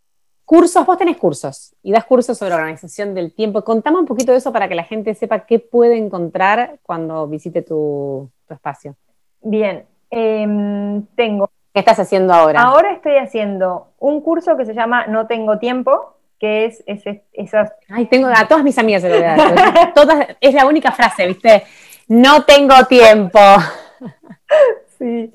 cursos, 0.45 0.87
vos 0.87 0.97
tenés 0.97 1.17
cursos 1.17 1.75
y 1.83 1.93
das 1.93 2.05
cursos 2.05 2.39
sobre 2.39 2.55
organización 2.55 3.15
del 3.15 3.35
tiempo. 3.35 3.65
Contame 3.65 3.99
un 3.99 4.07
poquito 4.07 4.33
de 4.33 4.39
eso 4.39 4.53
para 4.53 4.69
que 4.69 4.75
la 4.75 4.85
gente 4.85 5.15
sepa 5.15 5.41
qué 5.41 5.59
puede 5.59 5.97
encontrar 5.97 6.79
cuando 6.83 7.27
visite 7.27 7.63
tu, 7.63 8.31
espacio. 8.49 8.97
Bien, 9.43 9.87
em, 10.11 11.05
tengo. 11.17 11.51
¿Qué 11.73 11.81
estás 11.81 11.99
haciendo 11.99 12.33
ahora? 12.33 12.63
Ahora 12.63 12.93
estoy 12.93 13.17
haciendo 13.17 13.89
un 13.99 14.21
curso 14.21 14.57
que 14.57 14.65
se 14.65 14.73
llama 14.73 15.07
No 15.09 15.27
tengo 15.27 15.59
tiempo, 15.59 16.16
que 16.39 16.67
es, 16.67 16.85
esas... 17.33 17.73
Ay, 17.89 18.07
tengo 18.07 18.29
a 18.29 18.47
todas 18.47 18.65
mis 18.65 18.79
amigas 18.79 19.03
se 19.03 19.09
lo 19.09 19.93
todas, 19.95 20.29
es 20.41 20.55
la 20.55 20.67
única 20.67 20.93
frase, 20.93 21.27
¿viste? 21.27 21.65
No 22.09 22.45
tengo 22.45 22.85
tiempo. 22.87 23.41
Sí, 24.99 25.31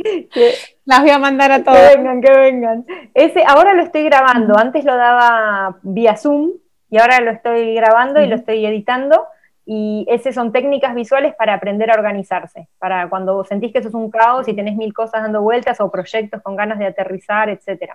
las 0.85 1.01
voy 1.01 1.11
a 1.11 1.19
mandar 1.19 1.51
a 1.51 1.63
todas. 1.63 1.91
Que 1.91 1.97
vengan, 1.97 2.21
que 2.21 2.31
vengan. 2.31 2.85
Ese, 3.13 3.43
ahora 3.45 3.73
lo 3.73 3.83
estoy 3.83 4.03
grabando, 4.03 4.57
antes 4.57 4.83
lo 4.83 4.95
daba 4.95 5.77
vía 5.83 6.17
Zoom 6.17 6.53
y 6.89 6.97
ahora 6.97 7.21
lo 7.21 7.31
estoy 7.31 7.75
grabando 7.75 8.21
y 8.21 8.27
lo 8.27 8.35
estoy 8.35 8.65
editando. 8.65 9.27
Y 9.65 10.05
esas 10.09 10.33
son 10.33 10.51
técnicas 10.51 10.95
visuales 10.95 11.35
para 11.35 11.53
aprender 11.53 11.91
a 11.91 11.93
organizarse, 11.93 12.67
para 12.79 13.07
cuando 13.09 13.43
sentís 13.43 13.71
que 13.71 13.79
eso 13.79 13.89
es 13.89 13.93
un 13.93 14.09
caos 14.09 14.47
y 14.47 14.55
tenés 14.55 14.75
mil 14.75 14.93
cosas 14.93 15.21
dando 15.21 15.41
vueltas 15.41 15.79
o 15.79 15.91
proyectos 15.91 16.41
con 16.41 16.55
ganas 16.55 16.79
de 16.79 16.87
aterrizar, 16.87 17.47
etc. 17.49 17.93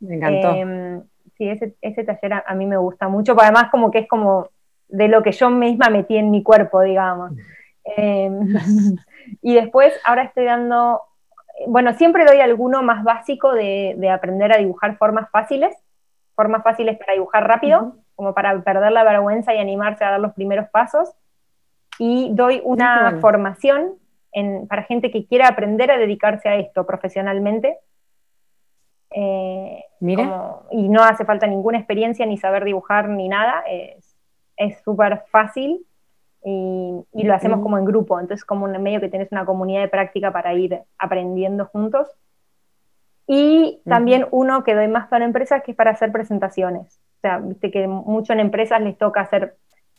Me 0.00 0.16
encantó. 0.16 0.54
Em, 0.54 1.02
sí, 1.38 1.48
ese, 1.48 1.74
ese 1.80 2.04
taller 2.04 2.42
a, 2.44 2.54
mí 2.54 2.66
me 2.66 2.76
gusta 2.76 3.08
mucho, 3.08 3.34
porque 3.34 3.46
además 3.46 3.70
como 3.70 3.90
que 3.90 4.00
es 4.00 4.08
como 4.08 4.48
de 4.88 5.08
lo 5.08 5.22
que 5.22 5.32
yo 5.32 5.48
misma 5.50 5.88
metí 5.88 6.16
en 6.16 6.30
mi 6.30 6.42
cuerpo, 6.42 6.82
digamos. 6.82 7.32
Em, 7.84 8.54
y 9.42 9.54
después, 9.54 9.94
ahora 10.04 10.24
estoy 10.24 10.44
dando, 10.44 11.00
bueno, 11.66 11.94
siempre 11.94 12.24
doy 12.24 12.40
alguno 12.40 12.82
más 12.82 13.04
básico 13.04 13.54
de, 13.54 14.10
aprender 14.12 14.52
a 14.52 14.58
dibujar 14.58 14.98
formas 14.98 15.30
fáciles, 15.30 15.74
formas 16.34 16.62
fáciles 16.62 16.98
para 16.98 17.14
dibujar 17.14 17.46
rápido, 17.46 17.96
como 18.16 18.34
para 18.34 18.60
perder 18.62 18.92
la 18.92 19.04
vergüenza 19.04 19.54
y 19.54 19.58
animarse 19.58 20.04
a 20.04 20.10
dar 20.10 20.20
los 20.20 20.32
primeros 20.34 20.68
pasos. 20.70 21.10
Y 21.98 22.30
doy 22.34 22.60
una 22.64 23.18
formación 23.20 23.94
para 24.68 24.84
gente 24.84 25.10
que 25.10 25.26
quiera 25.26 25.48
aprender 25.48 25.90
a 25.90 25.98
dedicarse 25.98 26.48
a 26.48 26.56
esto 26.56 26.86
profesionalmente, 26.86 27.78
eh, 29.10 29.84
Mira. 30.00 30.47
Y 30.70 30.88
no 30.88 31.02
hace 31.02 31.24
falta 31.24 31.46
ninguna 31.46 31.78
experiencia, 31.78 32.26
ni 32.26 32.36
saber 32.36 32.64
dibujar, 32.64 33.08
ni 33.08 33.28
nada. 33.28 33.62
Es 34.56 34.82
súper 34.82 35.24
fácil 35.30 35.86
y, 36.44 37.24
lo 37.24 37.34
hacemos 37.34 37.60
como 37.60 37.78
en 37.78 37.84
grupo. 37.84 38.18
Entonces, 38.18 38.44
como 38.44 38.68
en 38.68 38.82
medio 38.82 39.00
que 39.00 39.08
tenés 39.08 39.30
una 39.32 39.44
comunidad 39.44 39.82
de 39.82 39.88
práctica 39.88 40.32
para 40.32 40.54
ir 40.54 40.80
aprendiendo 40.98 41.66
juntos. 41.66 42.08
Y 43.26 43.82
también 43.84 44.26
uno 44.30 44.64
que 44.64 44.74
doy 44.74 44.88
más 44.88 45.08
para 45.08 45.24
empresas, 45.24 45.62
que 45.62 45.72
es 45.72 45.76
para 45.76 45.90
hacer 45.90 46.10
presentaciones. 46.12 47.00
O 47.18 47.20
sea, 47.20 47.38
viste 47.38 47.70
que 47.70 47.86
mucho 47.86 48.32
en 48.32 48.40
empresas 48.40 48.80
les 48.80 48.96
toca 48.96 49.20
hacer 49.20 49.56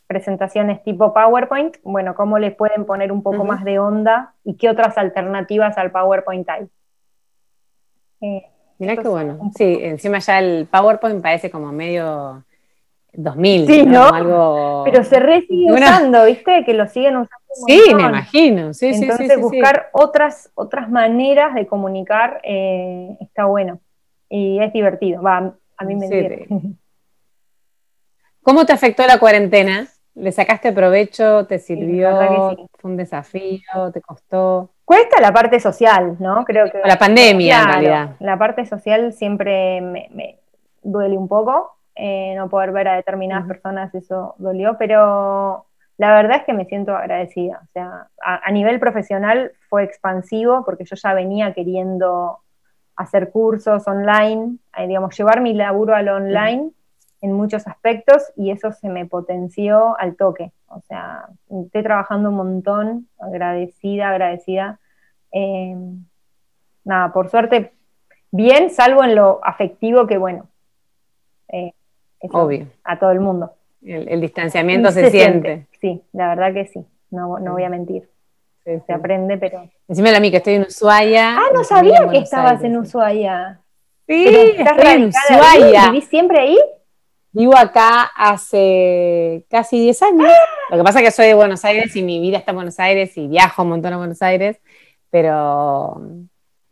presentaciones 0.08 0.82
tipo 0.82 1.14
PowerPoint. 1.14 1.76
Bueno, 1.84 2.16
¿cómo 2.16 2.38
les 2.38 2.54
pueden 2.56 2.84
poner 2.86 3.12
un 3.12 3.22
poco 3.22 3.44
más 3.44 3.62
de 3.62 3.78
onda 3.78 4.34
y 4.42 4.56
qué 4.56 4.68
otras 4.68 4.98
alternativas 4.98 5.78
al 5.78 5.92
PowerPoint 5.92 6.48
hay? 6.48 6.68
Eh, 8.22 8.46
Mira 8.80 8.96
qué 8.96 9.08
bueno. 9.08 9.52
Sí, 9.54 9.78
encima 9.82 10.20
ya 10.20 10.38
el 10.38 10.66
PowerPoint 10.66 11.22
parece 11.22 11.50
como 11.50 11.70
medio 11.70 12.42
2000. 13.12 13.66
Sí, 13.66 13.84
¿no? 13.84 14.08
Algo... 14.08 14.82
Pero 14.86 15.04
se 15.04 15.20
re 15.20 15.42
sigue 15.42 15.70
usando, 15.70 16.24
¿viste? 16.24 16.64
Que 16.64 16.72
lo 16.72 16.88
siguen 16.88 17.18
usando. 17.18 17.44
Sí, 17.66 17.94
me 17.94 18.04
imagino. 18.04 18.72
Sí, 18.72 18.86
Entonces 18.86 19.28
sí, 19.28 19.34
sí, 19.34 19.40
buscar 19.40 19.90
Otras, 19.92 20.50
otras 20.54 20.88
maneras 20.88 21.54
de 21.54 21.66
comunicar 21.66 22.40
eh, 22.42 23.18
está 23.20 23.44
bueno. 23.44 23.80
Y 24.30 24.58
es 24.62 24.72
divertido. 24.72 25.20
Va, 25.20 25.54
a 25.76 25.84
mí 25.84 25.94
me 25.94 26.08
divierte. 26.08 26.48
¿Cómo 28.42 28.64
te 28.64 28.72
afectó 28.72 29.06
la 29.06 29.18
cuarentena? 29.18 29.88
¿Le 30.14 30.32
sacaste 30.32 30.72
provecho? 30.72 31.44
¿Te 31.44 31.58
sirvió? 31.58 32.56
¿Fue 32.78 32.90
un 32.90 32.96
desafío? 32.96 33.92
¿Te 33.92 34.00
costó? 34.00 34.70
Cuesta 34.90 35.20
la 35.20 35.32
parte 35.32 35.60
social, 35.60 36.16
¿no? 36.18 36.44
Creo 36.44 36.68
que. 36.68 36.80
La 36.84 36.98
pandemia, 36.98 37.60
en 37.60 37.68
realidad. 37.68 38.16
La 38.18 38.36
parte 38.36 38.66
social 38.66 39.12
siempre 39.12 39.80
me, 39.80 40.40
duele 40.82 41.16
un 41.16 41.28
poco. 41.28 41.76
Eh, 41.94 42.34
no 42.34 42.48
poder 42.48 42.72
ver 42.72 42.88
a 42.88 42.96
determinadas 42.96 43.46
personas, 43.46 43.94
eso 43.94 44.34
dolió, 44.38 44.76
pero 44.78 45.64
la 45.96 46.12
verdad 46.12 46.38
es 46.38 46.42
que 46.44 46.54
me 46.54 46.64
siento 46.64 46.96
agradecida. 46.96 47.60
O 47.62 47.66
sea, 47.72 48.08
a, 48.20 48.50
nivel 48.50 48.80
profesional 48.80 49.52
fue 49.68 49.84
expansivo 49.84 50.64
porque 50.64 50.84
yo 50.84 50.96
ya 50.96 51.14
venía 51.14 51.54
queriendo 51.54 52.40
hacer 52.96 53.30
cursos 53.30 53.86
online, 53.86 54.56
eh, 54.76 54.88
digamos, 54.88 55.16
llevar 55.16 55.40
mi 55.40 55.54
laburo 55.54 55.94
al 55.94 56.08
online 56.08 56.72
en 57.20 57.32
muchos 57.32 57.68
aspectos 57.68 58.32
y 58.34 58.50
eso 58.50 58.72
se 58.72 58.88
me 58.88 59.06
potenció 59.06 59.96
al 60.00 60.16
toque. 60.16 60.50
O 60.70 60.80
sea, 60.82 61.26
estoy 61.64 61.82
trabajando 61.82 62.28
un 62.28 62.36
montón, 62.36 63.08
agradecida, 63.18 64.10
agradecida. 64.10 64.78
Eh, 65.32 65.74
nada, 66.84 67.12
por 67.12 67.28
suerte, 67.28 67.72
bien, 68.30 68.70
salvo 68.70 69.02
en 69.02 69.16
lo 69.16 69.40
afectivo 69.42 70.06
que, 70.06 70.16
bueno, 70.16 70.48
eh, 71.48 71.72
Obvio. 72.20 72.68
a 72.84 73.00
todo 73.00 73.10
el 73.10 73.18
mundo. 73.18 73.52
El, 73.82 74.20
distanciamiento 74.20 74.92
se, 74.92 75.10
siente. 75.10 75.66
Sí, 75.80 76.02
la 76.12 76.28
verdad 76.28 76.54
que 76.54 76.66
sí, 76.66 76.86
no, 77.10 77.40
no 77.40 77.52
voy 77.54 77.64
a 77.64 77.68
mentir. 77.68 78.08
se 78.62 78.92
aprende, 78.92 79.38
pero... 79.38 79.68
Decímelo 79.88 80.18
a 80.18 80.20
mí, 80.20 80.30
que 80.30 80.36
estoy 80.36 80.54
en 80.54 80.62
Ushuaia. 80.62 81.36
Ah, 81.36 81.50
no 81.52 81.64
sabía 81.64 82.06
que 82.08 82.18
estabas 82.18 82.62
en 82.62 82.76
Ushuaia. 82.76 83.60
Sí, 84.06 84.24
estoy 84.56 84.86
en 84.86 85.04
Ushuaia. 85.06 85.86
¿Vivís 85.90 86.04
siempre 86.04 86.38
ahí? 86.38 86.58
Vivo 87.32 87.56
acá 87.56 88.10
hace 88.16 89.46
casi 89.48 89.80
10 89.80 90.02
años. 90.02 90.32
Lo 90.70 90.76
que 90.76 90.82
pasa 90.82 90.98
es 90.98 91.04
que 91.04 91.10
soy 91.12 91.26
de 91.26 91.34
Buenos 91.34 91.64
Aires 91.64 91.94
y 91.94 92.02
mi 92.02 92.20
vida 92.20 92.38
está 92.38 92.50
en 92.50 92.56
Buenos 92.56 92.80
Aires 92.80 93.16
y 93.16 93.28
viajo 93.28 93.62
un 93.62 93.68
montón 93.68 93.92
a 93.92 93.98
Buenos 93.98 94.20
Aires, 94.20 94.60
pero, 95.10 96.00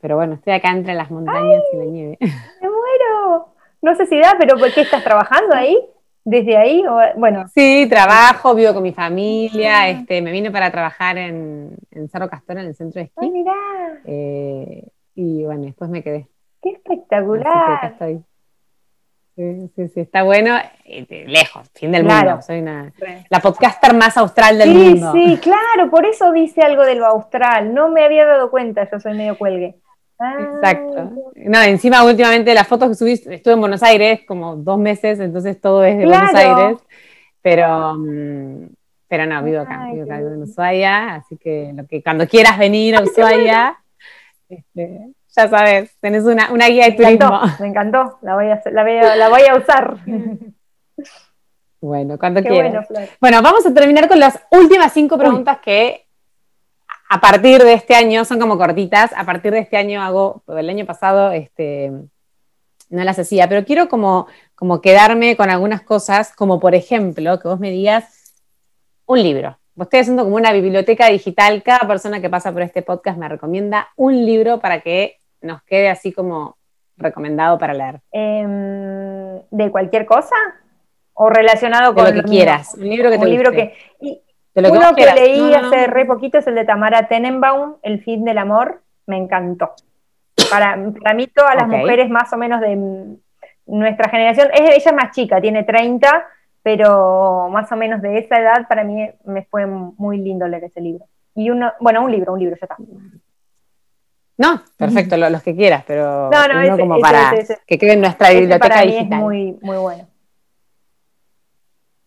pero 0.00 0.16
bueno, 0.16 0.34
estoy 0.34 0.54
acá 0.54 0.70
entre 0.70 0.94
las 0.94 1.10
montañas 1.12 1.62
y 1.72 1.76
la 1.76 1.84
nieve. 1.84 2.18
¡Me 2.20 2.68
muero! 2.68 3.54
No 3.82 3.94
sé 3.94 4.06
si 4.06 4.18
da, 4.18 4.34
pero 4.36 4.58
¿por 4.58 4.72
qué 4.72 4.80
estás 4.80 5.04
trabajando 5.04 5.54
ahí? 5.54 5.78
¿Desde 6.24 6.56
ahí? 6.56 6.84
bueno. 7.16 7.46
Sí, 7.54 7.86
trabajo, 7.88 8.54
vivo 8.54 8.74
con 8.74 8.82
mi 8.82 8.92
familia. 8.92 9.88
Este, 9.88 10.20
me 10.20 10.32
vine 10.32 10.50
para 10.50 10.72
trabajar 10.72 11.16
en, 11.18 11.76
Cerro 12.10 12.28
Castor, 12.28 12.58
en 12.58 12.66
el 12.66 12.74
centro 12.74 13.00
de 13.00 13.06
esquí. 13.06 13.16
¡Ay, 13.18 13.30
mirá! 13.30 13.54
Eh, 14.04 14.88
y 15.14 15.44
bueno, 15.44 15.62
después 15.62 15.88
me 15.88 16.02
quedé. 16.02 16.28
¡Qué 16.60 16.70
espectacular! 16.70 17.96
Sí, 19.38 19.70
sí, 19.76 19.88
sí, 19.94 20.00
está 20.00 20.24
bueno, 20.24 20.56
eh, 20.84 21.24
lejos, 21.28 21.70
fin 21.72 21.92
del 21.92 22.02
mundo. 22.02 22.42
Soy 22.42 22.58
una, 22.58 22.92
la 23.30 23.38
podcaster 23.38 23.94
más 23.94 24.16
austral 24.16 24.58
del 24.58 24.74
mundo. 24.74 25.12
Sí, 25.12 25.28
sí, 25.28 25.36
claro, 25.36 25.88
por 25.92 26.04
eso 26.06 26.32
dice 26.32 26.62
algo 26.62 26.82
de 26.82 26.96
lo 26.96 27.06
austral. 27.06 27.72
No 27.72 27.88
me 27.88 28.02
había 28.02 28.26
dado 28.26 28.50
cuenta, 28.50 28.90
yo 28.90 28.98
soy 28.98 29.14
medio 29.14 29.38
cuelgue. 29.38 29.76
Exacto. 30.18 30.98
Ah, 30.98 31.10
no, 31.36 31.62
encima 31.62 32.02
últimamente 32.02 32.52
las 32.52 32.66
fotos 32.66 32.88
que 32.88 32.94
subí, 32.96 33.12
estuve 33.12 33.54
en 33.54 33.60
Buenos 33.60 33.84
Aires 33.84 34.22
como 34.26 34.56
dos 34.56 34.76
meses, 34.76 35.20
entonces 35.20 35.60
todo 35.60 35.84
es 35.84 35.96
de 35.96 36.06
Buenos 36.06 36.34
Aires, 36.34 36.78
pero, 37.40 37.94
mm, 37.94 38.70
pero 39.06 39.26
no, 39.26 39.40
vivo 39.44 39.60
acá, 39.60 39.88
vivo 39.92 40.02
acá, 40.02 40.18
en 40.18 40.42
Ushuaia, 40.42 41.14
así 41.14 41.36
que, 41.36 41.72
lo 41.76 41.86
que 41.86 42.02
cuando 42.02 42.26
quieras 42.26 42.58
venir 42.58 42.96
a 42.96 43.04
Ushuaia, 43.04 43.78
este, 44.48 45.12
ya 45.36 45.48
sabes, 45.48 45.96
tenés 46.00 46.24
una, 46.24 46.48
guía 46.68 46.86
de 46.86 46.92
turismo. 46.92 47.40
me 47.60 47.68
encantó, 47.68 48.18
la 48.22 48.34
voy 48.34 48.46
a, 48.46 48.62
la 48.70 49.28
voy 49.28 49.42
a, 49.42 49.56
usar. 49.56 49.98
Bueno, 51.80 52.18
cuando 52.18 52.42
quieras. 52.42 52.88
Bueno, 53.20 53.40
vamos 53.40 53.64
a 53.64 53.72
terminar 53.72 54.08
con 54.08 54.18
las 54.18 54.40
últimas 54.50 54.92
cinco 54.92 55.16
preguntas 55.16 55.58
que 55.58 56.08
a 57.08 57.20
partir 57.20 57.62
de 57.62 57.72
este 57.72 57.94
año, 57.94 58.24
son 58.24 58.38
como 58.38 58.58
cortitas, 58.58 59.12
a 59.16 59.24
partir 59.24 59.52
de 59.52 59.60
este 59.60 59.76
año 59.76 60.02
hago, 60.02 60.42
el 60.48 60.68
año 60.68 60.84
pasado 60.84 61.32
este, 61.32 61.90
no 62.90 63.04
las 63.04 63.18
hacía, 63.18 63.48
pero 63.48 63.64
quiero 63.64 63.88
como, 63.88 64.26
como 64.54 64.80
quedarme 64.80 65.36
con 65.36 65.50
algunas 65.50 65.82
cosas, 65.82 66.34
como 66.34 66.60
por 66.60 66.74
ejemplo, 66.74 67.38
que 67.38 67.48
vos 67.48 67.60
me 67.60 67.70
digas 67.70 68.34
un 69.06 69.22
libro. 69.22 69.58
Vos 69.78 69.86
estoy 69.86 70.00
haciendo 70.00 70.24
como 70.24 70.34
una 70.34 70.52
biblioteca 70.52 71.06
digital, 71.06 71.62
cada 71.62 71.86
persona 71.86 72.20
que 72.20 72.28
pasa 72.28 72.50
por 72.50 72.62
este 72.62 72.82
podcast 72.82 73.16
me 73.16 73.28
recomienda 73.28 73.86
un 73.94 74.26
libro 74.26 74.58
para 74.58 74.80
que 74.80 75.18
nos 75.40 75.62
quede 75.62 75.88
así 75.88 76.12
como 76.12 76.56
recomendado 76.96 77.60
para 77.60 77.74
leer? 77.74 78.00
Em, 78.10 79.40
¿De 79.52 79.70
cualquier 79.70 80.04
cosa? 80.04 80.34
¿O 81.14 81.30
relacionado 81.30 81.94
con 81.94 82.06
lo 82.06 82.12
que 82.12 82.24
quieras? 82.24 82.74
Un 82.74 82.88
libro 82.88 83.08
que 83.08 83.18
te 83.18 83.24
un 83.24 83.30
libro 83.30 83.52
que 83.52 83.72
Uno 84.56 84.96
que, 84.96 85.06
leí 85.14 85.54
hace 85.54 85.86
re 85.86 86.06
poquito 86.06 86.38
es 86.38 86.48
el 86.48 86.56
de 86.56 86.64
Tamara 86.64 87.06
Tenenbaum, 87.06 87.76
El 87.82 88.02
fin 88.02 88.24
del 88.24 88.38
amor, 88.38 88.82
me 89.06 89.16
encantó. 89.16 89.74
Para, 90.50 90.74
mí 90.74 91.28
todas 91.28 91.54
las 91.54 91.68
mujeres 91.68 92.10
más 92.10 92.32
o 92.32 92.36
menos 92.36 92.60
de 92.60 93.16
nuestra 93.66 94.08
generación, 94.10 94.48
es, 94.52 94.60
ella 94.60 94.74
es 94.74 94.92
más 94.92 95.12
chica, 95.12 95.40
tiene 95.40 95.62
30, 95.62 96.26
pero 96.62 97.48
más 97.50 97.70
o 97.72 97.76
menos 97.76 98.02
de 98.02 98.18
esa 98.18 98.40
edad 98.40 98.68
para 98.68 98.84
mí 98.84 99.08
me 99.24 99.44
fue 99.44 99.66
muy 99.66 100.18
lindo 100.18 100.46
leer 100.46 100.64
ese 100.64 100.80
libro. 100.80 101.06
Y 101.34 101.50
uno, 101.50 101.72
bueno, 101.80 102.02
un 102.02 102.10
libro, 102.10 102.32
un 102.32 102.40
libro, 102.40 102.56
ya 102.56 102.66
está. 102.66 102.76
No, 104.36 104.62
perfecto, 104.76 105.16
los 105.16 105.42
que 105.42 105.56
quieras, 105.56 105.84
pero 105.86 106.30
no, 106.30 106.78
como 106.78 107.00
para 107.00 107.32
que 107.66 107.78
quede 107.78 107.94
en 107.94 108.00
nuestra 108.00 108.30
biblioteca 108.30 108.68
para 108.68 108.82
digital. 108.82 109.12
es 109.12 109.18
muy, 109.18 109.58
muy 109.60 109.76
bueno. 109.76 110.08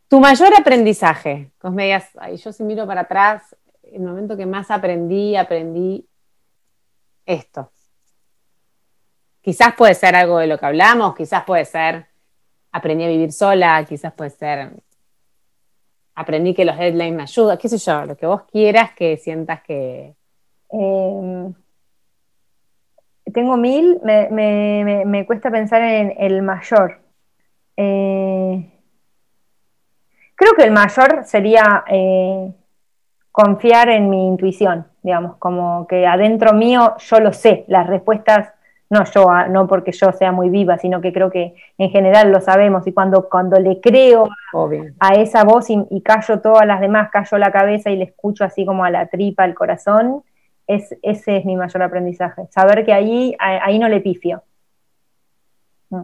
Tu 0.08 0.20
mayor 0.20 0.54
aprendizaje, 0.58 1.52
me 1.64 1.86
digas, 1.86 2.10
yo 2.44 2.52
si 2.52 2.64
miro 2.64 2.86
para 2.86 3.02
atrás, 3.02 3.56
el 3.84 4.02
momento 4.02 4.38
que 4.38 4.46
más 4.46 4.72
aprendí, 4.72 5.36
aprendí 5.36 6.08
esto. 7.26 7.72
Quizás 9.42 9.74
puede 9.76 9.96
ser 9.96 10.16
algo 10.16 10.38
de 10.38 10.48
lo 10.48 10.58
que 10.58 10.66
hablamos, 10.66 11.16
quizás 11.16 11.44
puede 11.44 11.66
ser 11.66 12.11
aprendí 12.72 13.04
a 13.04 13.10
vivir 13.10 13.32
sola, 13.32 13.86
quizás 13.88 14.14
puede 14.14 14.30
ser 14.32 14.72
aprendí 16.16 16.54
que 16.54 16.66
los 16.66 16.78
deadlines 16.78 17.14
me 17.14 17.24
ayudan, 17.24 17.58
qué 17.58 17.70
sé 17.70 17.78
yo, 17.78 18.06
lo 18.06 18.16
que 18.16 18.26
vos 18.26 18.44
quieras 18.52 18.92
que 18.94 19.18
sientas 19.18 19.62
que... 19.64 20.14
Em, 20.70 21.54
tengo 23.34 23.56
mil, 23.56 24.00
me, 24.04 25.26
cuesta 25.26 25.50
pensar 25.52 25.82
en 25.82 26.14
el 26.18 26.42
mayor. 26.42 27.00
Eh, 27.78 28.72
creo 30.36 30.54
que 30.54 30.64
el 30.64 30.72
mayor 30.72 31.24
sería 31.24 31.86
eh, 31.88 32.52
confiar 33.32 33.90
en 33.90 34.10
mi 34.10 34.28
intuición, 34.28 34.88
digamos, 35.02 35.38
como 35.38 35.88
que 35.88 36.06
adentro 36.06 36.54
mío 36.54 36.96
yo 36.98 37.20
lo 37.20 37.32
sé, 37.32 37.64
las 37.68 37.88
respuestas, 37.88 38.54
no 38.92 39.06
yo, 39.06 39.30
ah, 39.30 39.48
no 39.48 39.68
porque 39.68 39.94
yo 39.94 40.12
sea 40.12 40.34
muy 40.34 40.50
viva, 40.50 40.78
sino 40.78 41.00
que 41.00 41.14
creo 41.14 41.32
que 41.32 41.56
en 41.78 41.90
general 41.92 42.30
lo 42.30 42.42
sabemos 42.42 42.86
y 42.86 42.92
cuando, 42.92 43.30
cuando 43.30 43.58
le 43.58 43.80
creo 43.80 44.28
a, 45.00 45.14
esa 45.14 45.46
voz 45.46 45.70
y, 45.70 45.82
y 45.90 46.02
callo 46.02 46.42
todas 46.42 46.68
las 46.68 46.82
demás, 46.82 47.10
callo 47.10 47.38
la 47.38 47.54
cabeza 47.54 47.90
y 47.90 47.96
le 47.96 48.04
escucho 48.04 48.44
así 48.44 48.66
como 48.66 48.84
a 48.84 48.90
la 48.90 49.08
tripa, 49.08 49.46
al 49.46 49.56
corazón, 49.56 50.24
ese 50.68 51.00
es 51.02 51.46
mi 51.46 51.56
mayor 51.56 51.84
aprendizaje, 51.84 52.48
saber 52.50 52.84
que 52.86 52.92
ahí, 52.92 53.34
ahí 53.40 53.80
no 53.80 53.88
le 53.88 54.02
pifio. 54.02 54.44
Mm. 55.90 56.04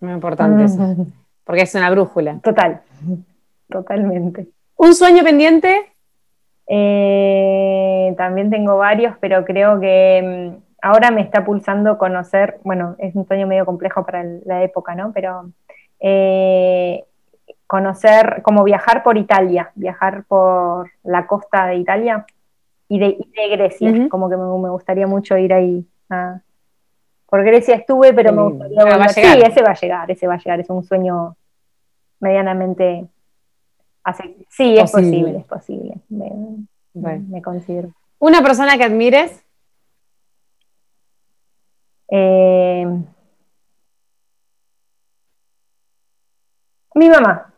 Muy 0.00 0.12
importante 0.12 0.64
eso, 0.64 0.96
porque 1.44 1.62
es 1.62 1.74
una 1.74 1.90
brújula. 1.90 2.38
Total, 2.42 2.80
totalmente. 3.68 4.48
¿Un 4.76 4.94
sueño 4.94 5.22
pendiente? 5.22 5.92
Eh, 6.66 8.14
también 8.16 8.48
tengo 8.48 8.78
varios, 8.78 9.14
pero 9.20 9.44
creo 9.44 9.78
que 9.78 10.56
mm, 10.56 10.65
ahora 10.86 11.10
me 11.10 11.20
está 11.20 11.44
pulsando 11.44 11.98
conocer, 11.98 12.60
bueno, 12.64 12.96
es 12.98 13.14
un 13.14 13.26
sueño 13.26 13.46
medio 13.46 13.66
complejo 13.66 14.04
para 14.04 14.24
la 14.44 14.62
época, 14.62 14.94
¿no? 14.94 15.12
Pero 15.12 15.50
eh, 16.00 17.04
conocer, 17.66 18.42
como 18.42 18.62
viajar 18.64 19.02
por 19.02 19.18
Italia, 19.18 19.72
viajar 19.74 20.24
por 20.24 20.90
la 21.02 21.26
costa 21.26 21.66
de 21.66 21.76
Italia 21.76 22.24
y 22.88 22.98
de, 22.98 23.18
Grecia, 23.50 24.08
como 24.08 24.30
que 24.30 24.36
me, 24.36 24.70
gustaría 24.70 25.06
mucho 25.06 25.36
ir 25.36 25.52
ahí. 25.52 25.84
por 27.26 27.42
Grecia 27.42 27.74
estuve, 27.74 28.12
pero 28.12 28.32
me 28.32 28.42
gustaría 28.42 28.84
volver. 28.84 29.10
Sí, 29.10 29.22
ese 29.22 29.62
va 29.62 29.70
a 29.70 29.74
llegar, 29.74 30.10
ese 30.10 30.26
va 30.26 30.34
a 30.34 30.38
llegar, 30.38 30.60
es 30.60 30.70
un 30.70 30.84
sueño 30.84 31.36
medianamente 32.20 33.08
Sí, 34.48 34.76
es 34.78 34.92
posible, 34.92 35.38
es 35.38 35.44
posible. 35.44 35.94
Me, 36.94 37.42
considero. 37.42 37.92
¿Una 38.18 38.42
persona 38.42 38.78
que 38.78 38.84
admires? 38.84 39.44
Eh, 42.08 42.86
mi 46.94 47.08
mamá. 47.08 47.52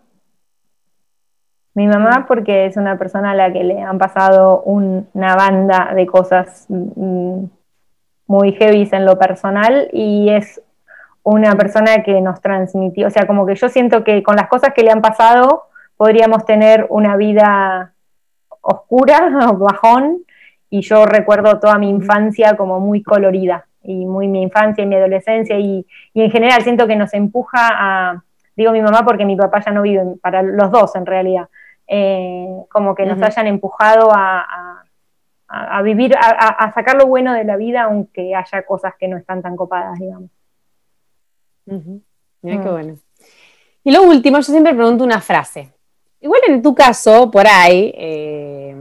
Mi 1.75 1.87
mamá 1.87 2.25
porque 2.27 2.67
es 2.67 2.77
una 2.77 2.99
persona 2.99 3.31
a 3.31 3.35
la 3.35 3.53
que 3.53 3.63
le 3.63 3.81
han 3.81 3.99
pasado 3.99 4.63
una 4.63 5.37
banda 5.37 5.93
de 5.95 6.07
cosas 6.07 6.67
mm, 6.69 7.45
muy 8.27 8.53
heavy 8.53 8.89
en 8.91 9.05
lo 9.05 9.17
personal 9.17 9.89
y 9.93 10.31
es 10.31 10.61
una 11.23 11.55
persona 11.57 12.03
que 12.03 12.21
nos 12.21 12.41
transmitió, 12.41 13.07
o 13.07 13.11
sea, 13.11 13.27
como 13.27 13.47
que 13.47 13.55
yo 13.55 13.69
siento 13.69 14.03
que 14.03 14.23
con 14.23 14.35
las 14.35 14.49
cosas 14.49 14.73
que 14.75 14.83
le 14.83 14.91
han 14.91 15.03
pasado 15.03 15.67
podríamos 15.97 16.45
tener 16.47 16.87
una 16.89 17.17
vida 17.17 17.93
oscura, 18.61 19.53
bajón, 19.59 20.25
y 20.71 20.81
yo 20.81 21.07
recuerdo 21.07 21.61
toda 21.61 21.79
mi 21.79 21.91
infancia 21.91 22.57
como 22.57 22.81
muy 22.81 23.03
colorida, 23.03 23.68
y 23.89 24.05
muy 24.05 24.29
mi 24.29 24.43
infancia 24.43 24.85
y 24.85 24.87
mi 24.87 24.97
adolescencia, 24.97 25.59
y, 25.59 25.87
y 26.13 26.23
en 26.23 26.31
general 26.31 26.63
siento 26.63 26.87
que 26.87 26.97
nos 26.97 27.15
empuja 27.15 27.69
a, 27.73 28.23
digo 28.55 28.73
mi 28.73 28.83
mamá 28.83 29.05
porque 29.05 29.25
mi 29.25 29.37
papá 29.37 29.63
ya 29.65 29.73
no 29.73 29.83
vive, 29.83 30.03
para 30.21 30.43
los 30.43 30.71
dos 30.71 30.95
en 30.97 31.07
realidad, 31.07 31.49
eh, 31.87 32.47
como 32.71 32.95
que 32.95 33.07
nos 33.07 33.23
hayan 33.23 33.47
empujado 33.47 34.11
a, 34.13 34.85
vivir, 35.83 36.15
a, 36.19 36.73
sacar 36.75 36.97
lo 36.97 37.07
bueno 37.07 37.33
de 37.33 37.45
la 37.45 37.57
vida, 37.57 37.85
aunque 37.85 38.35
haya 38.35 38.63
cosas 38.67 38.95
que 38.99 39.09
no 39.09 39.17
están 39.17 39.41
tan 39.41 39.57
copadas, 39.57 39.99
digamos. 39.99 40.31
Mira 41.65 42.63
qué 42.63 42.69
mm. 42.69 42.73
bueno. 42.73 42.97
Y 43.85 43.93
lo 43.93 44.03
último, 44.03 44.37
yo 44.37 44.43
siempre 44.43 44.75
pregunto 44.75 45.05
una 45.05 45.21
frase. 45.21 45.73
Igual 46.21 46.41
en 46.49 46.61
tu 46.61 46.75
caso, 46.75 47.31
por 47.31 47.47
ahí, 47.47 47.95
eh, 47.97 48.77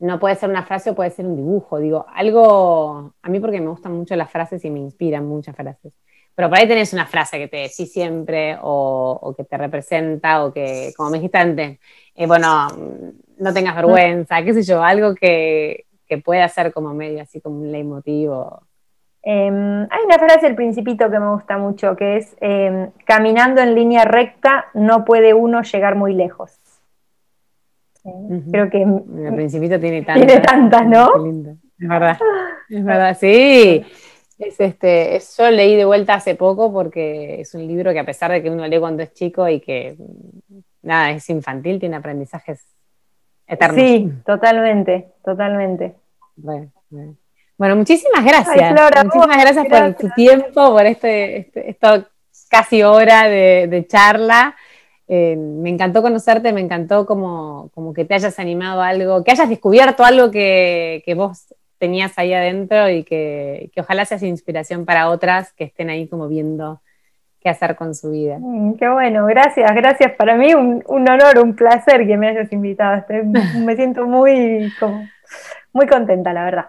no 0.00 0.18
puede 0.18 0.36
ser 0.36 0.48
una 0.50 0.64
frase 0.64 0.90
o 0.90 0.94
puede 0.94 1.10
ser 1.10 1.26
un 1.26 1.36
dibujo. 1.36 1.78
Digo, 1.78 2.06
algo, 2.14 3.14
a 3.22 3.28
mí 3.28 3.40
porque 3.40 3.60
me 3.60 3.68
gustan 3.68 3.92
mucho 3.92 4.16
las 4.16 4.30
frases 4.30 4.64
y 4.64 4.70
me 4.70 4.80
inspiran 4.80 5.26
muchas 5.26 5.56
frases. 5.56 5.92
Pero 6.34 6.48
por 6.48 6.58
ahí 6.58 6.68
tenés 6.68 6.92
una 6.92 7.06
frase 7.06 7.38
que 7.38 7.48
te 7.48 7.56
decís 7.56 7.92
siempre 7.92 8.56
o, 8.62 9.34
que 9.36 9.44
te 9.44 9.56
representa 9.56 10.44
o 10.44 10.52
que, 10.52 10.92
como 10.96 11.10
me 11.10 11.18
dijiste 11.18 11.38
antes, 11.38 11.78
eh, 12.14 12.26
bueno, 12.26 12.68
no 13.38 13.52
tengas 13.52 13.74
vergüenza, 13.74 14.42
qué 14.44 14.54
sé 14.54 14.62
yo, 14.62 14.82
algo 14.82 15.14
que, 15.16 15.86
que 16.06 16.18
pueda 16.18 16.48
ser 16.48 16.72
como 16.72 16.94
medio 16.94 17.22
así 17.22 17.40
como 17.40 17.58
un 17.60 17.72
leitmotiv. 17.72 18.30
Em, 19.22 19.82
hay 19.90 20.04
una 20.06 20.18
frase 20.18 20.46
del 20.46 20.54
principito 20.54 21.10
que 21.10 21.18
me 21.18 21.30
gusta 21.32 21.58
mucho, 21.58 21.96
que 21.96 22.18
es, 22.18 22.36
em, 22.40 22.90
caminando 23.04 23.60
en 23.60 23.74
línea 23.74 24.04
recta 24.04 24.66
no 24.74 25.04
puede 25.04 25.34
uno 25.34 25.62
llegar 25.62 25.96
muy 25.96 26.14
lejos. 26.14 26.52
Creo 28.50 28.70
que... 28.70 28.82
El 28.82 29.34
principito 29.34 29.78
tiene 29.78 30.02
tantas. 30.02 30.26
Tiene 30.26 30.40
tantas, 30.42 30.86
¿no? 30.86 31.10
Es 31.78 31.88
verdad, 31.88 32.18
es 32.68 32.84
verdad, 32.84 33.16
sí. 33.18 33.84
Es 34.38 34.60
este, 34.60 35.20
yo 35.36 35.50
leí 35.50 35.74
de 35.74 35.84
vuelta 35.84 36.14
hace 36.14 36.36
poco 36.36 36.72
porque 36.72 37.40
es 37.40 37.54
un 37.54 37.66
libro 37.66 37.92
que 37.92 37.98
a 37.98 38.06
pesar 38.06 38.30
de 38.30 38.42
que 38.42 38.50
uno 38.50 38.66
lee 38.66 38.78
cuando 38.78 39.02
es 39.02 39.12
chico 39.12 39.48
y 39.48 39.60
que 39.60 39.96
nada, 40.82 41.10
es 41.10 41.28
infantil, 41.28 41.80
tiene 41.80 41.96
aprendizajes 41.96 42.64
eternos. 43.46 43.80
Sí, 43.80 44.12
totalmente, 44.24 45.08
totalmente. 45.24 45.94
Bueno, 46.36 47.74
muchísimas 47.74 48.24
gracias. 48.24 48.72
muchísimas 49.04 49.38
gracias, 49.38 49.66
por 49.66 49.94
tu 49.94 50.08
tiempo, 50.14 50.70
por 50.70 50.86
este, 50.86 51.38
este 51.38 51.70
esta 51.70 52.08
casi 52.48 52.82
hora 52.82 53.28
de, 53.28 53.86
charla. 53.88 54.54
Eh, 55.10 55.36
me 55.36 55.70
encantó 55.70 56.02
conocerte, 56.02 56.52
me 56.52 56.60
encantó 56.60 57.06
como, 57.06 57.70
como, 57.74 57.94
que 57.94 58.04
te 58.04 58.14
hayas 58.14 58.38
animado 58.38 58.82
a 58.82 58.88
algo, 58.88 59.24
que 59.24 59.30
hayas 59.30 59.48
descubierto 59.48 60.04
algo 60.04 60.30
que, 60.30 61.02
que 61.06 61.14
vos 61.14 61.46
tenías 61.78 62.12
ahí 62.18 62.34
adentro 62.34 62.90
y 62.90 63.04
que, 63.04 63.70
ojalá 63.78 64.04
seas 64.04 64.22
inspiración 64.22 64.84
para 64.84 65.08
otras 65.08 65.52
que 65.52 65.64
estén 65.64 65.88
ahí 65.90 66.08
como 66.08 66.28
viendo 66.28 66.82
qué 67.40 67.48
hacer 67.48 67.76
con 67.76 67.94
su 67.94 68.10
vida. 68.10 68.36
Mm, 68.38 68.74
qué 68.74 68.88
bueno, 68.88 69.24
gracias, 69.26 69.72
gracias. 69.74 70.12
Para 70.16 70.36
mí 70.36 70.52
un, 70.54 70.82
honor, 70.86 71.38
un 71.42 71.54
placer 71.54 72.06
que 72.06 72.16
me 72.16 72.28
hayas 72.28 72.52
invitado. 72.52 73.04
me 73.64 73.76
siento 73.76 74.06
muy, 74.06 74.70
muy 75.72 75.86
contenta, 75.86 76.32
la 76.32 76.44
verdad. 76.44 76.66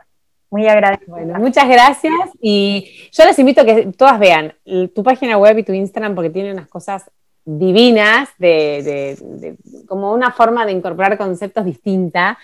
Muy 0.52 0.68
agradecida. 0.68 1.12
Bueno, 1.12 1.40
muchas 1.40 1.68
gracias 1.68 2.14
y 2.42 3.10
yo 3.12 3.26
les 3.26 3.38
invito 3.38 3.62
a 3.62 3.66
que 3.66 3.88
todas 3.96 4.18
vean 4.18 4.54
tu 4.96 5.04
página 5.04 5.38
web 5.38 5.58
y 5.60 5.64
tu 5.64 5.74
Instagram 5.74 6.16
porque 6.16 6.32
tiene 6.32 6.52
unas 6.52 6.68
cosas 6.68 7.12
divinas, 7.58 8.30
de, 8.38 9.18
como 9.88 10.14
una 10.14 10.32
forma 10.32 10.66
de 10.66 10.74
incorporar 10.74 11.18
conceptos 11.18 11.66
distinta 11.66 12.38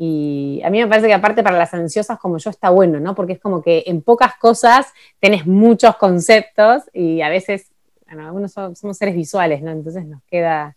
y 0.00 0.62
a 0.64 0.70
mí 0.70 0.78
me 0.78 0.86
parece 0.86 1.08
que 1.08 1.14
aparte 1.14 1.42
para 1.42 1.58
las 1.58 1.74
ansiosas 1.74 2.20
como 2.20 2.38
yo 2.38 2.50
está 2.50 2.70
bueno, 2.70 3.00
¿no? 3.00 3.16
Porque 3.16 3.32
es 3.32 3.40
como 3.40 3.62
que 3.62 3.82
en 3.86 4.00
pocas 4.00 4.36
cosas 4.36 4.92
tenés 5.18 5.44
muchos 5.44 5.96
conceptos 5.96 6.84
y 6.92 7.20
a 7.20 7.28
veces, 7.28 7.72
bueno, 8.06 8.24
algunos 8.24 8.52
somos, 8.52 8.96
seres 8.96 9.16
visuales, 9.16 9.60
¿no? 9.60 9.72
Entonces 9.72 10.06
nos 10.06 10.22
queda, 10.22 10.76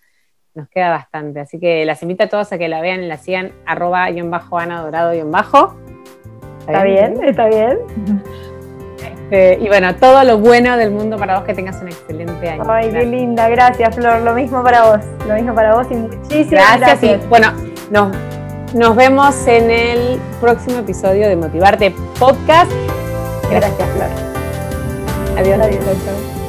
nos 0.55 0.67
queda 0.69 0.89
bastante. 0.89 1.39
Así 1.39 1.59
que 1.59 1.85
las 1.85 2.01
invito 2.01 2.23
a 2.23 2.29
todos 2.29 2.51
a 2.51 2.57
que 2.57 2.67
la 2.67 2.81
vean 2.81 3.03
y 3.03 3.07
la 3.07 3.17
sigan 3.17 3.51
arroba 3.67 4.09
guion 4.09 4.31
bajo 4.31 4.57
Ana 4.57 4.81
Dorado 4.81 5.11
guion 5.11 5.29
bajo. 5.29 5.77
¿Está 6.61 6.83
bien? 6.83 7.23
¿Está 7.23 7.47
bien? 7.47 7.77
Este, 9.31 9.63
y 9.63 9.67
bueno, 9.69 9.95
todo 9.95 10.25
lo 10.25 10.39
bueno 10.39 10.75
del 10.75 10.91
mundo 10.91 11.15
para 11.15 11.37
vos, 11.37 11.45
que 11.45 11.53
tengas 11.53 11.81
un 11.81 11.87
excelente 11.87 12.49
año. 12.49 12.69
Ay, 12.69 12.91
qué 12.91 13.05
linda, 13.05 13.47
gracias 13.47 13.95
Flor, 13.95 14.21
lo 14.23 14.33
mismo 14.33 14.61
para 14.61 14.83
vos, 14.83 14.99
lo 15.25 15.35
mismo 15.35 15.55
para 15.55 15.73
vos 15.73 15.87
y 15.89 15.95
muchísimas 15.95 16.49
gracias. 16.49 17.01
Gracias, 17.01 17.23
y 17.23 17.27
bueno, 17.27 17.53
nos 17.89 18.11
nos 18.73 18.95
vemos 18.95 19.35
en 19.47 19.71
el 19.71 20.19
próximo 20.41 20.79
episodio 20.79 21.29
de 21.29 21.37
Motivarte 21.37 21.93
Podcast. 22.19 22.71
Gracias, 23.49 23.89
Flor. 23.89 24.09
Adiós, 25.37 25.59
adiós. 25.61 25.83
adiós. 25.85 26.40